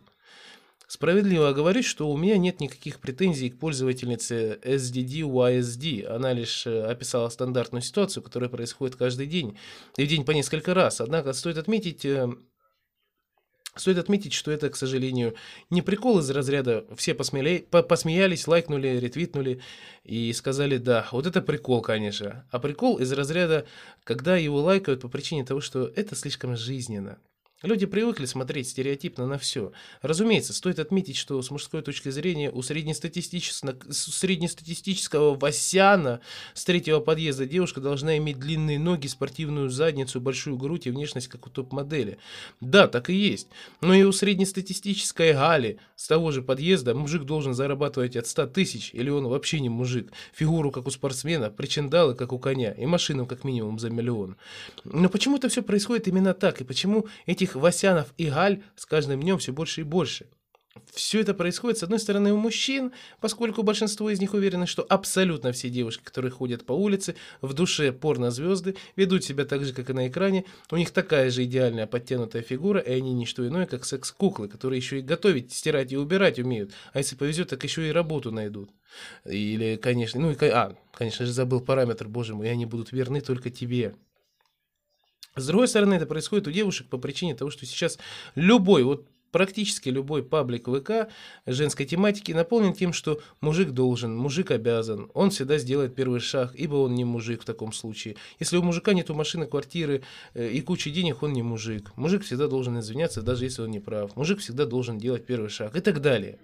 Справедливо 0.86 1.50
говорить, 1.50 1.84
что 1.84 2.08
у 2.08 2.16
меня 2.16 2.38
нет 2.38 2.60
никаких 2.60 3.00
претензий 3.00 3.50
к 3.50 3.58
пользовательнице 3.58 4.60
SDD 4.62 5.22
YSD. 5.22 6.06
Она 6.06 6.32
лишь 6.32 6.64
э, 6.64 6.84
описала 6.84 7.28
стандартную 7.28 7.82
ситуацию, 7.82 8.22
которая 8.22 8.48
происходит 8.48 8.94
каждый 8.94 9.26
день, 9.26 9.58
и 9.96 10.04
в 10.04 10.08
день 10.08 10.24
по 10.24 10.30
несколько 10.30 10.72
раз. 10.72 11.00
Однако 11.00 11.32
стоит 11.32 11.58
отметить, 11.58 12.04
э, 12.04 12.28
Стоит 13.76 13.98
отметить, 13.98 14.32
что 14.32 14.50
это, 14.50 14.70
к 14.70 14.76
сожалению, 14.76 15.34
не 15.68 15.82
прикол 15.82 16.18
из 16.20 16.30
разряда 16.30 16.86
«все 16.96 17.14
посмели... 17.14 17.58
посмеялись, 17.58 18.48
лайкнули, 18.48 18.98
ретвитнули 18.98 19.60
и 20.02 20.32
сказали 20.32 20.78
«да». 20.78 21.06
Вот 21.12 21.26
это 21.26 21.42
прикол, 21.42 21.82
конечно. 21.82 22.46
А 22.50 22.58
прикол 22.58 22.96
из 22.98 23.12
разряда, 23.12 23.66
когда 24.02 24.36
его 24.36 24.62
лайкают 24.62 25.02
по 25.02 25.08
причине 25.08 25.44
того, 25.44 25.60
что 25.60 25.92
это 25.94 26.16
слишком 26.16 26.56
жизненно. 26.56 27.18
Люди 27.62 27.86
привыкли 27.86 28.26
смотреть 28.26 28.68
стереотипно 28.68 29.26
на 29.26 29.38
все. 29.38 29.72
Разумеется, 30.02 30.52
стоит 30.52 30.78
отметить, 30.78 31.16
что 31.16 31.40
с 31.40 31.50
мужской 31.50 31.80
точки 31.80 32.10
зрения 32.10 32.50
у 32.50 32.60
среднестатистического, 32.60 33.74
среднестатистического 33.90 35.34
Васяна 35.36 36.20
с 36.52 36.66
третьего 36.66 37.00
подъезда 37.00 37.46
девушка 37.46 37.80
должна 37.80 38.18
иметь 38.18 38.38
длинные 38.38 38.78
ноги, 38.78 39.06
спортивную 39.06 39.70
задницу, 39.70 40.20
большую 40.20 40.58
грудь 40.58 40.86
и 40.86 40.90
внешность, 40.90 41.28
как 41.28 41.46
у 41.46 41.50
топ-модели. 41.50 42.18
Да, 42.60 42.88
так 42.88 43.08
и 43.08 43.14
есть. 43.14 43.48
Но 43.80 43.94
и 43.94 44.02
у 44.02 44.12
среднестатистической 44.12 45.32
Гали 45.32 45.78
с 45.94 46.06
того 46.08 46.32
же 46.32 46.42
подъезда 46.42 46.94
мужик 46.94 47.22
должен 47.22 47.54
зарабатывать 47.54 48.16
от 48.16 48.26
100 48.26 48.48
тысяч, 48.48 48.90
или 48.92 49.08
он 49.08 49.28
вообще 49.28 49.60
не 49.60 49.70
мужик. 49.70 50.12
Фигуру, 50.34 50.70
как 50.70 50.86
у 50.86 50.90
спортсмена, 50.90 51.48
причиндалы, 51.48 52.14
как 52.14 52.34
у 52.34 52.38
коня, 52.38 52.72
и 52.72 52.84
машину, 52.84 53.24
как 53.24 53.44
минимум, 53.44 53.78
за 53.78 53.88
миллион. 53.88 54.36
Но 54.84 55.08
почему 55.08 55.38
это 55.38 55.48
все 55.48 55.62
происходит 55.62 56.06
именно 56.06 56.34
так, 56.34 56.60
и 56.60 56.64
почему 56.64 57.06
эти 57.24 57.45
этих 57.46 57.56
Васянов 57.56 58.12
и 58.18 58.28
Галь 58.28 58.62
с 58.74 58.86
каждым 58.86 59.20
днем 59.20 59.38
все 59.38 59.52
больше 59.52 59.82
и 59.82 59.84
больше. 59.84 60.26
Все 60.92 61.20
это 61.20 61.32
происходит, 61.32 61.78
с 61.78 61.82
одной 61.84 61.98
стороны, 61.98 62.34
у 62.34 62.36
мужчин, 62.36 62.92
поскольку 63.20 63.62
большинство 63.62 64.10
из 64.10 64.20
них 64.20 64.34
уверены, 64.34 64.66
что 64.66 64.84
абсолютно 64.86 65.52
все 65.52 65.70
девушки, 65.70 66.02
которые 66.04 66.30
ходят 66.30 66.66
по 66.66 66.72
улице, 66.72 67.14
в 67.40 67.54
душе 67.54 67.92
порнозвезды, 67.92 68.76
ведут 68.94 69.24
себя 69.24 69.46
так 69.46 69.64
же, 69.64 69.72
как 69.72 69.88
и 69.88 69.94
на 69.94 70.06
экране, 70.06 70.44
у 70.70 70.76
них 70.76 70.90
такая 70.90 71.30
же 71.30 71.44
идеальная 71.44 71.86
подтянутая 71.86 72.42
фигура, 72.42 72.78
и 72.78 72.92
они 72.92 73.14
не 73.14 73.24
что 73.24 73.46
иное, 73.48 73.64
как 73.64 73.86
секс-куклы, 73.86 74.48
которые 74.48 74.76
еще 74.76 74.98
и 74.98 75.02
готовить, 75.02 75.50
стирать 75.50 75.92
и 75.92 75.96
убирать 75.96 76.38
умеют, 76.38 76.72
а 76.92 76.98
если 76.98 77.16
повезет, 77.16 77.48
так 77.48 77.64
еще 77.64 77.88
и 77.88 77.92
работу 77.92 78.30
найдут. 78.30 78.68
Или, 79.24 79.76
конечно, 79.76 80.20
ну 80.20 80.30
и, 80.30 80.36
а, 80.44 80.76
конечно 80.92 81.24
же, 81.24 81.32
забыл 81.32 81.62
параметр, 81.62 82.06
боже 82.06 82.34
мой, 82.34 82.50
они 82.50 82.66
будут 82.66 82.92
верны 82.92 83.22
только 83.22 83.48
тебе. 83.48 83.94
С 85.36 85.46
другой 85.46 85.68
стороны, 85.68 85.94
это 85.94 86.06
происходит 86.06 86.48
у 86.48 86.50
девушек 86.50 86.88
по 86.88 86.96
причине 86.96 87.34
того, 87.34 87.50
что 87.50 87.66
сейчас 87.66 87.98
любой, 88.34 88.84
вот 88.84 89.06
практически 89.32 89.90
любой 89.90 90.22
паблик 90.22 90.66
ВК 90.66 91.10
женской 91.44 91.84
тематики 91.84 92.32
наполнен 92.32 92.72
тем, 92.72 92.94
что 92.94 93.20
мужик 93.42 93.72
должен, 93.72 94.16
мужик 94.16 94.50
обязан, 94.50 95.10
он 95.12 95.28
всегда 95.28 95.58
сделает 95.58 95.94
первый 95.94 96.20
шаг, 96.20 96.54
ибо 96.54 96.76
он 96.76 96.94
не 96.94 97.04
мужик 97.04 97.42
в 97.42 97.44
таком 97.44 97.74
случае. 97.74 98.16
Если 98.40 98.56
у 98.56 98.62
мужика 98.62 98.94
нету 98.94 99.14
машины, 99.14 99.46
квартиры 99.46 100.02
э, 100.32 100.48
и 100.48 100.62
кучи 100.62 100.90
денег, 100.90 101.22
он 101.22 101.34
не 101.34 101.42
мужик. 101.42 101.92
Мужик 101.96 102.22
всегда 102.22 102.46
должен 102.46 102.78
извиняться, 102.80 103.20
даже 103.20 103.44
если 103.44 103.60
он 103.60 103.70
не 103.70 103.80
прав. 103.80 104.16
Мужик 104.16 104.38
всегда 104.38 104.64
должен 104.64 104.98
делать 104.98 105.26
первый 105.26 105.50
шаг 105.50 105.76
и 105.76 105.80
так 105.80 106.00
далее. 106.00 106.38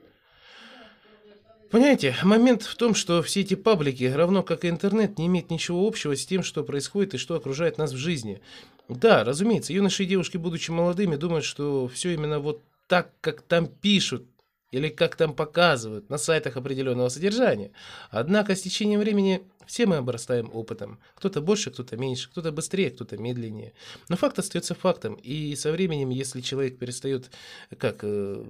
Понимаете, 1.72 2.14
момент 2.22 2.64
в 2.64 2.76
том, 2.76 2.95
что 2.95 3.22
все 3.22 3.40
эти 3.40 3.55
паблики, 3.55 4.05
равно 4.05 4.43
как 4.43 4.66
и 4.66 4.68
интернет, 4.68 5.16
не 5.16 5.26
имеют 5.26 5.51
ничего 5.51 5.88
общего 5.88 6.14
с 6.14 6.26
тем, 6.26 6.43
что 6.43 6.64
происходит 6.64 7.14
и 7.14 7.16
что 7.16 7.34
окружает 7.34 7.78
нас 7.78 7.93
в 7.93 7.97
жизни. 7.97 8.43
Да, 8.89 9.24
разумеется, 9.24 9.72
юноши 9.72 10.05
и 10.05 10.07
девушки, 10.07 10.37
будучи 10.37 10.70
молодыми, 10.70 11.16
думают, 11.16 11.45
что 11.45 11.89
все 11.89 12.12
именно 12.14 12.41
вот 12.41 12.62
так, 12.89 13.12
как 13.20 13.43
там 13.43 13.66
пишут, 13.66 14.26
или 14.70 14.89
как 14.89 15.16
там 15.16 15.35
показывают 15.35 16.11
на 16.11 16.18
сайтах 16.18 16.57
определенного 16.57 17.09
содержания. 17.09 17.72
Однако 18.11 18.57
с 18.57 18.62
течением 18.62 19.01
времени 19.01 19.43
все 19.67 19.87
мы 19.87 19.97
обрастаем 19.97 20.51
опытом. 20.53 20.99
Кто-то 21.15 21.41
больше, 21.41 21.71
кто-то 21.71 21.97
меньше, 21.97 22.29
кто-то 22.31 22.53
быстрее, 22.53 22.91
кто-то 22.91 23.17
медленнее. 23.17 23.73
Но 24.09 24.17
факт 24.17 24.39
остается 24.39 24.75
фактом. 24.75 25.15
И 25.15 25.55
со 25.57 25.73
временем, 25.73 26.11
если 26.11 26.41
человек 26.41 26.79
перестает 26.79 27.31
как, 27.79 28.01
э, 28.03 28.45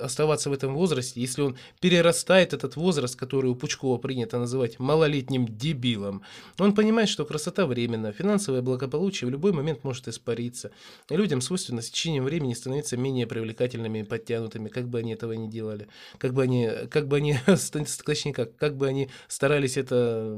оставаться 0.00 0.50
в 0.50 0.52
этом 0.52 0.74
возрасте, 0.74 1.20
если 1.20 1.42
он 1.42 1.56
перерастает 1.80 2.52
этот 2.52 2.76
возраст, 2.76 3.16
который 3.16 3.50
у 3.50 3.54
Пучкова 3.54 3.98
принято 3.98 4.38
называть 4.38 4.78
малолетним 4.78 5.46
дебилом, 5.46 6.22
он 6.58 6.74
понимает, 6.74 7.08
что 7.08 7.24
красота 7.24 7.66
временна, 7.66 8.12
финансовое 8.12 8.62
благополучие 8.62 9.28
в 9.28 9.30
любой 9.30 9.52
момент 9.52 9.84
может 9.84 10.08
испариться. 10.08 10.70
Людям 11.10 11.40
свойственно 11.40 11.82
с 11.82 11.90
течением 11.90 12.24
времени 12.24 12.54
становиться 12.54 12.96
менее 12.96 13.26
привлекательными 13.26 14.00
и 14.00 14.02
подтянутыми, 14.04 14.68
как 14.68 14.88
бы 14.88 14.98
они 14.98 15.12
этого 15.12 15.32
не 15.32 15.48
делали. 15.48 15.88
Как 16.18 16.34
бы 16.34 16.42
они, 16.42 16.68
как 16.90 17.08
бы 17.08 17.16
они, 17.16 17.36
точнее 18.04 18.32
как, 18.32 18.56
как 18.56 18.76
бы 18.76 18.86
они 18.86 19.08
старались 19.28 19.76
это 19.76 20.36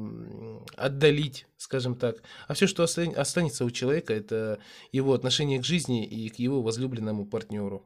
отдалить, 0.77 1.47
скажем 1.57 1.95
так. 1.95 2.23
А 2.47 2.55
все, 2.55 2.66
что 2.66 2.83
останется 2.83 3.64
у 3.64 3.71
человека, 3.71 4.14
это 4.14 4.59
его 4.93 5.12
отношение 5.14 5.61
к 5.61 5.64
жизни 5.64 6.05
и 6.05 6.29
к 6.29 6.39
его 6.39 6.62
возлюбленному 6.62 7.27
партнеру. 7.27 7.85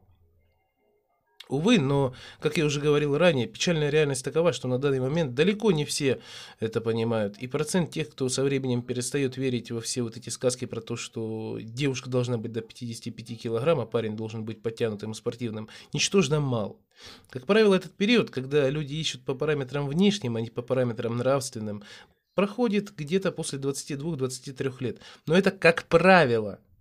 Увы, 1.48 1.78
но, 1.78 2.14
как 2.40 2.56
я 2.56 2.64
уже 2.64 2.80
говорил 2.80 3.18
ранее, 3.18 3.46
печальная 3.46 3.90
реальность 3.90 4.24
такова, 4.24 4.54
что 4.54 4.68
на 4.68 4.78
данный 4.78 5.00
момент 5.00 5.34
далеко 5.34 5.70
не 5.70 5.84
все 5.84 6.18
это 6.60 6.80
понимают. 6.80 7.36
И 7.36 7.46
процент 7.46 7.90
тех, 7.90 8.08
кто 8.08 8.30
со 8.30 8.42
временем 8.42 8.80
перестает 8.80 9.36
верить 9.36 9.70
во 9.70 9.82
все 9.82 10.00
вот 10.00 10.16
эти 10.16 10.30
сказки 10.30 10.64
про 10.64 10.80
то, 10.80 10.96
что 10.96 11.58
девушка 11.60 12.08
должна 12.08 12.38
быть 12.38 12.52
до 12.52 12.62
55 12.62 13.38
килограмм, 13.38 13.80
а 13.80 13.86
парень 13.86 14.16
должен 14.16 14.44
быть 14.44 14.62
подтянутым 14.62 15.10
и 15.10 15.14
спортивным, 15.14 15.68
ничтожно 15.92 16.40
мал. 16.40 16.80
Как 17.28 17.44
правило, 17.44 17.74
этот 17.74 17.92
период, 17.92 18.30
когда 18.30 18.70
люди 18.70 18.94
ищут 18.94 19.22
по 19.24 19.34
параметрам 19.34 19.86
внешним, 19.86 20.36
а 20.36 20.40
не 20.40 20.48
по 20.48 20.62
параметрам 20.62 21.14
нравственным, 21.14 21.82
проходит 22.34 22.94
где-то 22.94 23.32
после 23.32 23.58
22-23 23.58 24.74
лет. 24.80 24.98
Но 25.26 25.36
это 25.36 25.50
как 25.50 25.84
правило– 25.84 26.58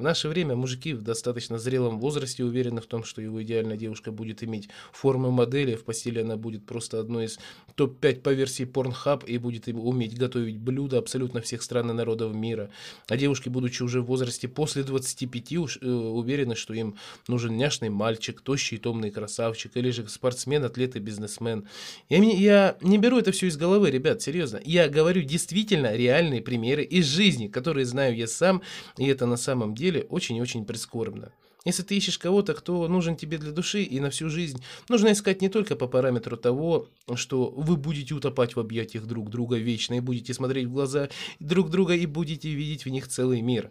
в 0.00 0.02
наше 0.02 0.28
время 0.28 0.56
мужики 0.56 0.94
в 0.94 1.02
достаточно 1.02 1.58
зрелом 1.58 2.00
возрасте 2.00 2.42
уверены 2.42 2.80
в 2.80 2.86
том, 2.86 3.04
что 3.04 3.20
его 3.20 3.42
идеальная 3.42 3.76
девушка 3.76 4.10
будет 4.10 4.42
иметь 4.42 4.70
форму 4.92 5.30
модели, 5.30 5.74
в 5.74 5.84
постели 5.84 6.20
она 6.20 6.38
будет 6.38 6.64
просто 6.64 6.98
одной 6.98 7.26
из 7.26 7.38
топ-5 7.74 8.22
по 8.22 8.30
версии 8.30 8.64
Pornhub 8.64 9.26
и 9.26 9.36
будет 9.36 9.68
уметь 9.68 10.16
готовить 10.16 10.58
блюда 10.58 10.98
абсолютно 10.98 11.42
всех 11.42 11.62
стран 11.62 11.90
и 11.90 11.92
народов 11.92 12.34
мира. 12.34 12.70
А 13.08 13.16
девушки, 13.18 13.50
будучи 13.50 13.82
уже 13.82 14.00
в 14.00 14.06
возрасте 14.06 14.48
после 14.48 14.84
25, 14.84 15.52
уж, 15.58 15.78
э, 15.82 15.86
уверены, 15.86 16.54
что 16.56 16.72
им 16.72 16.96
нужен 17.28 17.58
няшный 17.58 17.90
мальчик, 17.90 18.40
тощий 18.40 18.78
и 18.78 18.80
томный 18.80 19.10
красавчик, 19.10 19.76
или 19.76 19.90
же 19.90 20.08
спортсмен, 20.08 20.64
атлет 20.64 20.96
и 20.96 20.98
бизнесмен. 20.98 21.68
Я, 22.08 22.22
я 22.22 22.76
не 22.80 22.96
беру 22.96 23.18
это 23.18 23.32
все 23.32 23.48
из 23.48 23.58
головы, 23.58 23.90
ребят, 23.90 24.22
серьезно. 24.22 24.62
Я 24.64 24.88
говорю 24.88 25.20
действительно 25.20 25.94
реальные 25.94 26.40
примеры 26.40 26.84
из 26.84 27.04
жизни, 27.04 27.48
которые 27.48 27.84
знаю 27.84 28.16
я 28.16 28.26
сам, 28.26 28.62
и 28.96 29.06
это 29.06 29.26
на 29.26 29.36
самом 29.36 29.74
деле 29.74 29.89
деле 29.90 30.06
очень 30.08 30.36
и 30.36 30.42
очень 30.42 30.64
прискорбно. 30.64 31.32
Если 31.64 31.82
ты 31.82 31.96
ищешь 31.96 32.18
кого-то, 32.18 32.54
кто 32.54 32.88
нужен 32.88 33.16
тебе 33.16 33.36
для 33.36 33.52
души 33.52 33.82
и 33.82 34.00
на 34.00 34.08
всю 34.08 34.30
жизнь, 34.30 34.62
нужно 34.88 35.12
искать 35.12 35.42
не 35.42 35.50
только 35.50 35.76
по 35.76 35.86
параметру 35.86 36.38
того, 36.38 36.88
что 37.16 37.50
вы 37.50 37.76
будете 37.76 38.14
утопать 38.14 38.56
в 38.56 38.60
объятиях 38.60 39.04
друг 39.04 39.28
друга 39.28 39.56
вечно 39.56 39.94
и 39.94 40.00
будете 40.00 40.32
смотреть 40.32 40.66
в 40.66 40.72
глаза 40.72 41.10
друг 41.38 41.70
друга 41.70 41.94
и 41.94 42.06
будете 42.06 42.48
видеть 42.48 42.86
в 42.86 42.88
них 42.88 43.08
целый 43.08 43.42
мир. 43.42 43.70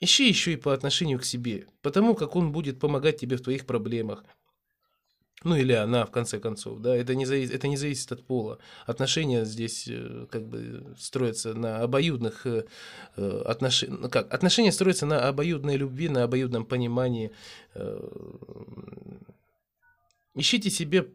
Ищи 0.00 0.26
еще 0.26 0.54
и 0.54 0.56
по 0.56 0.72
отношению 0.72 1.20
к 1.20 1.24
себе, 1.24 1.66
потому 1.82 2.14
как 2.14 2.34
он 2.34 2.52
будет 2.52 2.80
помогать 2.80 3.18
тебе 3.18 3.36
в 3.36 3.42
твоих 3.42 3.66
проблемах, 3.66 4.24
ну 5.42 5.56
или 5.56 5.72
она, 5.72 6.04
в 6.04 6.10
конце 6.10 6.38
концов, 6.38 6.80
да, 6.80 6.94
это 6.94 7.14
не, 7.14 7.24
зависит, 7.24 7.54
это 7.54 7.68
не 7.68 7.76
зависит 7.76 8.12
от 8.12 8.22
пола. 8.22 8.58
Отношения 8.86 9.44
здесь 9.44 9.88
э, 9.88 10.26
как 10.30 10.46
бы 10.46 10.94
строятся 10.98 11.54
на 11.54 11.80
обоюдных 11.80 12.46
э, 12.46 12.64
э 13.16 13.42
отношениях, 13.46 14.00
ну 14.00 14.08
как, 14.10 14.32
отношения 14.34 14.72
строятся 14.72 15.06
на 15.06 15.28
обоюдной 15.28 15.76
любви, 15.76 16.08
на 16.08 16.24
обоюдном 16.24 16.66
понимании. 16.66 17.32
Ищите 20.36 20.70
себе, 20.70 21.08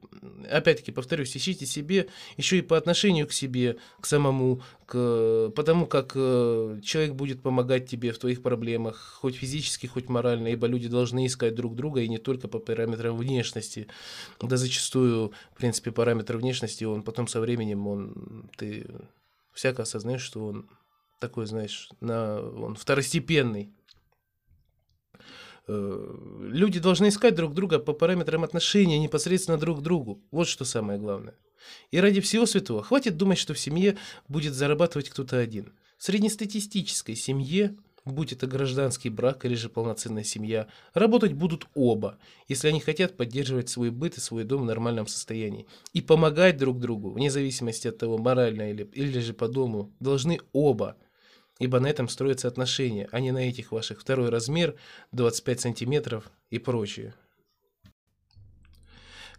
опять-таки 0.49 0.91
повторюсь, 0.91 1.35
ищите 1.37 1.65
себе 1.65 2.09
еще 2.35 2.57
и 2.57 2.61
по 2.61 2.75
отношению 2.75 3.27
к 3.27 3.31
себе, 3.31 3.77
к 4.01 4.05
самому, 4.07 4.61
к, 4.85 5.51
потому 5.55 5.85
как 5.85 6.11
э, 6.15 6.81
человек 6.83 7.13
будет 7.13 7.41
помогать 7.41 7.87
тебе 7.87 8.11
в 8.11 8.19
твоих 8.19 8.41
проблемах, 8.41 9.17
хоть 9.21 9.35
физически, 9.35 9.87
хоть 9.87 10.09
морально, 10.09 10.49
ибо 10.49 10.67
люди 10.67 10.89
должны 10.89 11.27
искать 11.27 11.55
друг 11.55 11.75
друга 11.75 12.01
и 12.01 12.09
не 12.09 12.17
только 12.17 12.49
по 12.49 12.59
параметрам 12.59 13.15
внешности. 13.15 13.87
Да 14.41 14.57
зачастую, 14.57 15.31
в 15.53 15.57
принципе, 15.57 15.93
параметр 15.93 16.35
внешности, 16.35 16.83
он 16.83 17.01
потом 17.01 17.29
со 17.29 17.39
временем, 17.39 17.87
он, 17.87 18.49
ты 18.57 18.85
всяко 19.53 19.83
осознаешь, 19.83 20.23
что 20.23 20.45
он 20.45 20.69
такой, 21.21 21.45
знаешь, 21.45 21.89
на, 22.01 22.41
он 22.41 22.75
второстепенный. 22.75 23.71
Э, 25.67 26.15
люди 26.41 26.79
должны 26.79 27.09
искать 27.09 27.35
друг 27.35 27.53
друга 27.53 27.79
по 27.79 27.93
параметрам 27.93 28.43
отношения 28.43 28.99
непосредственно 28.99 29.57
друг 29.57 29.79
к 29.79 29.81
другу. 29.81 30.21
Вот 30.31 30.47
что 30.47 30.65
самое 30.65 30.99
главное. 30.99 31.35
И 31.89 31.99
ради 31.99 32.21
всего 32.21 32.45
святого, 32.45 32.83
хватит 32.83 33.17
думать, 33.17 33.39
что 33.39 33.53
в 33.53 33.59
семье 33.59 33.97
будет 34.27 34.53
зарабатывать 34.53 35.09
кто-то 35.09 35.39
один. 35.39 35.73
В 35.97 36.03
среднестатистической 36.03 37.15
семье, 37.15 37.75
будь 38.03 38.31
это 38.31 38.45
гражданский 38.45 39.09
брак 39.09 39.45
или 39.45 39.55
же 39.55 39.69
полноценная 39.69 40.23
семья, 40.23 40.67
работать 40.93 41.33
будут 41.33 41.67
оба, 41.73 42.19
если 42.47 42.67
они 42.67 42.79
хотят 42.79 43.17
поддерживать 43.17 43.69
свой 43.69 43.89
быт 43.89 44.17
и 44.17 44.21
свой 44.21 44.43
дом 44.43 44.61
в 44.61 44.65
нормальном 44.65 45.07
состоянии. 45.07 45.65
И 45.93 46.01
помогать 46.01 46.57
друг 46.57 46.79
другу, 46.79 47.09
вне 47.09 47.31
зависимости 47.31 47.87
от 47.87 47.97
того, 47.97 48.19
морально 48.19 48.69
или, 48.69 48.87
или 48.93 49.19
же 49.19 49.33
по 49.33 49.47
дому, 49.47 49.91
должны 49.99 50.39
оба– 50.53 50.97
ибо 51.59 51.79
на 51.79 51.87
этом 51.87 52.09
строятся 52.09 52.47
отношения, 52.47 53.07
а 53.11 53.19
не 53.19 53.31
на 53.31 53.49
этих 53.49 53.71
ваших 53.71 54.01
второй 54.01 54.29
размер, 54.29 54.75
25 55.11 55.61
сантиметров 55.61 56.29
и 56.49 56.59
прочее. 56.59 57.13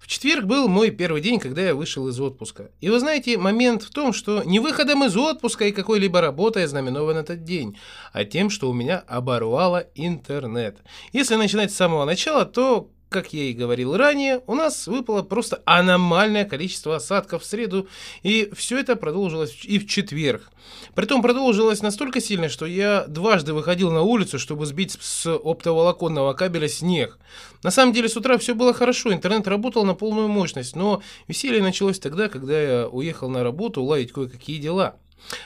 В 0.06 0.08
четверг 0.08 0.44
был 0.44 0.68
мой 0.68 0.90
первый 0.90 1.20
день, 1.20 1.40
когда 1.40 1.62
я 1.62 1.74
вышел 1.74 2.06
из 2.06 2.20
отпуска. 2.20 2.70
И 2.80 2.90
вы 2.90 3.00
знаете, 3.00 3.38
момент 3.38 3.82
в 3.82 3.90
том, 3.90 4.12
что 4.12 4.44
не 4.44 4.60
выходом 4.60 5.04
из 5.04 5.16
отпуска 5.16 5.64
и 5.64 5.72
какой-либо 5.72 6.20
работой 6.20 6.66
знаменован 6.66 7.16
этот 7.16 7.42
день, 7.42 7.76
а 8.12 8.24
тем, 8.24 8.48
что 8.50 8.70
у 8.70 8.72
меня 8.72 8.98
оборвало 8.98 9.86
интернет. 9.96 10.78
Если 11.12 11.34
начинать 11.34 11.72
с 11.72 11.76
самого 11.76 12.04
начала, 12.04 12.44
то 12.44 12.90
как 13.08 13.32
я 13.32 13.44
и 13.44 13.52
говорил 13.52 13.96
ранее, 13.96 14.42
у 14.46 14.54
нас 14.54 14.86
выпало 14.86 15.22
просто 15.22 15.62
аномальное 15.64 16.44
количество 16.44 16.96
осадков 16.96 17.42
в 17.42 17.46
среду, 17.46 17.88
и 18.22 18.50
все 18.54 18.78
это 18.78 18.96
продолжилось 18.96 19.64
и 19.64 19.78
в 19.78 19.86
четверг. 19.86 20.50
Притом 20.94 21.22
продолжилось 21.22 21.82
настолько 21.82 22.20
сильно, 22.20 22.48
что 22.48 22.66
я 22.66 23.04
дважды 23.06 23.54
выходил 23.54 23.90
на 23.90 24.02
улицу, 24.02 24.38
чтобы 24.38 24.66
сбить 24.66 24.96
с 25.00 25.26
оптоволоконного 25.26 26.32
кабеля 26.34 26.68
снег. 26.68 27.18
На 27.62 27.70
самом 27.70 27.92
деле 27.92 28.08
с 28.08 28.16
утра 28.16 28.38
все 28.38 28.54
было 28.54 28.74
хорошо, 28.74 29.12
интернет 29.12 29.46
работал 29.46 29.84
на 29.84 29.94
полную 29.94 30.28
мощность, 30.28 30.74
но 30.74 31.02
веселье 31.28 31.62
началось 31.62 31.98
тогда, 31.98 32.28
когда 32.28 32.60
я 32.60 32.88
уехал 32.88 33.28
на 33.28 33.42
работу 33.42 33.82
уладить 33.82 34.12
кое-какие 34.12 34.58
дела. 34.58 34.96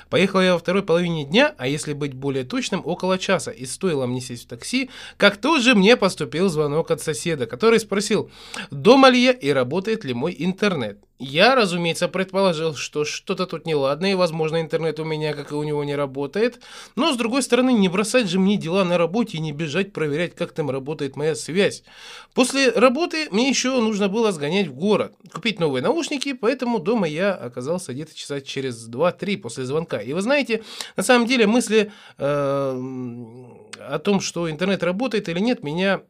Поехал 0.09 0.41
я 0.41 0.53
во 0.55 0.59
второй 0.59 0.83
половине 0.83 1.25
дня, 1.25 1.55
а 1.59 1.67
если 1.67 1.93
быть 1.93 2.15
более 2.15 2.45
точным, 2.45 2.83
около 2.85 3.19
часа, 3.19 3.51
и 3.51 3.67
стоило 3.67 4.07
мне 4.07 4.21
сесть 4.21 4.45
в 4.45 4.49
такси, 4.49 4.91
как 5.17 5.37
тут 5.37 5.63
же 5.63 5.75
мне 5.75 5.97
поступил 5.97 6.49
звонок 6.49 6.91
от 6.91 7.01
соседа, 7.01 7.47
который 7.47 7.81
спросил, 7.81 8.31
дома 8.71 9.09
ли 9.09 9.23
я 9.23 9.33
и 9.33 9.51
работает 9.51 10.05
ли 10.05 10.15
мой 10.15 10.35
интернет. 10.39 10.99
Я, 11.21 11.55
разумеется, 11.55 12.09
предположил, 12.09 12.75
что 12.75 13.05
что-то 13.05 13.45
тут 13.45 13.67
неладно, 13.67 14.11
и, 14.11 14.15
возможно, 14.15 14.59
интернет 14.59 14.99
у 15.01 15.05
меня, 15.05 15.35
как 15.35 15.53
и 15.53 15.55
у 15.55 15.63
него, 15.63 15.85
не 15.85 15.95
работает. 15.95 16.61
Но, 16.97 17.13
с 17.13 17.17
другой 17.19 17.43
стороны, 17.43 17.75
не 17.75 17.91
бросать 17.91 18.27
же 18.27 18.39
мне 18.39 18.57
дела 18.57 18.85
на 18.85 18.97
работе 18.97 19.37
и 19.37 19.41
не 19.41 19.53
бежать 19.53 19.93
проверять, 19.93 20.35
как 20.35 20.53
там 20.53 20.71
работает 20.71 21.17
моя 21.17 21.35
связь. 21.35 21.85
После 22.33 22.71
работы 22.71 23.29
мне 23.33 23.51
еще 23.51 23.79
нужно 23.83 24.09
было 24.09 24.33
сгонять 24.33 24.69
в 24.69 24.75
город, 24.75 25.13
купить 25.31 25.61
новые 25.61 25.83
наушники, 25.83 26.33
поэтому 26.33 26.79
дома 26.79 27.07
я 27.07 27.35
оказался 27.35 27.93
где-то 27.93 28.17
часа 28.17 28.41
через 28.41 28.89
2-3 28.89 29.37
после 29.37 29.67
звонка. 29.67 30.01
И 30.01 30.15
вы 30.15 30.23
знаете, 30.23 30.63
на 30.97 31.03
самом 31.03 31.27
деле 31.27 31.47
мысли 31.47 31.93
э, 32.17 32.25
о 32.25 33.99
том, 34.03 34.23
что 34.23 34.51
интернет 34.51 34.83
работает 34.83 35.29
или 35.29 35.39
нет, 35.39 35.63
меня 35.63 36.01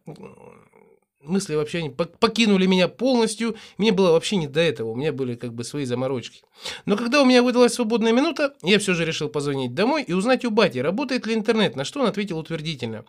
мысли 1.22 1.54
вообще 1.54 1.82
не 1.82 1.90
покинули 1.90 2.66
меня 2.66 2.88
полностью. 2.88 3.56
Мне 3.78 3.92
было 3.92 4.12
вообще 4.12 4.36
не 4.36 4.46
до 4.46 4.60
этого. 4.60 4.90
У 4.90 4.94
меня 4.94 5.12
были 5.12 5.34
как 5.34 5.52
бы 5.54 5.64
свои 5.64 5.84
заморочки. 5.84 6.42
Но 6.86 6.96
когда 6.96 7.22
у 7.22 7.24
меня 7.24 7.42
выдалась 7.42 7.74
свободная 7.74 8.12
минута, 8.12 8.54
я 8.62 8.78
все 8.78 8.94
же 8.94 9.04
решил 9.04 9.28
позвонить 9.28 9.74
домой 9.74 10.02
и 10.02 10.12
узнать 10.12 10.44
у 10.44 10.50
бати, 10.50 10.78
работает 10.78 11.26
ли 11.26 11.34
интернет, 11.34 11.76
на 11.76 11.84
что 11.84 12.00
он 12.00 12.06
ответил 12.06 12.38
утвердительно. 12.38 13.04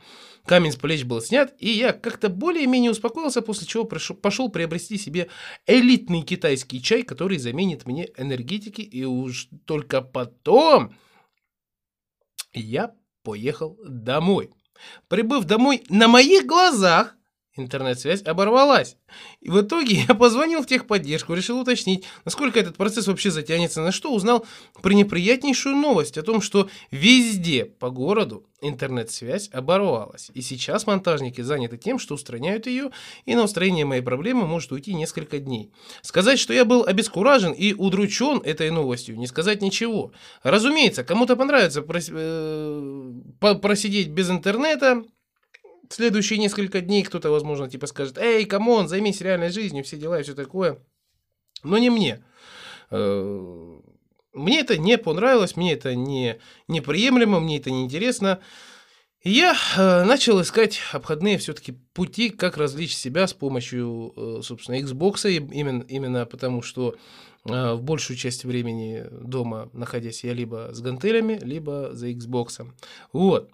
Камень 0.45 0.71
с 0.71 0.75
плеч 0.75 1.03
был 1.03 1.21
снят, 1.21 1.53
и 1.59 1.69
я 1.69 1.93
как-то 1.93 2.29
более-менее 2.29 2.91
успокоился, 2.91 3.41
после 3.41 3.67
чего 3.67 3.85
пошел 3.85 4.49
приобрести 4.49 4.97
себе 4.97 5.29
элитный 5.67 6.23
китайский 6.23 6.81
чай, 6.81 7.03
который 7.03 7.37
заменит 7.37 7.85
мне 7.85 8.09
энергетики, 8.17 8.81
и 8.81 9.03
уж 9.05 9.49
только 9.65 10.01
потом 10.01 10.95
я 12.53 12.93
поехал 13.23 13.77
домой. 13.83 14.51
Прибыв 15.07 15.45
домой 15.45 15.83
на 15.89 16.07
моих 16.07 16.47
глазах, 16.47 17.15
интернет-связь 17.55 18.23
оборвалась. 18.23 18.97
И 19.41 19.49
в 19.49 19.61
итоге 19.61 20.05
я 20.07 20.15
позвонил 20.15 20.61
в 20.61 20.67
техподдержку, 20.67 21.33
решил 21.33 21.59
уточнить, 21.59 22.05
насколько 22.25 22.59
этот 22.59 22.77
процесс 22.77 23.07
вообще 23.07 23.31
затянется, 23.31 23.81
на 23.81 23.91
что 23.91 24.13
узнал 24.13 24.45
пренеприятнейшую 24.81 25.75
новость 25.75 26.17
о 26.17 26.23
том, 26.23 26.41
что 26.41 26.69
везде 26.91 27.65
по 27.65 27.89
городу 27.89 28.45
интернет-связь 28.61 29.49
оборвалась. 29.51 30.31
И 30.33 30.41
сейчас 30.41 30.87
монтажники 30.87 31.41
заняты 31.41 31.77
тем, 31.77 31.99
что 31.99 32.15
устраняют 32.15 32.67
ее, 32.67 32.91
и 33.25 33.35
на 33.35 33.43
устранение 33.43 33.85
моей 33.85 34.01
проблемы 34.01 34.47
может 34.47 34.71
уйти 34.71 34.93
несколько 34.93 35.39
дней. 35.39 35.71
Сказать, 36.01 36.39
что 36.39 36.53
я 36.53 36.63
был 36.63 36.85
обескуражен 36.85 37.51
и 37.51 37.73
удручен 37.73 38.41
этой 38.43 38.69
новостью, 38.69 39.17
не 39.17 39.27
сказать 39.27 39.61
ничего. 39.61 40.13
Разумеется, 40.43 41.03
кому-то 41.03 41.35
понравится 41.35 41.83
э, 41.83 43.13
просидеть 43.61 44.09
без 44.09 44.29
интернета, 44.29 45.03
следующие 45.93 46.39
несколько 46.39 46.81
дней 46.81 47.03
кто-то, 47.03 47.29
возможно, 47.29 47.69
типа 47.69 47.87
скажет, 47.87 48.17
эй, 48.17 48.45
come 48.45 48.69
on, 48.69 48.87
займись 48.87 49.21
реальной 49.21 49.49
жизнью, 49.49 49.83
все 49.83 49.97
дела 49.97 50.19
и 50.19 50.23
все 50.23 50.33
такое. 50.33 50.79
Но 51.63 51.77
не 51.77 51.89
мне. 51.89 52.23
Э, 52.89 53.79
мне 54.33 54.59
это 54.59 54.77
не 54.77 54.97
понравилось, 54.97 55.55
мне 55.55 55.73
это 55.73 55.95
не 55.95 56.39
неприемлемо, 56.67 57.39
мне 57.39 57.57
это 57.57 57.71
неинтересно. 57.71 58.39
Я 59.23 59.55
э, 59.77 60.03
начал 60.03 60.41
искать 60.41 60.79
обходные 60.91 61.37
все-таки 61.37 61.73
пути, 61.93 62.29
как 62.29 62.57
развлечь 62.57 62.95
себя 62.95 63.27
с 63.27 63.33
помощью, 63.33 64.13
э, 64.15 64.41
собственно, 64.41 64.79
Xbox, 64.79 65.29
именно, 65.29 65.83
именно 65.83 66.25
потому 66.25 66.63
что 66.63 66.95
в 67.43 67.79
большую 67.81 68.17
часть 68.17 68.45
времени 68.45 69.05
дома 69.11 69.69
находясь 69.73 70.23
я 70.23 70.33
либо 70.33 70.69
с 70.73 70.81
гантелями, 70.81 71.39
либо 71.41 71.89
за 71.93 72.09
Xbox. 72.11 72.67
Вот. 73.13 73.49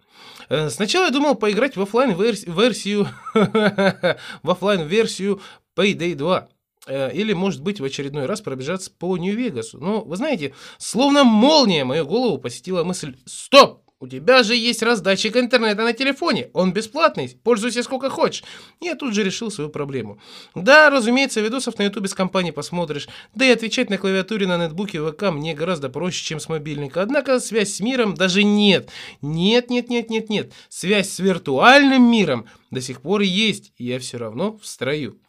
Э, 0.50 0.70
сначала 0.70 1.06
я 1.06 1.12
думал 1.12 1.36
поиграть 1.36 1.78
в 1.78 1.82
офлайн 1.82 2.16
версию 2.16 3.08
в 3.34 4.50
офлайн 4.50 4.88
версию 4.88 5.42
Payday 5.76 6.16
2 6.16 6.50
э, 6.88 7.14
или, 7.14 7.34
может 7.34 7.62
быть, 7.62 7.80
в 7.80 7.84
очередной 7.84 8.26
раз 8.26 8.42
пробежаться 8.42 8.92
по 8.92 9.18
Нью-Вегасу. 9.18 9.80
Но, 9.80 10.02
вы 10.02 10.16
знаете, 10.18 10.54
словно 10.78 11.24
молния 11.24 11.86
мою 11.86 12.06
голову 12.06 12.38
посетила 12.40 12.84
мысль 12.84 13.16
«Стоп! 13.26 13.87
У 14.00 14.08
тебя 14.08 14.43
же 14.43 14.56
есть 14.56 14.84
раздатчик 14.84 15.36
интернета 15.38 15.84
на 15.84 15.91
телефоне. 15.91 16.52
Он 16.54 16.72
бесплатный. 16.72 17.36
Пользуйся 17.43 17.82
сколько 17.82 18.12
хочешь. 18.12 18.43
Я 18.80 18.93
тут 18.93 19.16
же 19.16 19.24
решил 19.24 19.50
свою 19.50 19.72
проблему. 19.72 20.20
Да, 20.54 20.91
разумеется, 20.91 21.41
видосов 21.41 21.80
на 21.80 21.84
ютубе 21.84 22.08
с 22.08 22.14
компанией 22.14 22.52
посмотришь. 22.52 23.10
Да 23.34 23.43
и 23.43 23.50
отвечать 23.50 23.89
на 23.89 23.98
клавиатуре 23.98 24.45
на 24.45 24.64
нетбуке 24.64 25.02
ВК 25.02 25.32
мне 25.32 25.56
гораздо 25.56 25.89
проще, 25.89 26.24
чем 26.24 26.39
с 26.39 26.48
мобильника. 26.48 27.02
Однако 27.02 27.39
связь 27.39 27.74
с 27.74 27.80
миром 27.80 28.14
даже 28.14 28.43
нет. 28.43 28.88
Нет, 29.24 29.72
нет, 29.72 29.89
нет, 29.89 30.12
нет, 30.12 30.30
нет. 30.30 30.54
Связь 30.70 31.10
с 31.10 31.18
виртуальным 31.18 32.04
миром 32.04 32.45
до 32.70 32.82
сих 32.82 33.02
пор 33.02 33.22
есть. 33.22 33.74
И 33.78 33.86
я 33.86 33.98
все 33.98 34.18
равно 34.18 34.60
в 34.60 34.68
строю. 34.68 35.20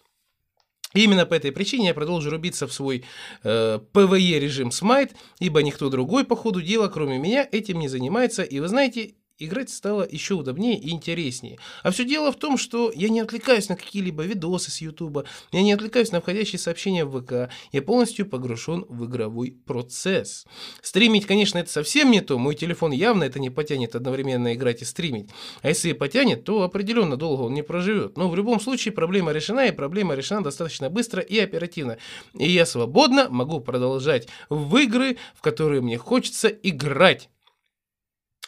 И 0.98 1.04
именно 1.04 1.26
по 1.26 1.34
этой 1.34 1.52
причине 1.52 1.86
я 1.86 1.94
продолжу 1.94 2.28
рубиться 2.28 2.66
в 2.66 2.72
свой 2.72 3.04
э, 3.44 3.78
PvE 3.92 4.40
режим 4.40 4.70
Smite, 4.70 5.12
ибо 5.38 5.62
никто 5.62 5.90
другой 5.90 6.24
по 6.24 6.34
ходу 6.34 6.60
дела, 6.60 6.88
кроме 6.88 7.18
меня, 7.18 7.48
этим 7.52 7.78
не 7.78 7.86
занимается. 7.86 8.42
И 8.42 8.58
вы 8.58 8.66
знаете, 8.66 9.14
играть 9.38 9.70
стало 9.70 10.06
еще 10.08 10.34
удобнее 10.34 10.78
и 10.78 10.90
интереснее. 10.90 11.58
А 11.82 11.90
все 11.90 12.04
дело 12.04 12.32
в 12.32 12.36
том, 12.36 12.58
что 12.58 12.90
я 12.94 13.08
не 13.08 13.20
отвлекаюсь 13.20 13.68
на 13.68 13.76
какие-либо 13.76 14.24
видосы 14.24 14.70
с 14.70 14.80
Ютуба, 14.80 15.24
я 15.52 15.62
не 15.62 15.72
отвлекаюсь 15.72 16.12
на 16.12 16.20
входящие 16.20 16.58
сообщения 16.58 17.04
в 17.04 17.20
ВК, 17.20 17.52
я 17.72 17.82
полностью 17.82 18.26
погружен 18.26 18.84
в 18.88 19.06
игровой 19.06 19.56
процесс. 19.64 20.46
Стримить, 20.82 21.26
конечно, 21.26 21.58
это 21.58 21.70
совсем 21.70 22.10
не 22.10 22.20
то, 22.20 22.38
мой 22.38 22.54
телефон 22.54 22.92
явно 22.92 23.24
это 23.24 23.38
не 23.38 23.50
потянет 23.50 23.94
одновременно 23.94 24.54
играть 24.54 24.82
и 24.82 24.84
стримить. 24.84 25.30
А 25.62 25.68
если 25.68 25.90
и 25.90 25.94
потянет, 25.94 26.44
то 26.44 26.62
определенно 26.62 27.16
долго 27.16 27.42
он 27.42 27.54
не 27.54 27.62
проживет. 27.62 28.16
Но 28.16 28.28
в 28.28 28.36
любом 28.36 28.60
случае 28.60 28.92
проблема 28.92 29.32
решена, 29.32 29.66
и 29.66 29.72
проблема 29.72 30.14
решена 30.14 30.42
достаточно 30.42 30.90
быстро 30.90 31.22
и 31.22 31.38
оперативно. 31.38 31.98
И 32.34 32.50
я 32.50 32.66
свободно 32.66 33.28
могу 33.30 33.60
продолжать 33.60 34.28
в 34.48 34.76
игры, 34.76 35.16
в 35.34 35.42
которые 35.42 35.80
мне 35.80 35.98
хочется 35.98 36.48
играть 36.48 37.28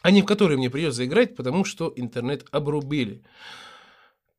а 0.02 0.10
не 0.10 0.22
в 0.22 0.26
которые 0.26 0.58
мне 0.58 0.70
придется 0.70 1.04
играть, 1.04 1.36
потому 1.36 1.64
что 1.64 1.92
интернет 1.96 2.46
обрубили. 2.50 3.22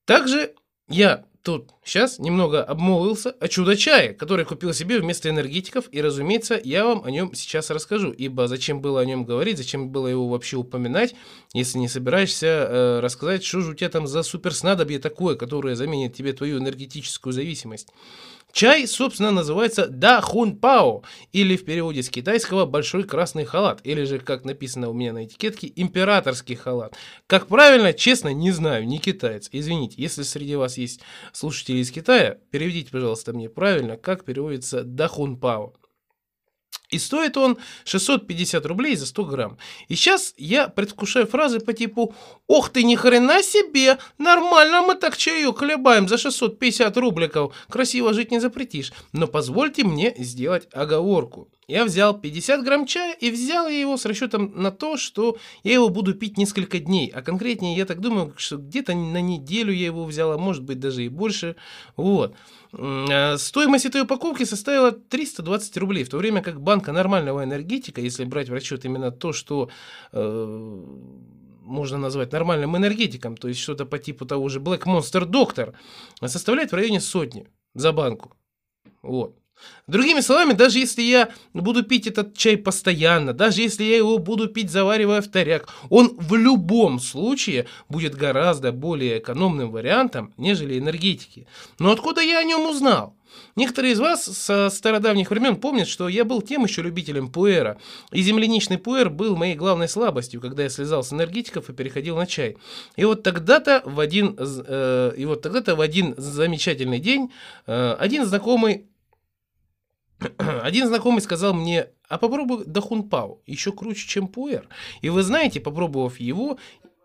Также 0.05 0.55
я 0.88 1.26
тут 1.43 1.72
сейчас 1.84 2.20
немного 2.20 2.64
обмолвился 2.64 3.32
о 3.32 3.47
чудо-чае, 3.47 4.14
который 4.14 4.45
купил 4.45 4.74
себе 4.74 4.99
вместо 4.99 5.30
энергетиков, 5.30 5.86
и, 5.91 6.01
разумеется, 6.01 6.59
я 6.64 6.86
вам 6.86 7.03
о 7.03 7.12
нем 7.12 7.34
сейчас 7.34 7.70
расскажу, 7.72 8.12
ибо 8.12 8.47
зачем 8.47 8.82
было 8.82 9.01
о 9.01 9.05
нем 9.05 9.26
говорить, 9.26 9.57
зачем 9.57 9.89
было 9.89 10.07
его 10.07 10.28
вообще 10.28 10.57
упоминать, 10.57 11.16
если 11.53 11.80
не 11.80 11.88
собираешься 11.88 12.47
э, 12.47 12.99
рассказать, 12.99 13.43
что 13.43 13.62
же 13.62 13.72
у 13.72 13.74
тебя 13.74 13.89
там 13.89 14.07
за 14.07 14.24
суперснадобье 14.24 14.99
такое, 14.99 15.36
которое 15.36 15.76
заменит 15.76 16.16
тебе 16.16 16.34
твою 16.34 16.59
энергетическую 16.59 17.34
зависимость. 17.34 17.89
Чай, 18.51 18.87
собственно, 18.87 19.31
называется 19.31 19.87
да 19.87 20.21
хун 20.21 20.57
пао, 20.57 21.03
или 21.31 21.55
в 21.55 21.65
переводе 21.65 22.03
с 22.03 22.09
китайского 22.09 22.65
большой 22.65 23.03
красный 23.03 23.45
халат, 23.45 23.81
или 23.83 24.03
же, 24.03 24.19
как 24.19 24.45
написано 24.45 24.89
у 24.89 24.93
меня 24.93 25.13
на 25.13 25.25
этикетке, 25.25 25.71
императорский 25.75 26.55
халат. 26.55 26.95
Как 27.27 27.47
правильно, 27.47 27.93
честно, 27.93 28.29
не 28.29 28.51
знаю, 28.51 28.87
не 28.87 28.99
китаец. 28.99 29.49
Извините, 29.51 29.95
если 29.97 30.23
среди 30.23 30.55
вас 30.55 30.77
есть 30.77 31.01
слушатели 31.33 31.77
из 31.77 31.91
Китая, 31.91 32.37
переведите, 32.51 32.91
пожалуйста, 32.91 33.33
мне 33.33 33.49
правильно, 33.49 33.97
как 33.97 34.25
переводится 34.25 34.83
да 34.83 35.07
хун 35.07 35.37
пао. 35.37 35.73
И 36.91 36.99
стоит 36.99 37.38
он 37.38 37.57
650 37.86 38.65
рублей 38.65 38.95
за 38.97 39.05
100 39.05 39.26
грамм. 39.26 39.57
И 39.88 39.95
сейчас 39.95 40.34
я 40.38 40.67
предвкушаю 40.67 41.26
фразы 41.26 41.61
по 41.61 41.72
типу 41.74 42.13
«Ох 42.47 42.69
ты, 42.69 42.84
ни 42.84 42.95
хрена 42.95 43.41
себе! 43.41 43.97
Нормально 44.17 44.82
мы 44.82 44.95
так 44.95 45.15
чаю 45.15 45.53
хлебаем 45.53 46.09
за 46.09 46.17
650 46.17 46.97
рубликов. 46.97 47.55
Красиво 47.69 48.13
жить 48.13 48.32
не 48.32 48.39
запретишь. 48.39 48.91
Но 49.13 49.28
позвольте 49.28 49.86
мне 49.86 50.13
сделать 50.17 50.67
оговорку. 50.74 51.47
Я 51.72 51.86
взял 51.86 52.19
50 52.19 52.65
грамм 52.65 52.86
чая 52.86 53.13
и 53.13 53.32
взял 53.32 53.65
я 53.69 53.80
его 53.80 53.95
с 53.95 54.05
расчетом 54.05 54.51
на 54.61 54.72
то, 54.72 54.97
что 54.97 55.38
я 55.63 55.76
его 55.76 55.88
буду 55.88 56.13
пить 56.13 56.38
несколько 56.38 56.80
дней. 56.80 57.07
А 57.15 57.22
конкретнее, 57.22 57.78
я 57.78 57.86
так 57.86 58.01
думаю, 58.01 58.34
что 58.36 58.57
где-то 58.57 58.93
на 58.93 59.22
неделю 59.22 59.72
я 59.72 59.86
его 59.86 60.03
взял, 60.03 60.34
а 60.34 60.38
может 60.38 60.63
быть 60.63 60.82
даже 60.82 61.05
и 61.05 61.07
больше. 61.07 61.55
Вот. 61.95 62.36
Э, 62.74 63.38
стоимость 63.38 63.86
этой 63.86 64.01
упаковки 64.01 64.43
составила 64.43 64.91
320 64.91 65.78
рублей, 65.78 66.03
в 66.03 66.09
то 66.09 66.17
время 66.17 66.41
как 66.41 66.59
банка 66.59 66.91
нормального 66.91 67.41
энергетика, 67.45 68.01
если 68.01 68.26
брать 68.26 68.49
в 68.49 68.53
расчет 68.53 68.84
именно 68.84 69.09
то, 69.09 69.32
что 69.32 69.69
э, 70.11 70.86
можно 71.61 71.97
назвать 71.97 72.34
нормальным 72.34 72.76
энергетиком, 72.76 73.38
то 73.38 73.47
есть 73.47 73.61
что-то 73.61 73.86
по 73.86 73.97
типу 73.97 74.26
того 74.26 74.49
же 74.49 74.59
Black 74.59 74.84
Monster 74.84 75.24
Doctor, 75.24 75.74
составляет 76.28 76.74
в 76.74 76.76
районе 76.76 76.99
сотни 76.99 77.47
за 77.76 77.93
банку. 77.93 78.36
Вот. 79.01 79.40
Другими 79.88 80.22
словами, 80.22 80.53
даже 80.53 80.80
если 80.80 81.01
я 81.01 81.30
буду 81.53 81.84
пить 81.84 82.07
этот 82.07 82.38
чай 82.38 82.57
постоянно, 82.57 83.34
даже 83.34 83.62
если 83.62 83.84
я 83.84 83.97
его 83.97 84.18
буду 84.18 84.47
пить, 84.47 84.72
заваривая 84.72 85.22
в 85.22 85.28
таряк, 85.28 85.68
он 85.89 86.16
в 86.18 86.36
любом 86.36 86.99
случае 86.99 87.68
будет 87.89 88.16
гораздо 88.16 88.72
более 88.72 89.20
экономным 89.20 89.72
вариантом, 89.72 90.34
нежели 90.38 90.80
энергетики. 90.80 91.47
Но 91.80 91.91
откуда 91.91 92.22
я 92.22 92.39
о 92.39 92.43
нем 92.43 92.70
узнал? 92.70 93.16
Некоторые 93.55 93.93
из 93.93 93.99
вас 93.99 94.26
со 94.26 94.70
стародавних 94.70 95.30
времен 95.30 95.55
помнят, 95.55 95.88
что 95.88 96.07
я 96.07 96.26
был 96.26 96.41
тем 96.41 96.64
еще 96.64 96.82
любителем 96.82 97.30
пуэра, 97.30 97.78
и 98.12 98.22
земляничный 98.22 98.78
пуэр 98.78 99.09
был 99.09 99.36
моей 99.36 99.55
главной 99.55 99.88
слабостью, 99.88 100.41
когда 100.41 100.64
я 100.64 100.70
слезал 100.70 101.03
с 101.03 101.12
энергетиков 101.14 101.70
и 101.70 101.74
переходил 101.74 102.18
на 102.18 102.26
чай. 102.26 102.57
И 102.95 103.05
вот 103.05 103.24
тогда-то 103.24 103.82
в 103.86 103.99
один, 103.99 104.36
э, 104.38 105.14
и 105.18 105.26
вот 105.26 105.41
тогда-то 105.41 105.76
в 105.76 105.82
один 105.82 106.16
замечательный 106.18 106.99
день 106.99 107.32
э, 107.68 107.95
один 107.99 108.26
знакомый 108.26 108.86
один 110.38 110.88
знакомый 110.88 111.22
сказал 111.22 111.53
мне, 111.53 111.88
а 112.07 112.17
попробуй 112.17 112.65
Дахунпау, 112.65 113.41
еще 113.45 113.72
круче, 113.72 114.07
чем 114.07 114.28
Пуэр. 114.28 114.67
И 115.01 115.09
вы 115.09 115.24
знаете, 115.24 115.59
попробовав 115.59 116.19
его, 116.19 116.57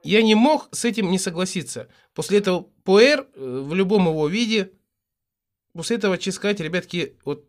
я 0.02 0.22
не 0.22 0.34
мог 0.34 0.68
с 0.72 0.84
этим 0.84 1.10
не 1.10 1.18
согласиться. 1.18 1.88
После 2.14 2.38
этого 2.38 2.66
Пуэр 2.84 3.26
э, 3.34 3.64
в 3.66 3.74
любом 3.74 4.08
его 4.08 4.28
виде, 4.28 4.72
после 5.72 5.96
этого 5.96 6.18
ческать, 6.18 6.60
ребятки, 6.60 7.16
вот 7.24 7.44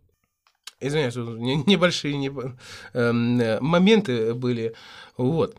Извиняюсь, 0.80 1.16
небольшие 1.16 2.16
не, 2.18 2.32
э, 2.94 3.60
моменты 3.62 4.36
были. 4.36 4.76
Вот. 5.18 5.58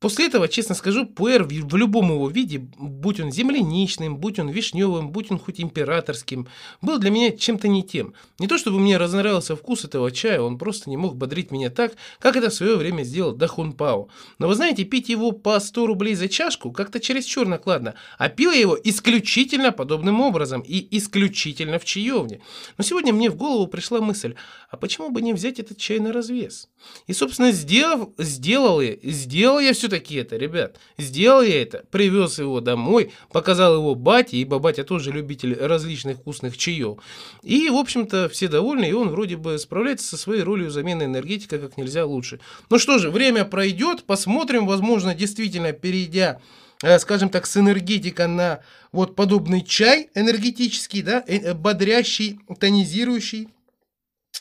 После 0.00 0.28
этого, 0.28 0.48
честно 0.48 0.74
скажу, 0.74 1.04
пуэр 1.04 1.44
в 1.44 1.76
любом 1.76 2.10
его 2.10 2.30
виде, 2.30 2.58
будь 2.78 3.20
он 3.20 3.30
земляничным, 3.30 4.16
будь 4.16 4.38
он 4.38 4.48
вишневым, 4.48 5.10
будь 5.10 5.30
он 5.30 5.38
хоть 5.38 5.60
императорским, 5.60 6.48
был 6.80 6.98
для 6.98 7.10
меня 7.10 7.32
чем-то 7.32 7.68
не 7.68 7.82
тем. 7.82 8.14
Не 8.38 8.46
то 8.46 8.56
чтобы 8.56 8.80
мне 8.80 8.96
разнравился 8.96 9.56
вкус 9.56 9.84
этого 9.84 10.10
чая, 10.10 10.40
он 10.40 10.56
просто 10.56 10.88
не 10.88 10.96
мог 10.96 11.16
бодрить 11.16 11.50
меня 11.50 11.68
так, 11.68 11.96
как 12.18 12.36
это 12.36 12.48
в 12.48 12.54
свое 12.54 12.76
время 12.76 13.02
сделал 13.02 13.32
Дахун 13.32 13.74
Пао. 13.74 14.08
Но 14.38 14.48
вы 14.48 14.54
знаете, 14.54 14.84
пить 14.84 15.10
его 15.10 15.32
по 15.32 15.60
100 15.60 15.86
рублей 15.86 16.14
за 16.14 16.30
чашку 16.30 16.72
как-то 16.72 16.98
чересчур 16.98 17.46
накладно, 17.46 17.94
а 18.16 18.30
пил 18.30 18.52
я 18.52 18.60
его 18.60 18.78
исключительно 18.82 19.70
подобным 19.70 20.22
образом 20.22 20.62
и 20.62 20.96
исключительно 20.96 21.78
в 21.78 21.84
чаевне. 21.84 22.40
Но 22.78 22.84
сегодня 22.84 23.12
мне 23.12 23.28
в 23.28 23.36
голову 23.36 23.66
пришла 23.66 24.00
мысль, 24.00 24.34
а 24.70 24.78
почему 24.78 25.10
бы 25.10 25.20
не 25.20 25.34
взять 25.34 25.58
этот 25.58 25.76
чай 25.76 25.98
на 25.98 26.10
развес? 26.14 26.70
И, 27.06 27.12
собственно, 27.12 27.52
сделав, 27.52 28.08
сделал 28.16 28.80
я, 28.80 28.96
сделал 29.02 29.60
я 29.60 29.74
все 29.74 29.89
все-таки 29.90 30.16
это, 30.16 30.36
ребят. 30.36 30.76
Сделал 30.98 31.42
я 31.42 31.62
это, 31.62 31.84
привез 31.90 32.38
его 32.38 32.60
домой, 32.60 33.12
показал 33.32 33.74
его 33.74 33.94
бате, 33.94 34.36
ибо 34.36 34.58
батя 34.58 34.84
тоже 34.84 35.10
любитель 35.10 35.54
различных 35.54 36.18
вкусных 36.18 36.56
чаев. 36.56 36.98
И, 37.42 37.68
в 37.68 37.74
общем-то, 37.74 38.28
все 38.28 38.48
довольны, 38.48 38.88
и 38.88 38.92
он 38.92 39.08
вроде 39.08 39.36
бы 39.36 39.58
справляется 39.58 40.06
со 40.06 40.16
своей 40.16 40.42
ролью 40.42 40.70
замены 40.70 41.04
энергетика 41.04 41.58
как 41.58 41.76
нельзя 41.76 42.06
лучше. 42.06 42.38
Ну 42.70 42.78
что 42.78 42.98
же, 42.98 43.10
время 43.10 43.44
пройдет, 43.44 44.04
посмотрим, 44.04 44.66
возможно, 44.66 45.14
действительно, 45.14 45.72
перейдя 45.72 46.40
э, 46.82 46.98
скажем 47.00 47.28
так, 47.28 47.46
с 47.46 47.56
энергетика 47.56 48.28
на 48.28 48.60
вот 48.92 49.16
подобный 49.16 49.62
чай 49.62 50.08
энергетический, 50.14 51.02
да, 51.02 51.24
э, 51.26 51.52
бодрящий, 51.54 52.40
тонизирующий, 52.60 53.48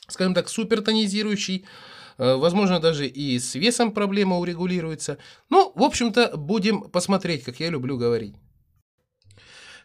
скажем 0.07 0.35
так, 0.35 0.47
супер 0.47 0.81
тонизирующий, 0.81 1.65
возможно, 2.19 2.79
даже 2.79 3.07
и 3.07 3.39
с 3.39 3.55
весом 3.55 3.91
проблема 3.91 4.37
урегулируется. 4.37 5.17
Ну, 5.49 5.71
в 5.73 5.83
общем-то, 5.83 6.37
будем 6.37 6.81
посмотреть, 6.81 7.43
как 7.43 7.59
я 7.59 7.69
люблю 7.69 7.97
говорить. 7.97 8.35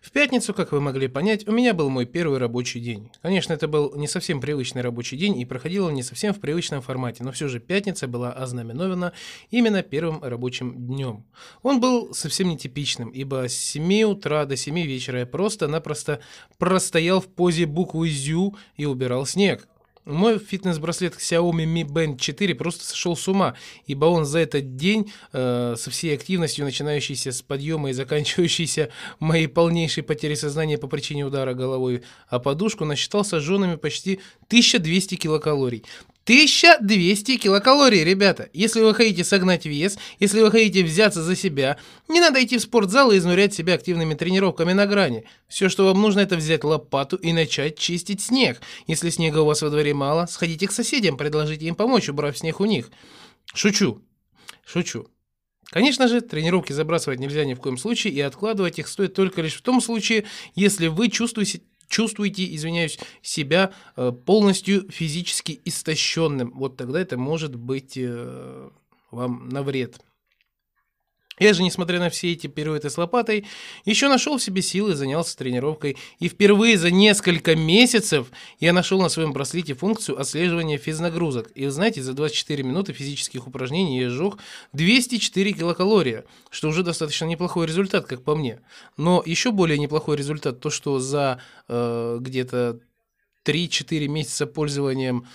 В 0.04 0.10
пятницу, 0.10 0.52
как 0.52 0.72
вы 0.72 0.82
могли 0.82 1.08
понять, 1.08 1.48
у 1.48 1.52
меня 1.52 1.72
был 1.72 1.88
мой 1.88 2.04
первый 2.04 2.38
рабочий 2.38 2.78
день. 2.78 3.10
Конечно, 3.22 3.54
это 3.54 3.66
был 3.68 3.94
не 3.96 4.06
совсем 4.06 4.38
привычный 4.38 4.82
рабочий 4.82 5.16
день 5.16 5.38
и 5.38 5.46
проходил 5.46 5.86
он 5.86 5.94
не 5.94 6.02
совсем 6.02 6.34
в 6.34 6.40
привычном 6.40 6.82
формате, 6.82 7.24
но 7.24 7.32
все 7.32 7.48
же 7.48 7.58
пятница 7.58 8.06
была 8.06 8.30
ознаменована 8.30 9.14
именно 9.48 9.82
первым 9.82 10.22
рабочим 10.22 10.74
днем. 10.76 11.24
Он 11.62 11.80
был 11.80 12.12
совсем 12.12 12.50
нетипичным, 12.50 13.08
ибо 13.08 13.48
с 13.48 13.54
7 13.54 14.02
утра 14.02 14.44
до 14.44 14.56
7 14.56 14.78
вечера 14.82 15.20
я 15.20 15.26
просто-напросто 15.26 16.20
простоял 16.58 17.22
в 17.22 17.28
позе 17.28 17.64
буквы 17.64 18.10
«зю» 18.10 18.56
и 18.76 18.84
убирал 18.84 19.24
снег. 19.24 19.66
Мой 20.04 20.38
фитнес-браслет 20.38 21.14
Xiaomi 21.14 21.64
Mi 21.64 21.82
Band 21.82 22.18
4 22.18 22.54
просто 22.54 22.84
сошел 22.84 23.16
с 23.16 23.26
ума, 23.26 23.54
ибо 23.86 24.04
он 24.04 24.26
за 24.26 24.40
этот 24.40 24.76
день 24.76 25.10
э, 25.32 25.76
со 25.78 25.90
всей 25.90 26.14
активностью, 26.14 26.66
начинающейся 26.66 27.32
с 27.32 27.40
подъема 27.40 27.88
и 27.88 27.94
заканчивающейся 27.94 28.90
моей 29.18 29.46
полнейшей 29.46 30.02
потерей 30.02 30.36
сознания 30.36 30.76
по 30.76 30.88
причине 30.88 31.24
удара 31.24 31.54
головой 31.54 32.02
о 32.28 32.38
подушку, 32.38 32.84
насчитал 32.84 33.24
сожженными 33.24 33.76
почти 33.76 34.20
1200 34.48 35.16
килокалорий. 35.16 35.84
1200 36.24 37.36
килокалорий, 37.36 38.02
ребята. 38.02 38.48
Если 38.54 38.80
вы 38.80 38.94
хотите 38.94 39.24
согнать 39.24 39.66
вес, 39.66 39.98
если 40.18 40.40
вы 40.40 40.50
хотите 40.50 40.82
взяться 40.82 41.22
за 41.22 41.36
себя, 41.36 41.76
не 42.08 42.18
надо 42.18 42.42
идти 42.42 42.56
в 42.56 42.62
спортзал 42.62 43.12
и 43.12 43.18
изнурять 43.18 43.52
себя 43.52 43.74
активными 43.74 44.14
тренировками 44.14 44.72
на 44.72 44.86
грани. 44.86 45.24
Все, 45.48 45.68
что 45.68 45.84
вам 45.84 46.00
нужно, 46.00 46.20
это 46.20 46.36
взять 46.36 46.64
лопату 46.64 47.16
и 47.16 47.34
начать 47.34 47.78
чистить 47.78 48.22
снег. 48.22 48.62
Если 48.86 49.10
снега 49.10 49.40
у 49.40 49.44
вас 49.44 49.60
во 49.60 49.68
дворе 49.68 49.92
мало, 49.92 50.24
сходите 50.24 50.66
к 50.66 50.72
соседям, 50.72 51.18
предложите 51.18 51.66
им 51.66 51.74
помочь, 51.74 52.08
убрав 52.08 52.38
снег 52.38 52.58
у 52.60 52.64
них. 52.64 52.90
Шучу. 53.52 54.00
Шучу. 54.64 55.06
Конечно 55.70 56.08
же, 56.08 56.22
тренировки 56.22 56.72
забрасывать 56.72 57.18
нельзя 57.18 57.44
ни 57.44 57.52
в 57.52 57.60
коем 57.60 57.76
случае, 57.76 58.14
и 58.14 58.20
откладывать 58.20 58.78
их 58.78 58.88
стоит 58.88 59.12
только 59.12 59.42
лишь 59.42 59.56
в 59.56 59.62
том 59.62 59.82
случае, 59.82 60.24
если 60.54 60.86
вы 60.86 61.08
чувствуете 61.10 61.62
чувствуете, 61.94 62.52
извиняюсь, 62.52 62.98
себя 63.22 63.72
э, 63.96 64.10
полностью 64.10 64.90
физически 64.90 65.60
истощенным. 65.64 66.50
Вот 66.56 66.76
тогда 66.76 67.00
это 67.00 67.16
может 67.16 67.54
быть 67.54 67.96
э, 67.96 68.70
вам 69.12 69.48
на 69.48 69.62
вред. 69.62 70.00
Я 71.38 71.52
же, 71.52 71.62
несмотря 71.62 71.98
на 71.98 72.10
все 72.10 72.32
эти 72.32 72.46
пируэты 72.46 72.90
с 72.90 72.98
лопатой, 72.98 73.46
еще 73.84 74.08
нашел 74.08 74.38
в 74.38 74.42
себе 74.42 74.62
силы 74.62 74.94
занялся 74.94 75.36
тренировкой. 75.36 75.96
И 76.20 76.28
впервые 76.28 76.78
за 76.78 76.90
несколько 76.90 77.56
месяцев 77.56 78.28
я 78.60 78.72
нашел 78.72 79.00
на 79.00 79.08
своем 79.08 79.32
браслете 79.32 79.74
функцию 79.74 80.20
отслеживания 80.20 80.78
физнагрузок. 80.78 81.50
И 81.52 81.66
знаете, 81.66 82.02
за 82.02 82.12
24 82.12 82.62
минуты 82.62 82.92
физических 82.92 83.46
упражнений 83.46 84.00
я 84.00 84.10
сжег 84.10 84.38
204 84.72 85.52
килокалории, 85.52 86.22
что 86.50 86.68
уже 86.68 86.82
достаточно 86.82 87.24
неплохой 87.24 87.66
результат, 87.66 88.06
как 88.06 88.22
по 88.22 88.36
мне. 88.36 88.60
Но 88.96 89.22
еще 89.24 89.50
более 89.50 89.78
неплохой 89.78 90.16
результат 90.16 90.60
то, 90.60 90.70
что 90.70 91.00
за 91.00 91.40
э, 91.68 92.18
где-то 92.20 92.80
3-4 93.44 94.08
месяца 94.08 94.46
пользованием, 94.46 95.26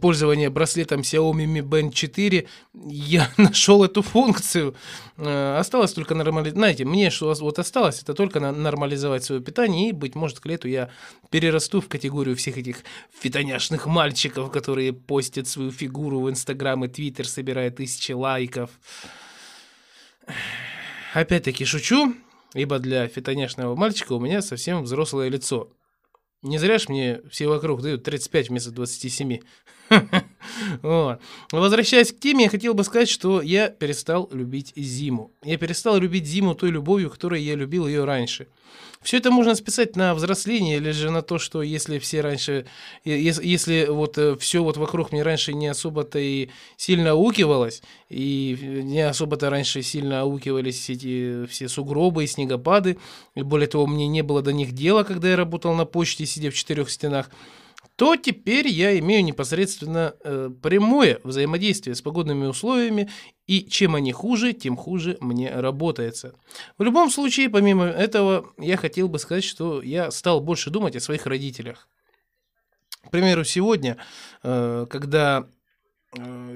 пользования 0.00 0.50
браслетом 0.50 1.00
Xiaomi 1.00 1.46
Mi 1.46 1.62
Band 1.62 1.92
4 1.92 2.46
я 2.88 3.30
нашел 3.36 3.84
эту 3.84 4.02
функцию. 4.02 4.74
Э, 5.16 5.56
Осталось 5.58 5.92
только 5.92 6.14
нормализовать. 6.14 6.56
Знаете, 6.56 6.84
мне 6.84 7.10
что 7.10 7.32
вот 7.34 7.58
осталось, 7.58 8.02
это 8.02 8.14
только 8.14 8.40
нормализовать 8.40 9.24
свое 9.24 9.40
питание, 9.40 9.90
и, 9.90 9.92
быть 9.92 10.14
может, 10.14 10.40
к 10.40 10.46
лету 10.46 10.68
я 10.68 10.90
перерасту 11.30 11.80
в 11.80 11.88
категорию 11.88 12.36
всех 12.36 12.58
этих 12.58 12.78
фитоняшных 13.20 13.86
мальчиков, 13.86 14.50
которые 14.50 14.92
постят 14.92 15.48
свою 15.48 15.70
фигуру 15.70 16.20
в 16.20 16.30
Инстаграм 16.30 16.84
и 16.84 16.88
Твиттер, 16.88 17.28
собирая 17.28 17.70
тысячи 17.70 18.12
лайков. 18.12 18.70
Опять-таки 21.14 21.64
шучу, 21.64 22.14
ибо 22.54 22.78
для 22.78 23.08
фитоняшного 23.08 23.74
мальчика 23.74 24.12
у 24.12 24.20
меня 24.20 24.42
совсем 24.42 24.82
взрослое 24.82 25.28
лицо. 25.28 25.70
Не 26.42 26.58
зря 26.58 26.78
ж 26.78 26.88
мне 26.88 27.20
все 27.30 27.46
вокруг 27.48 27.82
дают 27.82 28.02
35 28.04 28.48
вместо 28.50 28.70
27. 28.70 29.40
Возвращаясь 31.52 32.12
к 32.12 32.18
теме, 32.18 32.44
я 32.44 32.50
хотел 32.50 32.74
бы 32.74 32.84
сказать, 32.84 33.08
что 33.08 33.40
я 33.42 33.68
перестал 33.68 34.28
любить 34.32 34.72
зиму. 34.76 35.32
Я 35.44 35.58
перестал 35.58 35.98
любить 35.98 36.26
зиму 36.26 36.54
той 36.54 36.70
любовью, 36.70 37.10
которой 37.10 37.42
я 37.42 37.54
любил 37.54 37.86
ее 37.86 38.04
раньше. 38.04 38.48
Все 39.02 39.18
это 39.18 39.30
можно 39.30 39.54
списать 39.54 39.94
на 39.94 40.14
взросление 40.14 40.78
или 40.78 40.90
же 40.90 41.10
на 41.10 41.22
то, 41.22 41.38
что 41.38 41.62
если 41.62 41.98
все 41.98 42.22
раньше, 42.22 42.66
е- 43.04 43.22
ес- 43.22 43.40
если 43.40 43.86
вот 43.88 44.18
все 44.40 44.64
вот 44.64 44.76
вокруг 44.76 45.12
мне 45.12 45.22
раньше 45.22 45.52
не 45.52 45.68
особо-то 45.68 46.18
и 46.18 46.48
сильно 46.76 47.12
аукивалось, 47.12 47.82
и 48.08 48.58
не 48.82 49.02
особо-то 49.02 49.48
раньше 49.50 49.82
сильно 49.82 50.22
аукивались 50.22 50.90
эти 50.90 51.46
все 51.46 51.68
сугробы 51.68 52.24
и 52.24 52.26
снегопады, 52.26 52.98
и 53.36 53.42
более 53.42 53.68
того, 53.68 53.86
мне 53.86 54.08
не 54.08 54.22
было 54.22 54.42
до 54.42 54.52
них 54.52 54.72
дела, 54.72 55.04
когда 55.04 55.28
я 55.28 55.36
работал 55.36 55.74
на 55.74 55.84
почте, 55.84 56.26
сидя 56.26 56.50
в 56.50 56.54
четырех 56.54 56.90
стенах, 56.90 57.30
то 57.96 58.14
теперь 58.16 58.68
я 58.68 58.98
имею 58.98 59.24
непосредственно 59.24 60.14
э, 60.22 60.50
прямое 60.62 61.18
взаимодействие 61.24 61.94
с 61.94 62.02
погодными 62.02 62.44
условиями, 62.44 63.10
и 63.46 63.64
чем 63.64 63.94
они 63.94 64.12
хуже, 64.12 64.52
тем 64.52 64.76
хуже 64.76 65.16
мне 65.20 65.50
работается. 65.50 66.34
В 66.76 66.82
любом 66.82 67.10
случае, 67.10 67.48
помимо 67.48 67.86
этого, 67.86 68.52
я 68.58 68.76
хотел 68.76 69.08
бы 69.08 69.18
сказать, 69.18 69.44
что 69.44 69.80
я 69.80 70.10
стал 70.10 70.40
больше 70.42 70.68
думать 70.68 70.94
о 70.94 71.00
своих 71.00 71.26
родителях. 71.26 71.88
К 73.02 73.10
примеру, 73.10 73.44
сегодня, 73.44 73.96
э, 74.42 74.86
когда 74.90 75.48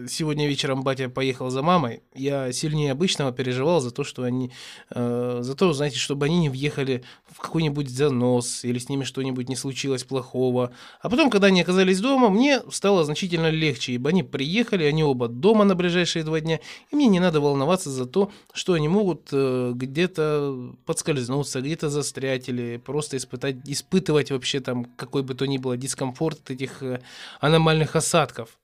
сегодня 0.08 0.46
вечером 0.46 0.82
батя 0.82 1.08
поехал 1.08 1.50
за 1.50 1.62
мамой, 1.62 2.02
я 2.14 2.52
сильнее 2.52 2.92
обычного 2.92 3.32
переживал 3.32 3.80
за 3.80 3.90
то, 3.90 4.04
что 4.04 4.22
они, 4.22 4.52
э, 4.90 5.38
за 5.42 5.54
то, 5.54 5.72
знаете, 5.72 5.98
чтобы 5.98 6.26
они 6.26 6.38
не 6.38 6.48
въехали 6.48 7.02
в 7.30 7.38
какой-нибудь 7.38 7.88
занос 7.88 8.64
или 8.64 8.78
с 8.78 8.88
ними 8.88 9.04
что-нибудь 9.04 9.48
не 9.48 9.56
случилось 9.56 10.04
плохого. 10.04 10.72
А 11.00 11.10
потом, 11.10 11.30
когда 11.30 11.48
они 11.48 11.62
оказались 11.62 12.00
дома, 12.00 12.30
мне 12.30 12.60
стало 12.70 13.04
значительно 13.04 13.50
легче, 13.50 13.92
ибо 13.92 14.10
они 14.10 14.22
приехали, 14.22 14.84
они 14.84 15.04
оба 15.04 15.28
дома 15.28 15.64
на 15.64 15.74
ближайшие 15.74 16.24
два 16.24 16.40
дня, 16.40 16.60
и 16.90 16.96
мне 16.96 17.06
не 17.06 17.20
надо 17.20 17.40
волноваться 17.40 17.90
за 17.90 18.06
то, 18.06 18.30
что 18.52 18.74
они 18.74 18.88
могут 18.88 19.28
э, 19.32 19.72
где-то 19.74 20.74
подскользнуться, 20.86 21.60
где-то 21.60 21.88
застрять 21.88 22.48
или 22.48 22.76
просто 22.76 23.16
испытать, 23.16 23.56
испытывать 23.66 24.30
вообще 24.30 24.60
там 24.60 24.84
какой 24.84 25.22
бы 25.22 25.34
то 25.34 25.46
ни 25.46 25.58
было 25.58 25.76
дискомфорт 25.76 26.50
этих 26.50 26.82
э, 26.82 27.00
аномальных 27.40 27.96
осадков. 27.96 28.60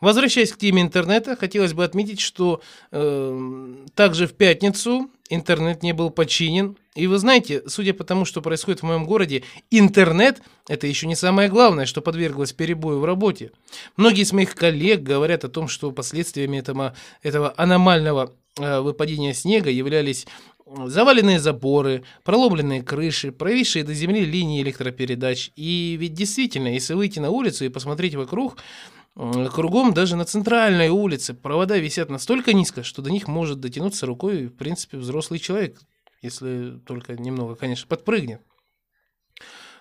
Возвращаясь 0.00 0.52
к 0.52 0.58
теме 0.58 0.82
интернета, 0.82 1.36
хотелось 1.36 1.72
бы 1.72 1.84
отметить, 1.84 2.20
что 2.20 2.60
э, 2.92 3.74
также 3.94 4.26
в 4.26 4.34
пятницу 4.34 5.10
интернет 5.28 5.82
не 5.82 5.92
был 5.92 6.10
починен. 6.10 6.76
И 6.94 7.06
вы 7.06 7.18
знаете, 7.18 7.62
судя 7.66 7.92
по 7.92 8.04
тому, 8.04 8.24
что 8.24 8.40
происходит 8.40 8.80
в 8.80 8.84
моем 8.84 9.04
городе, 9.04 9.44
интернет– 9.70 10.40
это 10.68 10.86
еще 10.86 11.06
не 11.06 11.14
самое 11.14 11.48
главное, 11.48 11.86
что 11.86 12.00
подверглось 12.00 12.52
перебою 12.52 13.00
в 13.00 13.04
работе. 13.04 13.52
Многие 13.96 14.22
из 14.22 14.32
моих 14.32 14.54
коллег 14.54 15.02
говорят 15.02 15.44
о 15.44 15.48
том, 15.48 15.68
что 15.68 15.92
последствиями 15.92 16.58
этого, 16.58 16.94
этого 17.22 17.52
аномального 17.56 18.32
э, 18.58 18.80
выпадения 18.80 19.34
снега 19.34 19.70
являлись 19.70 20.26
заваленные 20.66 21.38
заборы, 21.38 22.02
проломленные 22.24 22.82
крыши, 22.82 23.30
провисшие 23.30 23.84
до 23.84 23.94
земли 23.94 24.24
линии 24.24 24.62
электропередач. 24.62 25.52
И 25.54 25.96
ведь 25.98 26.14
действительно, 26.14 26.68
если 26.68 26.94
выйти 26.94 27.20
на 27.20 27.30
улицу 27.30 27.64
и 27.64 27.68
посмотреть 27.68 28.16
вокруг, 28.16 28.56
Кругом, 29.16 29.94
даже 29.94 30.14
на 30.14 30.26
центральной 30.26 30.90
улице, 30.90 31.32
провода 31.32 31.78
висят 31.78 32.10
настолько 32.10 32.52
низко, 32.52 32.82
что 32.82 33.00
до 33.00 33.10
них 33.10 33.28
может 33.28 33.60
дотянуться 33.60 34.04
рукой, 34.04 34.48
в 34.48 34.54
принципе, 34.54 34.98
взрослый 34.98 35.38
человек, 35.38 35.80
если 36.20 36.78
только 36.86 37.14
немного, 37.14 37.54
конечно, 37.54 37.86
подпрыгнет. 37.88 38.42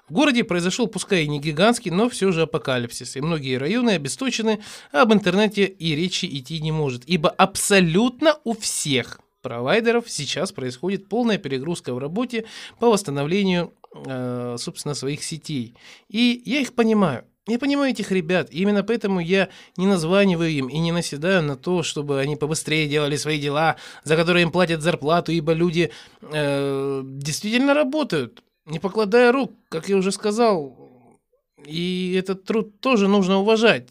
В 0.08 0.14
городе 0.14 0.46
произошел, 0.46 0.88
пускай 0.88 1.24
и 1.24 1.28
не 1.28 1.42
гигантский, 1.42 1.92
но 1.92 2.10
все 2.10 2.32
же 2.32 2.44
апокалипсис, 2.44 3.18
и 3.18 3.22
многие 3.22 3.58
районы 3.58 3.92
обесточены, 3.92 4.62
а 4.94 5.02
об 5.02 5.12
интернете 5.12 5.66
и 5.66 5.96
речи 5.96 6.28
идти 6.28 6.62
не 6.62 6.72
может, 6.72 7.04
ибо 7.06 7.30
абсолютно 7.30 8.38
у 8.46 8.54
всех 8.54 9.20
провайдеров 9.42 10.10
сейчас 10.10 10.54
происходит 10.54 11.10
полная 11.10 11.40
перегрузка 11.40 11.94
в 11.94 11.98
работе 11.98 12.46
по 12.80 12.90
восстановлению, 12.90 13.74
э, 14.06 14.56
собственно, 14.60 14.94
своих 14.94 15.24
сетей. 15.24 15.76
И 16.08 16.42
я 16.46 16.62
их 16.62 16.74
понимаю. 16.74 17.26
Я 17.48 17.60
понимаю 17.60 17.92
этих 17.92 18.12
ребят, 18.12 18.50
и 18.52 18.62
именно 18.62 18.84
поэтому 18.84 19.20
я 19.20 19.50
не 19.78 19.86
названиваю 19.86 20.50
им 20.50 20.68
и 20.68 20.80
не 20.80 20.92
наседаю 20.92 21.44
на 21.44 21.56
то, 21.56 21.84
чтобы 21.84 22.20
они 22.20 22.36
побыстрее 22.36 22.88
делали 22.88 23.18
свои 23.18 23.40
дела, 23.40 23.76
за 24.04 24.16
которые 24.16 24.44
им 24.44 24.52
платят 24.52 24.82
зарплату, 24.82 25.32
ибо 25.32 25.54
люди 25.54 25.92
э, 26.22 27.02
действительно 27.06 27.76
работают, 27.76 28.44
не 28.66 28.80
покладая 28.80 29.32
рук, 29.32 29.54
как 29.70 29.90
я 29.90 29.98
уже 29.98 30.12
сказал. 30.12 30.76
И 31.68 32.16
этот 32.18 32.46
труд 32.46 32.80
тоже 32.80 33.08
нужно 33.08 33.38
уважать. 33.38 33.90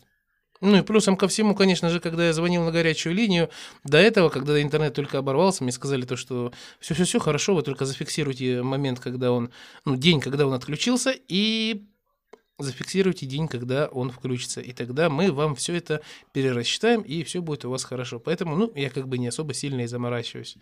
Ну 0.60 0.76
и 0.78 0.82
плюсом 0.82 1.16
ко 1.16 1.28
всему, 1.28 1.54
конечно 1.54 1.90
же, 1.90 2.00
когда 2.00 2.26
я 2.26 2.32
звонил 2.32 2.64
на 2.64 2.72
горячую 2.72 3.14
линию, 3.14 3.50
до 3.84 3.98
этого, 3.98 4.30
когда 4.30 4.60
интернет 4.60 4.94
только 4.94 5.18
оборвался, 5.18 5.62
мне 5.62 5.72
сказали 5.72 6.02
то, 6.02 6.16
что 6.16 6.52
все-все-все 6.80 7.20
хорошо, 7.20 7.54
вы 7.54 7.62
только 7.62 7.84
зафиксируйте 7.84 8.62
момент, 8.62 8.98
когда 8.98 9.30
он, 9.30 9.50
ну, 9.84 9.96
день, 9.96 10.20
когда 10.20 10.46
он 10.46 10.54
отключился, 10.54 11.14
и 11.28 11.84
зафиксируйте 12.58 13.26
день, 13.26 13.48
когда 13.48 13.86
он 13.86 14.10
включится, 14.10 14.60
и 14.60 14.72
тогда 14.72 15.10
мы 15.10 15.32
вам 15.32 15.54
все 15.54 15.74
это 15.74 16.00
перерасчитаем, 16.32 17.02
и 17.02 17.22
все 17.24 17.42
будет 17.42 17.64
у 17.64 17.70
вас 17.70 17.84
хорошо. 17.84 18.20
Поэтому, 18.20 18.56
ну, 18.56 18.72
я 18.74 18.90
как 18.90 19.08
бы 19.08 19.18
не 19.18 19.28
особо 19.28 19.54
сильно 19.54 19.82
и 19.82 19.86
заморачиваюсь. 19.86 20.56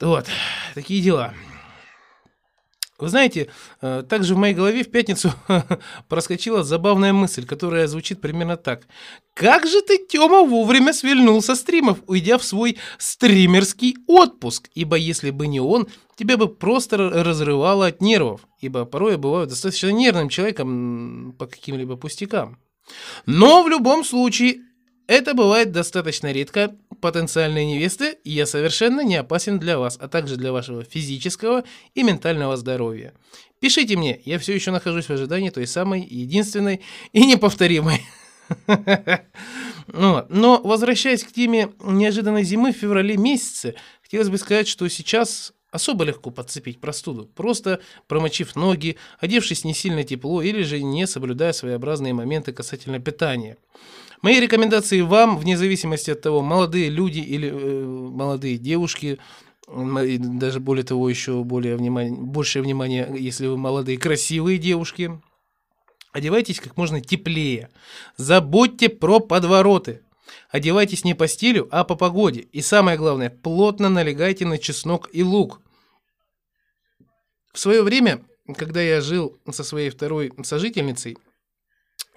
Вот, 0.00 0.26
такие 0.74 1.02
дела. 1.02 1.34
Вы 2.98 3.08
знаете, 3.08 3.48
э, 3.80 4.04
также 4.08 4.34
в 4.34 4.38
моей 4.38 4.54
голове 4.54 4.84
в 4.84 4.90
пятницу 4.90 5.32
проскочила 6.08 6.62
забавная 6.62 7.12
мысль, 7.12 7.44
которая 7.44 7.88
звучит 7.88 8.20
примерно 8.20 8.56
так. 8.56 8.86
Как 9.34 9.66
же 9.66 9.82
ты, 9.82 9.98
Тёма, 9.98 10.44
вовремя 10.44 10.92
свильнул 10.92 11.42
со 11.42 11.56
стримов, 11.56 11.98
уйдя 12.06 12.38
в 12.38 12.44
свой 12.44 12.78
стримерский 12.98 13.96
отпуск? 14.06 14.70
Ибо 14.74 14.96
если 14.96 15.30
бы 15.30 15.48
не 15.48 15.58
он, 15.58 15.88
тебя 16.14 16.36
бы 16.36 16.46
просто 16.46 16.96
разрывало 16.96 17.86
от 17.86 18.00
нервов. 18.00 18.42
Ибо 18.60 18.84
порой 18.84 19.12
я 19.12 19.18
бываю 19.18 19.48
достаточно 19.48 19.88
нервным 19.88 20.28
человеком 20.28 21.34
по 21.36 21.46
каким-либо 21.46 21.96
пустякам. 21.96 22.58
Но 23.26 23.64
в 23.64 23.68
любом 23.68 24.04
случае, 24.04 24.60
это 25.06 25.34
бывает 25.34 25.72
достаточно 25.72 26.32
редко. 26.32 26.74
Потенциальные 27.00 27.66
невесты, 27.66 28.18
я 28.24 28.46
совершенно 28.46 29.02
не 29.02 29.16
опасен 29.16 29.58
для 29.58 29.78
вас, 29.78 29.98
а 30.00 30.08
также 30.08 30.36
для 30.36 30.52
вашего 30.52 30.84
физического 30.84 31.64
и 31.94 32.02
ментального 32.02 32.56
здоровья. 32.56 33.12
Пишите 33.60 33.96
мне, 33.96 34.20
я 34.24 34.38
все 34.38 34.54
еще 34.54 34.70
нахожусь 34.70 35.06
в 35.06 35.10
ожидании 35.10 35.50
той 35.50 35.66
самой 35.66 36.02
единственной 36.02 36.80
и 37.12 37.26
неповторимой. 37.26 38.00
Ну. 39.86 40.24
Но 40.28 40.60
возвращаясь 40.62 41.24
к 41.24 41.32
теме 41.32 41.72
неожиданной 41.82 42.42
зимы 42.42 42.72
в 42.72 42.76
феврале 42.76 43.16
месяце, 43.16 43.74
хотелось 44.02 44.30
бы 44.30 44.38
сказать, 44.38 44.66
что 44.66 44.88
сейчас 44.88 45.52
особо 45.70 46.04
легко 46.04 46.30
подцепить 46.30 46.80
простуду, 46.80 47.26
просто 47.26 47.80
промочив 48.06 48.54
ноги, 48.54 48.96
одевшись 49.18 49.64
не 49.64 49.74
сильно 49.74 50.04
тепло 50.04 50.40
или 50.40 50.62
же 50.62 50.82
не 50.82 51.06
соблюдая 51.06 51.52
своеобразные 51.52 52.14
моменты 52.14 52.52
касательно 52.52 52.98
питания. 52.98 53.56
Мои 54.24 54.40
рекомендации 54.40 55.02
вам, 55.02 55.36
вне 55.36 55.54
зависимости 55.58 56.10
от 56.10 56.22
того, 56.22 56.40
молодые 56.40 56.88
люди 56.88 57.18
или 57.18 57.50
э, 57.52 57.84
молодые 57.84 58.56
девушки, 58.56 59.18
и 59.68 60.16
даже 60.18 60.60
более 60.60 60.82
того, 60.82 61.10
еще 61.10 61.44
более 61.44 61.76
внимание, 61.76 62.10
большее 62.10 62.62
внимание, 62.62 63.06
если 63.18 63.46
вы 63.46 63.58
молодые 63.58 63.98
красивые 63.98 64.56
девушки, 64.56 65.20
одевайтесь 66.12 66.58
как 66.58 66.78
можно 66.78 67.02
теплее. 67.02 67.68
Забудьте 68.16 68.88
про 68.88 69.20
подвороты. 69.20 70.00
Одевайтесь 70.48 71.04
не 71.04 71.12
по 71.12 71.28
стилю, 71.28 71.68
а 71.70 71.84
по 71.84 71.94
погоде. 71.94 72.46
И 72.50 72.62
самое 72.62 72.96
главное, 72.96 73.28
плотно 73.28 73.90
налегайте 73.90 74.46
на 74.46 74.56
чеснок 74.56 75.10
и 75.12 75.22
лук. 75.22 75.60
В 77.52 77.58
свое 77.58 77.82
время, 77.82 78.24
когда 78.56 78.80
я 78.80 79.02
жил 79.02 79.38
со 79.52 79.64
своей 79.64 79.90
второй 79.90 80.32
сожительницей, 80.44 81.18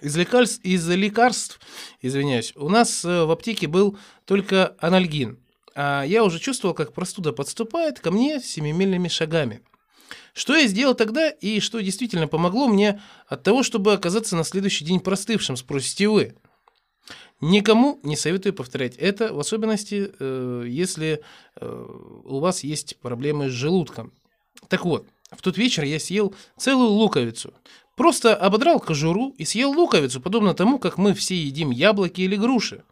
из 0.00 0.16
лекарств, 0.16 0.60
из 0.62 0.88
лекарств, 0.88 1.60
извиняюсь, 2.00 2.52
у 2.56 2.68
нас 2.68 3.04
э, 3.04 3.24
в 3.24 3.30
аптеке 3.30 3.66
был 3.66 3.98
только 4.24 4.76
анальгин. 4.78 5.38
А 5.74 6.02
я 6.04 6.24
уже 6.24 6.38
чувствовал, 6.38 6.74
как 6.74 6.92
простуда 6.92 7.32
подступает 7.32 8.00
ко 8.00 8.10
мне 8.10 8.40
семимильными 8.40 9.08
шагами. 9.08 9.62
Что 10.32 10.56
я 10.56 10.66
сделал 10.66 10.94
тогда 10.94 11.30
и 11.30 11.60
что 11.60 11.80
действительно 11.80 12.28
помогло 12.28 12.68
мне 12.68 13.00
от 13.26 13.42
того, 13.42 13.62
чтобы 13.62 13.92
оказаться 13.92 14.36
на 14.36 14.44
следующий 14.44 14.84
день 14.84 15.00
простывшим, 15.00 15.56
спросите 15.56 16.08
вы. 16.08 16.34
Никому 17.40 18.00
не 18.02 18.16
советую 18.16 18.52
повторять 18.52 18.96
это, 18.96 19.32
в 19.32 19.38
особенности, 19.38 20.12
э, 20.18 20.64
если 20.66 21.22
э, 21.56 21.86
у 22.24 22.40
вас 22.40 22.64
есть 22.64 22.98
проблемы 22.98 23.48
с 23.48 23.52
желудком. 23.52 24.12
Так 24.68 24.84
вот, 24.84 25.06
в 25.30 25.42
тот 25.42 25.56
вечер 25.56 25.84
я 25.84 26.00
съел 26.00 26.34
целую 26.56 26.90
луковицу. 26.90 27.54
Просто 27.98 28.36
ободрал 28.36 28.78
кожуру 28.78 29.34
и 29.38 29.44
съел 29.44 29.72
луковицу, 29.72 30.20
подобно 30.20 30.54
тому, 30.54 30.78
как 30.78 30.98
мы 30.98 31.14
все 31.14 31.34
едим 31.34 31.70
яблоки 31.70 32.20
или 32.20 32.36
груши. 32.36 32.84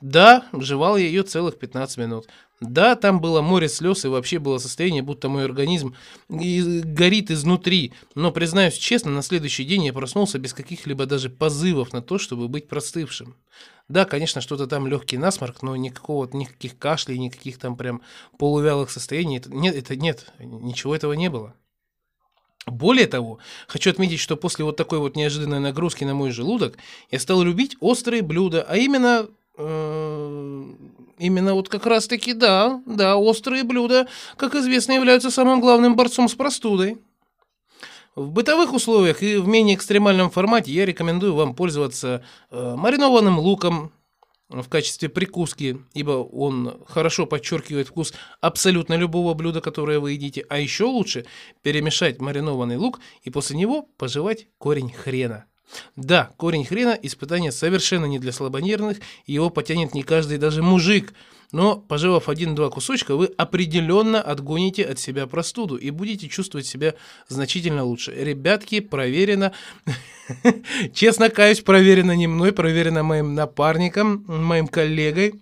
Да, 0.00 0.44
жевал 0.52 0.96
я 0.96 1.04
ее 1.04 1.24
целых 1.24 1.58
15 1.58 1.96
минут. 1.98 2.28
Да, 2.60 2.94
там 2.94 3.20
было 3.20 3.40
море 3.42 3.68
слез 3.68 4.04
и 4.04 4.08
вообще 4.08 4.38
было 4.38 4.58
состояние, 4.58 5.02
будто 5.02 5.28
мой 5.28 5.46
организм 5.46 5.96
горит 6.28 7.32
изнутри. 7.32 7.92
Но, 8.14 8.30
признаюсь 8.30 8.74
честно, 8.74 9.10
на 9.10 9.22
следующий 9.22 9.64
день 9.64 9.84
я 9.84 9.92
проснулся 9.92 10.38
без 10.38 10.54
каких-либо 10.54 11.06
даже 11.06 11.28
позывов 11.28 11.92
на 11.92 12.00
то, 12.00 12.18
чтобы 12.18 12.46
быть 12.46 12.68
простывшим. 12.68 13.34
Да, 13.88 14.04
конечно, 14.04 14.40
что-то 14.40 14.68
там 14.68 14.86
легкий 14.86 15.18
насморк, 15.18 15.62
но 15.62 15.74
никакого, 15.74 16.28
никаких 16.32 16.78
кашлей, 16.78 17.18
никаких 17.18 17.58
там 17.58 17.76
прям 17.76 18.00
полувялых 18.38 18.92
состояний. 18.92 19.42
Нет, 19.44 19.74
это 19.74 19.96
нет, 19.96 20.32
ничего 20.38 20.94
этого 20.94 21.14
не 21.14 21.30
было. 21.30 21.56
Более 22.66 23.06
того, 23.06 23.38
хочу 23.66 23.90
отметить, 23.90 24.20
что 24.20 24.36
после 24.36 24.64
вот 24.64 24.76
такой 24.76 24.98
вот 24.98 25.16
неожиданной 25.16 25.58
нагрузки 25.58 26.04
на 26.04 26.14
мой 26.14 26.30
желудок 26.30 26.78
я 27.10 27.18
стал 27.18 27.42
любить 27.42 27.76
острые 27.80 28.22
блюда, 28.22 28.64
а 28.68 28.76
именно 28.76 29.26
э, 29.58 30.64
именно 31.18 31.54
вот 31.54 31.68
как 31.68 31.86
раз 31.86 32.06
таки, 32.06 32.34
да, 32.34 32.80
да, 32.86 33.16
острые 33.16 33.64
блюда, 33.64 34.06
как 34.36 34.54
известно, 34.54 34.92
являются 34.92 35.30
самым 35.30 35.60
главным 35.60 35.96
борцом 35.96 36.28
с 36.28 36.34
простудой. 36.34 36.98
В 38.14 38.30
бытовых 38.30 38.74
условиях 38.74 39.22
и 39.22 39.36
в 39.36 39.48
менее 39.48 39.74
экстремальном 39.74 40.30
формате 40.30 40.70
я 40.70 40.84
рекомендую 40.84 41.34
вам 41.34 41.54
пользоваться 41.54 42.22
э, 42.50 42.74
маринованным 42.76 43.38
луком, 43.38 43.90
в 44.60 44.68
качестве 44.68 45.08
прикуски, 45.08 45.78
ибо 45.94 46.10
он 46.10 46.82
хорошо 46.86 47.24
подчеркивает 47.24 47.88
вкус 47.88 48.12
абсолютно 48.40 48.94
любого 48.94 49.32
блюда, 49.34 49.60
которое 49.60 49.98
вы 49.98 50.12
едите. 50.12 50.44
А 50.50 50.58
еще 50.58 50.84
лучше 50.84 51.24
перемешать 51.62 52.20
маринованный 52.20 52.76
лук 52.76 53.00
и 53.22 53.30
после 53.30 53.56
него 53.56 53.88
пожевать 53.96 54.48
корень 54.58 54.92
хрена. 54.92 55.46
Да, 55.96 56.32
корень 56.36 56.66
хрена– 56.66 56.98
испытание 57.02 57.50
совершенно 57.50 58.04
не 58.04 58.18
для 58.18 58.32
слабонервных, 58.32 58.98
его 59.24 59.48
потянет 59.48 59.94
не 59.94 60.02
каждый 60.02 60.36
даже 60.36 60.62
мужик– 60.62 61.14
но, 61.52 61.76
пожевав 61.76 62.28
один-два 62.28 62.70
кусочка, 62.70 63.14
вы 63.14 63.26
определенно 63.26 64.20
отгоните 64.20 64.84
от 64.84 64.98
себя 64.98 65.26
простуду 65.26 65.76
и 65.76 65.90
будете 65.90 66.28
чувствовать 66.28 66.66
себя 66.66 66.94
значительно 67.28 67.84
лучше. 67.84 68.12
Ребятки, 68.12 68.80
проверено. 68.80 69.52
Честно 70.94 71.28
каюсь, 71.28 71.60
проверено 71.60 72.16
не 72.16 72.26
мной, 72.26 72.52
проверено 72.52 73.02
моим 73.02 73.34
напарником, 73.34 74.24
моим 74.26 74.66
коллегой. 74.66 75.40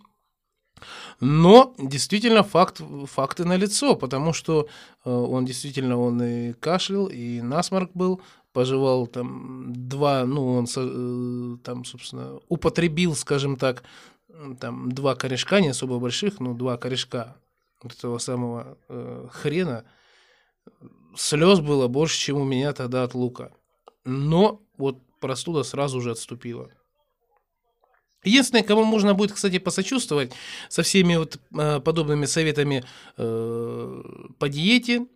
Но 1.20 1.74
действительно 1.78 2.42
факт, 2.42 2.80
факты 3.04 3.44
на 3.44 3.56
лицо, 3.56 3.94
потому 3.94 4.32
что 4.32 4.68
э, 5.04 5.10
он 5.10 5.44
действительно 5.44 6.00
он 6.00 6.22
и 6.22 6.52
кашлял, 6.54 7.06
и 7.06 7.42
насморк 7.42 7.90
был, 7.92 8.22
пожевал 8.52 9.06
там 9.06 9.72
два, 9.74 10.24
ну 10.24 10.54
он 10.54 10.66
э, 10.74 11.56
там, 11.62 11.84
собственно, 11.84 12.40
употребил, 12.48 13.14
скажем 13.14 13.56
так, 13.56 13.82
там 14.60 14.92
два 14.92 15.14
корешка, 15.14 15.60
не 15.60 15.68
особо 15.68 15.98
больших, 15.98 16.40
но 16.40 16.54
два 16.54 16.76
корешка 16.76 17.36
вот 17.82 17.92
этого 17.92 18.18
самого 18.18 18.78
э, 18.88 19.28
хрена, 19.32 19.84
слез 21.16 21.60
было 21.60 21.88
больше, 21.88 22.18
чем 22.18 22.36
у 22.38 22.44
меня 22.44 22.72
тогда 22.72 23.04
от 23.04 23.14
лука. 23.14 23.52
Но 24.04 24.62
вот 24.76 24.98
простуда 25.20 25.62
сразу 25.62 26.00
же 26.00 26.12
отступила. 26.12 26.70
Единственное, 28.22 28.62
кому 28.62 28.84
можно 28.84 29.14
будет, 29.14 29.32
кстати, 29.32 29.58
посочувствовать 29.58 30.32
со 30.68 30.82
всеми 30.82 31.16
вот 31.16 31.38
э, 31.58 31.80
подобными 31.80 32.26
советами 32.26 32.84
э, 33.16 34.02
по 34.38 34.48
диете, 34.48 35.06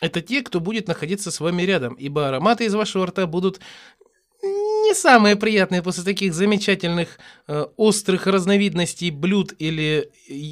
это 0.00 0.22
те, 0.22 0.42
кто 0.42 0.60
будет 0.60 0.88
находиться 0.88 1.30
с 1.30 1.40
вами 1.40 1.62
рядом, 1.62 1.94
ибо 1.94 2.28
ароматы 2.28 2.64
из 2.64 2.74
вашего 2.74 3.06
рта 3.06 3.26
будут 3.26 3.60
не 4.46 4.94
самые 4.94 5.36
приятные 5.36 5.82
после 5.82 6.04
таких 6.04 6.34
замечательных 6.34 7.18
э, 7.48 7.66
острых 7.76 8.26
разновидностей 8.26 9.10
блюд 9.10 9.54
или 9.58 10.10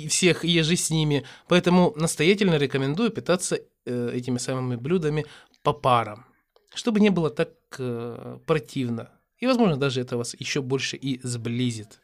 всех 0.09 0.45
ежи 0.45 0.77
с 0.77 0.91
ними. 0.91 1.25
Поэтому 1.49 1.93
настоятельно 1.97 2.57
рекомендую 2.57 3.11
питаться 3.11 3.59
э, 3.85 4.11
этими 4.15 4.39
самыми 4.39 4.77
блюдами 4.77 5.25
по 5.63 5.73
парам, 5.73 6.27
чтобы 6.75 7.01
не 7.01 7.11
было 7.11 7.31
так 7.31 7.51
э, 7.79 8.39
противно. 8.47 9.11
И, 9.39 9.47
возможно, 9.47 9.77
даже 9.77 10.01
это 10.01 10.17
вас 10.17 10.35
еще 10.39 10.63
больше 10.63 10.97
и 10.97 11.21
сблизит. 11.23 12.01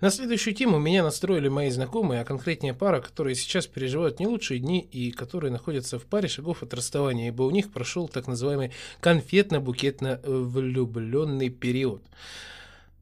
На 0.00 0.10
следующую 0.10 0.54
тему 0.54 0.78
меня 0.78 1.02
настроили 1.02 1.48
мои 1.48 1.70
знакомые, 1.70 2.20
а 2.20 2.24
конкретнее 2.24 2.74
пара, 2.74 3.00
которые 3.00 3.34
сейчас 3.34 3.66
переживают 3.66 4.20
не 4.20 4.26
лучшие 4.26 4.60
дни 4.60 4.80
и 4.80 5.10
которые 5.10 5.50
находятся 5.50 5.98
в 5.98 6.04
паре 6.04 6.28
шагов 6.28 6.62
от 6.62 6.74
расставания, 6.74 7.28
ибо 7.28 7.44
у 7.44 7.50
них 7.50 7.72
прошел 7.72 8.06
так 8.06 8.26
называемый 8.26 8.72
конфетно-букетно-влюбленный 9.00 11.48
период. 11.48 12.02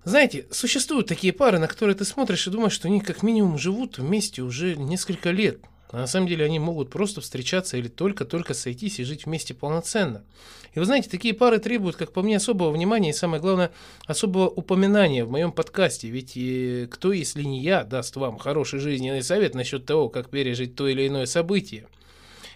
Знаете, 0.04 0.46
существуют 0.52 1.08
такие 1.08 1.32
пары, 1.32 1.58
на 1.58 1.66
которые 1.66 1.96
ты 1.96 2.04
смотришь 2.04 2.46
и 2.46 2.50
думаешь, 2.50 2.74
что 2.74 2.86
они 2.86 3.00
как 3.00 3.24
минимум 3.24 3.58
живут 3.58 3.98
вместе 3.98 4.42
уже 4.42 4.76
несколько 4.76 5.30
лет– 5.30 5.58
а 5.94 5.98
на 5.98 6.06
самом 6.08 6.26
деле 6.26 6.44
они 6.44 6.58
могут 6.58 6.90
просто 6.90 7.20
встречаться 7.20 7.76
или 7.76 7.86
только-только 7.86 8.52
сойтись 8.52 8.98
и 8.98 9.04
жить 9.04 9.26
вместе 9.26 9.54
полноценно. 9.54 10.24
И 10.72 10.80
вы 10.80 10.86
знаете, 10.86 11.08
такие 11.08 11.34
пары 11.34 11.60
требуют, 11.60 11.94
как 11.94 12.12
по 12.12 12.20
мне, 12.20 12.38
особого 12.38 12.72
внимания 12.72 13.10
и, 13.10 13.12
самое 13.12 13.40
главное, 13.40 13.70
особого 14.04 14.48
упоминания 14.48 15.24
в 15.24 15.30
моем 15.30 15.52
подкасте. 15.52 16.08
Ведь 16.08 16.32
и 16.34 16.88
кто, 16.90 17.12
если 17.12 17.44
не 17.44 17.60
я, 17.60 17.84
даст 17.84 18.16
вам 18.16 18.38
хороший 18.38 18.80
жизненный 18.80 19.22
совет 19.22 19.54
насчет 19.54 19.86
того, 19.86 20.08
как 20.08 20.30
пережить 20.30 20.74
то 20.74 20.88
или 20.88 21.06
иное 21.06 21.26
событие. 21.26 21.86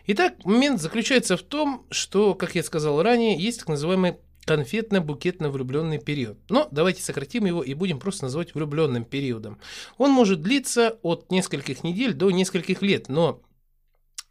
Итак, 0.09 0.45
момент 0.45 0.81
заключается 0.81 1.37
в 1.37 1.43
том, 1.43 1.87
что, 1.93 2.35
как 2.35 2.57
я 2.57 2.65
сказал 2.65 3.01
ранее, 3.01 3.39
есть 3.39 3.61
так 3.61 3.69
называемый 3.69 4.17
конфетно-букетно-влюбленный 4.49 5.99
период. 5.99 6.39
Но 6.49 6.69
давайте 6.71 7.03
сократим 7.03 7.45
его 7.45 7.63
и 7.63 7.75
будем 7.75 7.99
просто 7.99 8.25
называть 8.25 8.55
влюбленным 8.55 9.05
периодом. 9.05 9.59
Он 9.99 10.11
может 10.11 10.43
длиться 10.43 10.99
от 11.03 11.31
нескольких 11.31 11.85
недель 11.85 12.15
до 12.15 12.31
нескольких 12.31 12.83
лет, 12.83 13.09
но 13.09 13.43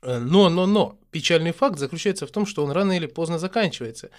э, 0.02 0.18
но, 0.20 0.50
но, 0.50 0.66
но, 0.66 0.98
печальный 1.12 1.52
факт 1.52 1.80
заключается 1.80 2.28
в 2.28 2.32
том, 2.32 2.46
что 2.46 2.64
он 2.64 2.72
рано 2.72 2.94
или 2.94 3.08
поздно 3.08 3.40
заканчивается. 3.40 4.10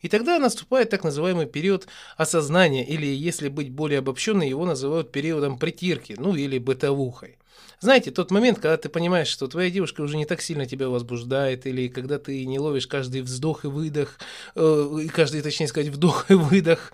И 0.00 0.08
тогда 0.08 0.38
наступает 0.38 0.90
так 0.90 1.04
называемый 1.04 1.46
период 1.46 1.88
осознания, 2.16 2.86
или, 2.86 3.06
если 3.06 3.48
быть 3.48 3.70
более 3.70 3.98
обобщенным, 3.98 4.48
его 4.48 4.64
называют 4.64 5.12
периодом 5.12 5.58
притирки, 5.58 6.14
ну 6.18 6.34
или 6.34 6.58
бытовухой. 6.58 7.38
Знаете, 7.80 8.10
тот 8.10 8.30
момент, 8.30 8.58
когда 8.58 8.76
ты 8.76 8.88
понимаешь, 8.88 9.28
что 9.28 9.46
твоя 9.46 9.70
девушка 9.70 10.00
уже 10.00 10.16
не 10.16 10.24
так 10.24 10.40
сильно 10.40 10.66
тебя 10.66 10.88
возбуждает, 10.88 11.66
или 11.66 11.88
когда 11.88 12.18
ты 12.18 12.44
не 12.44 12.58
ловишь 12.58 12.86
каждый 12.86 13.22
вздох 13.22 13.64
и 13.64 13.68
выдох, 13.68 14.18
э, 14.56 15.06
каждый, 15.14 15.42
точнее 15.42 15.68
сказать, 15.68 15.88
вдох 15.88 16.30
и 16.30 16.34
выдох 16.34 16.92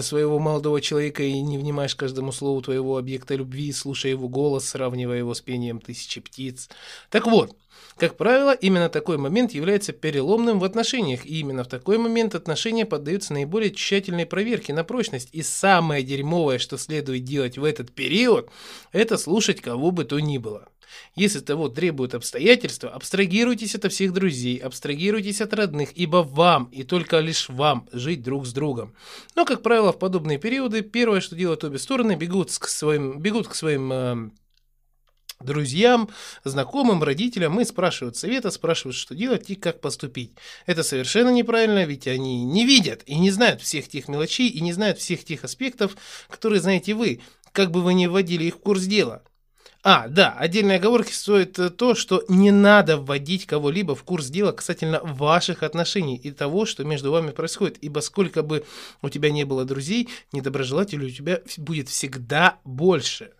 своего 0.00 0.38
молодого 0.38 0.80
человека 0.80 1.22
и 1.22 1.40
не 1.40 1.58
внимаешь 1.58 1.94
каждому 1.94 2.32
слову 2.32 2.60
твоего 2.62 2.98
объекта 2.98 3.34
любви, 3.34 3.72
слушая 3.72 4.12
его 4.12 4.28
голос, 4.28 4.68
сравнивая 4.68 5.18
его 5.18 5.32
с 5.32 5.40
пением 5.40 5.80
тысячи 5.80 6.20
птиц. 6.20 6.68
Так 7.10 7.26
вот, 7.26 7.56
как 7.96 8.16
правило, 8.16 8.52
именно 8.52 8.88
такой 8.88 9.16
момент 9.16 9.52
является 9.52 9.92
переломным 9.92 10.58
в 10.58 10.64
отношениях, 10.64 11.24
и 11.24 11.40
именно 11.40 11.64
в 11.64 11.68
такой 11.68 11.98
момент 11.98 12.34
отношения 12.34 12.84
поддаются 12.84 13.32
наиболее 13.32 13.70
тщательной 13.70 14.26
проверке 14.26 14.74
на 14.74 14.84
прочность. 14.84 15.30
И 15.32 15.42
самое 15.42 16.02
дерьмовое, 16.02 16.58
что 16.58 16.76
следует 16.76 17.24
делать 17.24 17.56
в 17.56 17.64
этот 17.64 17.92
период, 17.92 18.50
это 18.92 19.16
слушать 19.16 19.60
кого 19.60 19.92
бы 19.92 20.04
то 20.04 20.18
ни 20.18 20.38
было. 20.38 20.68
Если 21.14 21.40
того 21.40 21.68
требуют 21.68 22.14
обстоятельства, 22.14 22.90
абстрагируйтесь 22.90 23.74
от 23.74 23.92
всех 23.92 24.12
друзей, 24.12 24.58
абстрагируйтесь 24.58 25.40
от 25.40 25.54
родных, 25.54 25.92
ибо 25.94 26.18
вам 26.18 26.64
и 26.66 26.82
только 26.82 27.20
лишь 27.20 27.48
вам 27.48 27.88
жить 27.92 28.22
друг 28.22 28.46
с 28.46 28.52
другом. 28.52 28.94
Но, 29.34 29.44
как 29.44 29.62
правило, 29.62 29.92
в 29.92 29.98
подобные 29.98 30.38
периоды 30.38 30.82
первое, 30.82 31.20
что 31.20 31.36
делают 31.36 31.64
обе 31.64 31.78
стороны, 31.78 32.16
бегут 32.16 32.56
к 32.58 32.68
своим, 32.68 33.20
бегут 33.20 33.48
к 33.48 33.54
своим 33.54 33.92
э, 33.92 34.30
друзьям, 35.40 36.08
знакомым, 36.44 37.02
родителям 37.02 37.60
и 37.60 37.64
спрашивают 37.64 38.16
совета, 38.16 38.50
спрашивают, 38.50 38.96
что 38.96 39.14
делать 39.14 39.50
и 39.50 39.54
как 39.54 39.80
поступить. 39.80 40.32
Это 40.66 40.82
совершенно 40.82 41.30
неправильно, 41.30 41.84
ведь 41.84 42.06
они 42.06 42.44
не 42.44 42.64
видят 42.64 43.02
и 43.06 43.16
не 43.16 43.30
знают 43.30 43.60
всех 43.60 43.88
тех 43.88 44.08
мелочей 44.08 44.48
и 44.48 44.60
не 44.60 44.72
знают 44.72 44.98
всех 44.98 45.24
тех 45.24 45.44
аспектов, 45.44 45.96
которые 46.28 46.60
знаете 46.60 46.94
вы, 46.94 47.20
как 47.52 47.70
бы 47.70 47.82
вы 47.82 47.94
ни 47.94 48.06
вводили 48.06 48.44
их 48.44 48.56
в 48.56 48.60
курс 48.60 48.84
дела. 48.84 49.22
А, 49.88 50.08
да, 50.08 50.32
отдельной 50.32 50.78
оговорки 50.78 51.12
стоит 51.12 51.60
э, 51.60 51.70
то, 51.70 51.94
что 51.94 52.24
не 52.26 52.50
надо 52.50 52.96
вводить 52.96 53.46
кого-либо 53.46 53.94
в 53.94 54.02
курс 54.02 54.26
дела 54.26 54.50
касательно 54.50 54.98
ваших 55.00 55.62
отношений 55.62 56.16
и 56.16 56.32
того, 56.32 56.66
что 56.66 56.82
между 56.82 57.12
вами 57.12 57.30
происходит, 57.30 57.78
ибо 57.82 58.00
сколько 58.00 58.42
бы 58.42 58.64
у 59.00 59.08
тебя 59.10 59.30
не 59.30 59.44
было 59.44 59.64
друзей, 59.64 60.08
недоброжелателей 60.32 61.06
у 61.06 61.10
тебя 61.10 61.40
будет 61.58 61.88
всегда 61.88 62.58
больше. 62.64 63.30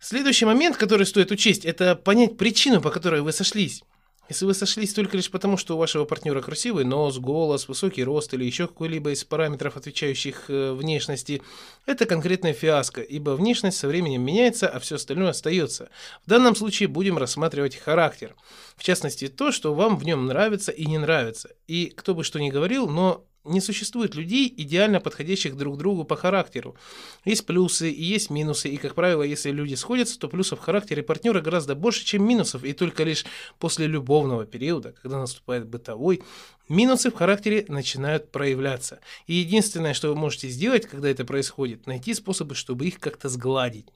Следующий 0.00 0.46
момент, 0.46 0.78
который 0.78 1.06
стоит 1.06 1.30
учесть, 1.30 1.64
это 1.64 1.94
понять 1.94 2.36
причину, 2.36 2.80
по 2.80 2.90
которой 2.90 3.20
вы 3.20 3.30
сошлись. 3.30 3.84
Если 4.28 4.44
вы 4.44 4.54
сошлись 4.54 4.92
только 4.92 5.16
лишь 5.16 5.30
потому, 5.30 5.56
что 5.56 5.76
у 5.76 5.78
вашего 5.78 6.04
партнера 6.04 6.40
красивый 6.40 6.84
нос, 6.84 7.18
голос, 7.18 7.68
высокий 7.68 8.02
рост 8.02 8.34
или 8.34 8.44
еще 8.44 8.66
какой-либо 8.66 9.10
из 9.10 9.24
параметров, 9.24 9.76
отвечающих 9.76 10.46
э, 10.48 10.72
внешности, 10.72 11.42
это 11.86 12.06
конкретная 12.06 12.52
фиаско, 12.52 13.02
ибо 13.02 13.30
внешность 13.30 13.78
со 13.78 13.86
временем 13.86 14.22
меняется, 14.22 14.68
а 14.68 14.80
все 14.80 14.96
остальное 14.96 15.30
остается. 15.30 15.90
В 16.24 16.28
данном 16.28 16.56
случае 16.56 16.88
будем 16.88 17.18
рассматривать 17.18 17.76
характер. 17.76 18.34
В 18.76 18.82
частности, 18.82 19.28
то, 19.28 19.52
что 19.52 19.74
вам 19.74 19.96
в 19.96 20.04
нем 20.04 20.26
нравится 20.26 20.72
и 20.72 20.86
не 20.86 20.98
нравится. 20.98 21.50
И 21.68 21.86
кто 21.86 22.14
бы 22.14 22.24
что 22.24 22.40
ни 22.40 22.50
говорил, 22.50 22.88
но 22.88 23.24
не 23.46 23.60
существует 23.60 24.14
людей, 24.14 24.52
идеально 24.56 25.00
подходящих 25.00 25.56
друг 25.56 25.78
другу 25.78 26.04
по 26.04 26.16
характеру. 26.16 26.76
Есть 27.24 27.46
плюсы 27.46 27.90
и 27.90 28.02
есть 28.02 28.30
минусы, 28.30 28.68
и, 28.68 28.76
как 28.76 28.94
правило, 28.94 29.22
если 29.22 29.50
люди 29.50 29.74
сходятся, 29.74 30.18
то 30.18 30.28
плюсов 30.28 30.60
в 30.60 30.62
характере 30.62 31.02
партнера 31.02 31.40
гораздо 31.40 31.74
больше, 31.74 32.04
чем 32.04 32.26
минусов, 32.26 32.64
и 32.64 32.72
только 32.72 33.04
лишь 33.04 33.24
после 33.58 33.86
любовного 33.86 34.46
периода, 34.46 34.94
когда 35.00 35.18
наступает 35.18 35.66
бытовой, 35.66 36.22
минусы 36.68 37.10
в 37.10 37.14
характере 37.14 37.64
начинают 37.68 38.30
проявляться. 38.30 39.00
И 39.26 39.34
единственное, 39.34 39.94
что 39.94 40.08
вы 40.08 40.16
можете 40.16 40.48
сделать, 40.48 40.86
когда 40.86 41.08
это 41.08 41.24
происходит, 41.24 41.86
найти 41.86 42.14
способы, 42.14 42.54
чтобы 42.54 42.86
их 42.86 42.98
как-то 42.98 43.28
сгладить. 43.28 43.86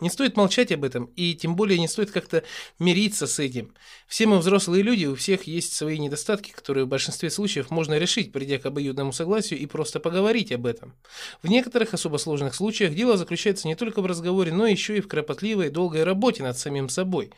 Не 0.00 0.10
стоит 0.10 0.36
молчать 0.36 0.72
об 0.72 0.82
этом, 0.82 1.04
и 1.14 1.34
тем 1.34 1.54
более 1.54 1.78
не 1.78 1.86
стоит 1.86 2.10
как-то 2.10 2.42
мириться 2.80 3.28
с 3.28 3.38
этим. 3.38 3.74
Все 4.08 4.26
мы 4.26 4.38
взрослые 4.38 4.82
люди, 4.82 5.06
у 5.06 5.14
всех 5.14 5.44
есть 5.44 5.72
свои 5.72 5.98
недостатки, 5.98 6.50
которые 6.50 6.84
в 6.84 6.88
большинстве 6.88 7.30
случаев 7.30 7.70
можно 7.70 7.96
решить, 7.96 8.32
придя 8.32 8.58
к 8.58 8.66
обоюдному 8.66 9.12
согласию 9.12 9.60
и 9.60 9.66
просто 9.66 10.00
поговорить 10.00 10.50
об 10.50 10.66
этом. 10.66 10.94
В 11.42 11.48
некоторых 11.48 11.94
особо 11.94 12.16
сложных 12.16 12.56
случаях 12.56 12.92
дело 12.94 13.16
заключается 13.16 13.68
не 13.68 13.76
только 13.76 14.02
в 14.02 14.06
разговоре, 14.06 14.52
но 14.52 14.66
еще 14.66 14.96
и 14.96 15.00
в 15.00 15.06
кропотливой 15.06 15.70
долгой 15.70 16.02
работе 16.02 16.42
над 16.42 16.58
самим 16.58 16.88
собой. 16.88 17.30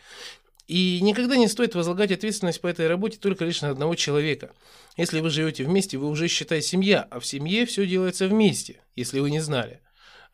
И 0.66 1.00
никогда 1.02 1.36
не 1.36 1.48
стоит 1.48 1.74
возлагать 1.74 2.10
ответственность 2.10 2.60
по 2.60 2.66
этой 2.66 2.88
работе 2.88 3.18
только 3.18 3.44
лишь 3.44 3.60
на 3.60 3.70
одного 3.70 3.94
человека. 3.94 4.52
Если 4.96 5.20
вы 5.20 5.28
живете 5.30 5.64
вместе, 5.64 5.98
вы 5.98 6.08
уже 6.08 6.26
считай 6.26 6.62
семья, 6.62 7.06
а 7.10 7.20
в 7.20 7.26
семье 7.26 7.66
все 7.66 7.86
делается 7.86 8.26
вместе, 8.26 8.80
если 8.96 9.20
вы 9.20 9.30
не 9.30 9.40
знали. 9.40 9.80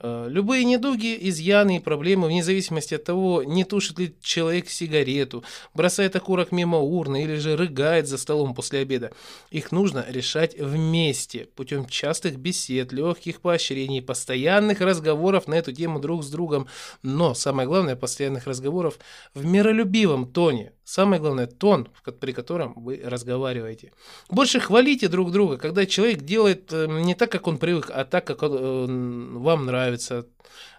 Э, 0.04 0.26
любые 0.28 0.64
недуги, 0.64 1.16
изъяны 1.28 1.76
и 1.76 1.80
проблемы, 1.80 2.26
вне 2.26 2.42
зависимости 2.42 2.94
от 2.94 3.04
того, 3.04 3.44
не 3.44 3.62
тушит 3.62 4.00
ли 4.00 4.16
человек 4.20 4.68
сигарету, 4.68 5.44
бросает 5.74 6.16
окурок 6.16 6.50
мимо 6.50 6.78
урны 6.78 7.22
или 7.22 7.36
же 7.36 7.56
рыгает 7.56 8.08
за 8.08 8.18
столом 8.18 8.52
после 8.52 8.80
обеда, 8.80 9.12
их 9.50 9.70
нужно 9.70 10.04
решать 10.08 10.58
вместе, 10.58 11.46
путем 11.54 11.86
частых 11.86 12.36
бесед, 12.36 12.92
легких 12.92 13.40
поощрений, 13.40 14.02
постоянных 14.02 14.80
разговоров 14.80 15.46
на 15.46 15.54
эту 15.54 15.72
тему 15.72 16.00
друг 16.00 16.24
с 16.24 16.30
другом, 16.30 16.66
но 17.02 17.32
самое 17.34 17.68
главное, 17.68 17.94
постоянных 17.94 18.48
разговоров 18.48 18.98
в 19.34 19.44
миролюбивом 19.44 20.26
тоне, 20.26 20.72
Самое 20.84 21.20
главное, 21.20 21.46
тон, 21.46 21.88
при 22.20 22.32
котором 22.32 22.74
вы 22.74 23.00
разговариваете. 23.04 23.92
Больше 24.28 24.58
хвалите 24.58 25.08
друг 25.08 25.30
друга, 25.30 25.56
когда 25.56 25.86
человек 25.86 26.22
делает 26.22 26.72
э, 26.72 26.86
не 26.86 27.14
так, 27.14 27.30
как 27.30 27.46
он 27.46 27.58
привык, 27.58 27.90
а 27.92 28.04
так, 28.04 28.26
как 28.26 28.42
он, 28.42 29.36
э, 29.36 29.38
вам 29.38 29.66
нравится. 29.66 30.26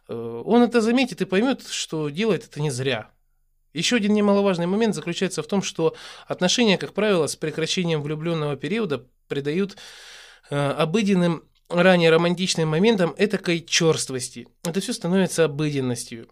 Э, 0.09 0.41
он 0.45 0.61
это 0.61 0.81
заметит 0.81 1.21
и 1.21 1.25
поймет, 1.25 1.65
что 1.67 2.09
делает 2.09 2.45
это 2.45 2.61
не 2.61 2.69
зря. 2.69 3.11
Еще 3.73 3.95
один 3.95 4.13
немаловажный 4.13 4.67
момент 4.67 4.93
заключается 4.93 5.41
в 5.41 5.47
том, 5.47 5.63
что 5.63 5.95
отношения, 6.27 6.77
как 6.77 6.93
правило, 6.93 7.27
с 7.27 7.37
прекращением 7.37 8.03
влюбленного 8.03 8.55
периода 8.55 9.07
придают 9.27 9.77
обыденным 10.49 11.43
ранее 11.69 12.11
романтичным 12.11 12.69
моментам 12.69 13.15
этакой 13.17 13.61
черствости. 13.61 14.47
Это 14.63 14.79
все 14.79 14.93
становится 14.93 15.45
обыденностью. 15.45 16.27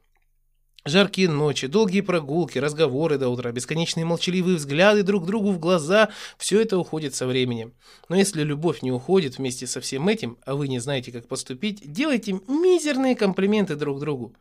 Жаркие 0.84 1.30
ночи, 1.30 1.68
долгие 1.68 2.02
прогулки, 2.02 2.58
разговоры 2.58 3.20
до 3.20 3.30
утра, 3.30 3.52
бесконечные 3.52 4.04
молчаливые 4.04 4.58
взгляды 4.58 5.04
друг 5.04 5.28
другу 5.28 5.52
в 5.52 5.60
глаза– 5.60 6.10
все 6.40 6.60
это 6.60 6.80
уходит 6.80 7.14
со 7.14 7.28
временем. 7.28 7.74
Но 8.10 8.16
если 8.16 8.42
любовь 8.42 8.82
не 8.82 8.92
уходит 8.92 9.38
вместе 9.38 9.68
со 9.68 9.80
всем 9.80 10.08
этим, 10.08 10.40
а 10.44 10.56
вы 10.56 10.68
не 10.68 10.80
знаете, 10.80 11.12
как 11.12 11.28
поступить, 11.28 11.82
делайте 11.86 12.34
мизерные 12.48 13.16
комплименты 13.16 13.76
друг 13.76 14.00
другу. 14.00 14.36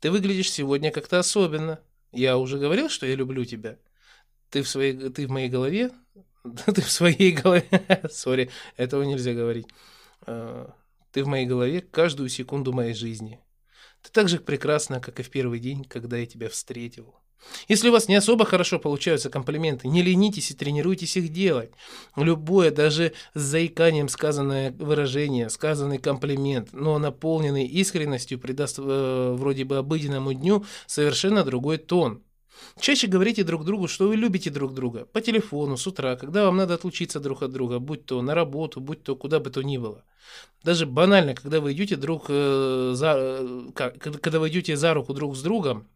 Ты 0.00 0.10
выглядишь 0.10 0.50
сегодня 0.50 0.90
как-то 0.90 1.20
особенно. 1.20 1.78
Я 2.10 2.38
уже 2.38 2.58
говорил, 2.58 2.88
что 2.88 3.06
я 3.06 3.14
люблю 3.14 3.44
тебя. 3.44 3.78
Ты 4.50 4.62
в, 4.62 4.68
своей, 4.68 4.94
ты 5.10 5.28
в 5.28 5.30
моей 5.30 5.48
голове? 5.48 5.92
Ты 6.66 6.82
в 6.82 6.90
своей 6.90 7.30
голове. 7.32 7.64
Сори, 8.10 8.50
этого 8.76 9.04
нельзя 9.04 9.32
говорить. 9.32 9.66
А, 10.26 10.74
ты 11.10 11.24
в 11.24 11.28
моей 11.28 11.46
голове 11.46 11.80
каждую 11.80 12.28
секунду 12.28 12.72
моей 12.72 12.94
жизни. 12.94 13.40
Ты 14.04 14.10
так 14.12 14.28
же 14.28 14.38
прекрасна, 14.38 15.00
как 15.00 15.18
и 15.18 15.22
в 15.22 15.30
первый 15.30 15.58
день, 15.58 15.84
когда 15.84 16.18
я 16.18 16.26
тебя 16.26 16.50
встретил. 16.50 17.14
Если 17.68 17.88
у 17.88 17.92
вас 17.92 18.08
не 18.08 18.16
особо 18.16 18.44
хорошо 18.44 18.78
получаются 18.78 19.30
комплименты, 19.30 19.88
не 19.88 20.02
ленитесь 20.02 20.50
и 20.50 20.54
тренируйтесь 20.54 21.16
их 21.16 21.30
делать. 21.30 21.70
Любое, 22.16 22.70
даже 22.70 23.14
с 23.34 23.40
заиканием 23.40 24.08
сказанное 24.08 24.72
выражение, 24.72 25.48
сказанный 25.48 25.98
комплимент, 25.98 26.70
но 26.72 26.98
наполненный 26.98 27.64
искренностью 27.64 28.38
придаст 28.38 28.78
э, 28.78 29.34
вроде 29.38 29.64
бы 29.64 29.78
обыденному 29.78 30.34
дню 30.34 30.64
совершенно 30.86 31.42
другой 31.42 31.78
тон. 31.78 32.22
Чаще 32.78 33.06
говорите 33.06 33.44
друг 33.44 33.64
другу, 33.64 33.88
что 33.88 34.08
вы 34.08 34.16
любите 34.16 34.50
друг 34.50 34.74
друга. 34.74 35.06
По 35.06 35.20
телефону, 35.20 35.76
с 35.76 35.86
утра, 35.86 36.16
когда 36.16 36.44
вам 36.44 36.56
надо 36.56 36.74
отлучиться 36.74 37.20
друг 37.20 37.42
от 37.42 37.52
друга, 37.52 37.78
будь 37.78 38.06
то 38.06 38.20
на 38.22 38.34
работу, 38.34 38.80
будь 38.80 39.02
то 39.02 39.16
куда 39.16 39.40
бы 39.40 39.50
то 39.50 39.62
ни 39.62 39.78
было. 39.78 40.04
Даже 40.62 40.86
банально, 40.86 41.34
когда 41.34 41.60
вы 41.60 41.72
идете 41.72 41.96
друг 41.96 42.26
э, 42.28 42.92
за, 42.94 43.14
э, 43.16 43.70
когда 43.74 44.38
вы 44.38 44.48
идете 44.48 44.76
за 44.76 44.94
руку 44.94 45.14
друг 45.14 45.36
с 45.36 45.42
другом, 45.42 45.88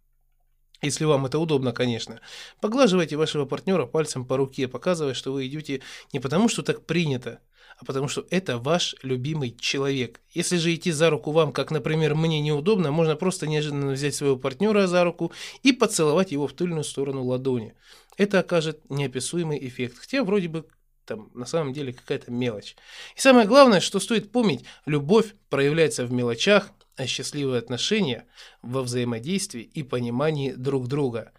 если 0.80 1.04
вам 1.04 1.26
это 1.26 1.38
удобно, 1.38 1.72
конечно. 1.72 2.20
Поглаживайте 2.60 3.16
вашего 3.16 3.46
партнера 3.46 3.86
пальцем 3.86 4.24
по 4.24 4.36
руке, 4.36 4.68
показывая, 4.68 5.14
что 5.14 5.32
вы 5.32 5.46
идете 5.46 5.82
не 6.12 6.20
потому, 6.20 6.48
что 6.48 6.62
так 6.62 6.86
принято, 6.86 7.40
а 7.80 7.84
потому 7.84 8.08
что 8.08 8.26
это 8.30 8.58
ваш 8.58 8.96
любимый 9.02 9.56
человек. 9.56 10.20
Если 10.30 10.56
же 10.56 10.74
идти 10.74 10.90
за 10.90 11.10
руку 11.10 11.30
вам, 11.30 11.52
как, 11.52 11.70
например, 11.70 12.16
мне 12.16 12.40
неудобно, 12.40 12.90
можно 12.90 13.14
просто 13.14 13.46
неожиданно 13.46 13.92
взять 13.92 14.16
своего 14.16 14.36
партнера 14.36 14.88
за 14.88 15.04
руку 15.04 15.32
и 15.62 15.72
поцеловать 15.72 16.32
его 16.32 16.48
в 16.48 16.52
тыльную 16.52 16.82
сторону 16.82 17.24
ладони. 17.24 17.74
Это 18.16 18.40
окажет 18.40 18.90
неописуемый 18.90 19.64
эффект. 19.64 19.98
Хотя 19.98 20.24
вроде 20.24 20.48
бы 20.48 20.66
там 21.04 21.30
на 21.34 21.46
самом 21.46 21.72
деле 21.72 21.92
какая-то 21.92 22.32
мелочь. 22.32 22.74
И 23.16 23.20
самое 23.20 23.46
главное, 23.46 23.80
что 23.80 24.00
стоит 24.00 24.32
помнить, 24.32 24.64
любовь 24.84 25.34
проявляется 25.48 26.04
в 26.04 26.12
мелочах, 26.12 26.70
а 26.96 27.06
счастливые 27.06 27.60
отношения 27.60 28.26
во 28.60 28.82
взаимодействии 28.82 29.62
и 29.62 29.84
понимании 29.84 30.50
друг 30.50 30.88
друга. 30.88 31.32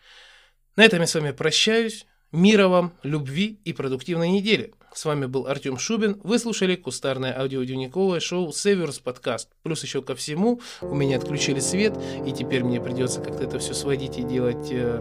На 0.78 0.86
этом 0.86 1.02
я 1.02 1.08
с 1.08 1.16
вами 1.16 1.32
прощаюсь. 1.32 2.06
Мира 2.32 2.68
вам, 2.68 2.94
любви 3.04 3.60
и 3.66 3.74
продуктивной 3.74 4.30
недели. 4.30 4.74
С 4.94 5.06
вами 5.06 5.26
был 5.28 5.48
Артем 5.48 5.78
Шубин. 5.78 6.20
Вы 6.24 6.40
слушали 6.40 6.76
кустарное 6.76 7.38
аудиодневниковое 7.40 8.20
шоу 8.20 8.52
Северс 8.52 9.00
Подкаст. 9.00 9.50
Плюс 9.64 9.84
еще 9.84 10.02
ко 10.02 10.16
всему, 10.16 10.62
у 10.82 10.96
меня 10.96 11.18
отключили 11.18 11.60
свет, 11.60 11.98
и 12.26 12.32
теперь 12.32 12.64
мне 12.64 12.82
придется 12.82 13.22
как-то 13.22 13.44
это 13.44 13.60
все 13.60 13.74
сводить 13.74 14.18
и 14.18 14.24
делать 14.24 14.70
э, 14.72 15.00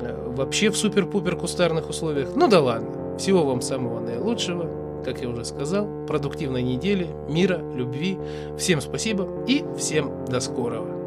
э, 0.00 0.32
вообще 0.34 0.70
в 0.70 0.76
супер-пупер 0.76 1.36
кустарных 1.36 1.88
условиях. 1.88 2.30
Ну 2.34 2.48
да 2.48 2.60
ладно. 2.60 3.16
Всего 3.18 3.44
вам 3.44 3.60
самого 3.60 4.00
наилучшего. 4.00 5.02
Как 5.04 5.20
я 5.20 5.28
уже 5.28 5.44
сказал, 5.44 6.06
продуктивной 6.06 6.62
недели, 6.62 7.08
мира, 7.28 7.60
любви. 7.74 8.18
Всем 8.58 8.80
спасибо 8.80 9.44
и 9.46 9.64
всем 9.78 10.24
до 10.26 10.40
скорого. 10.40 10.97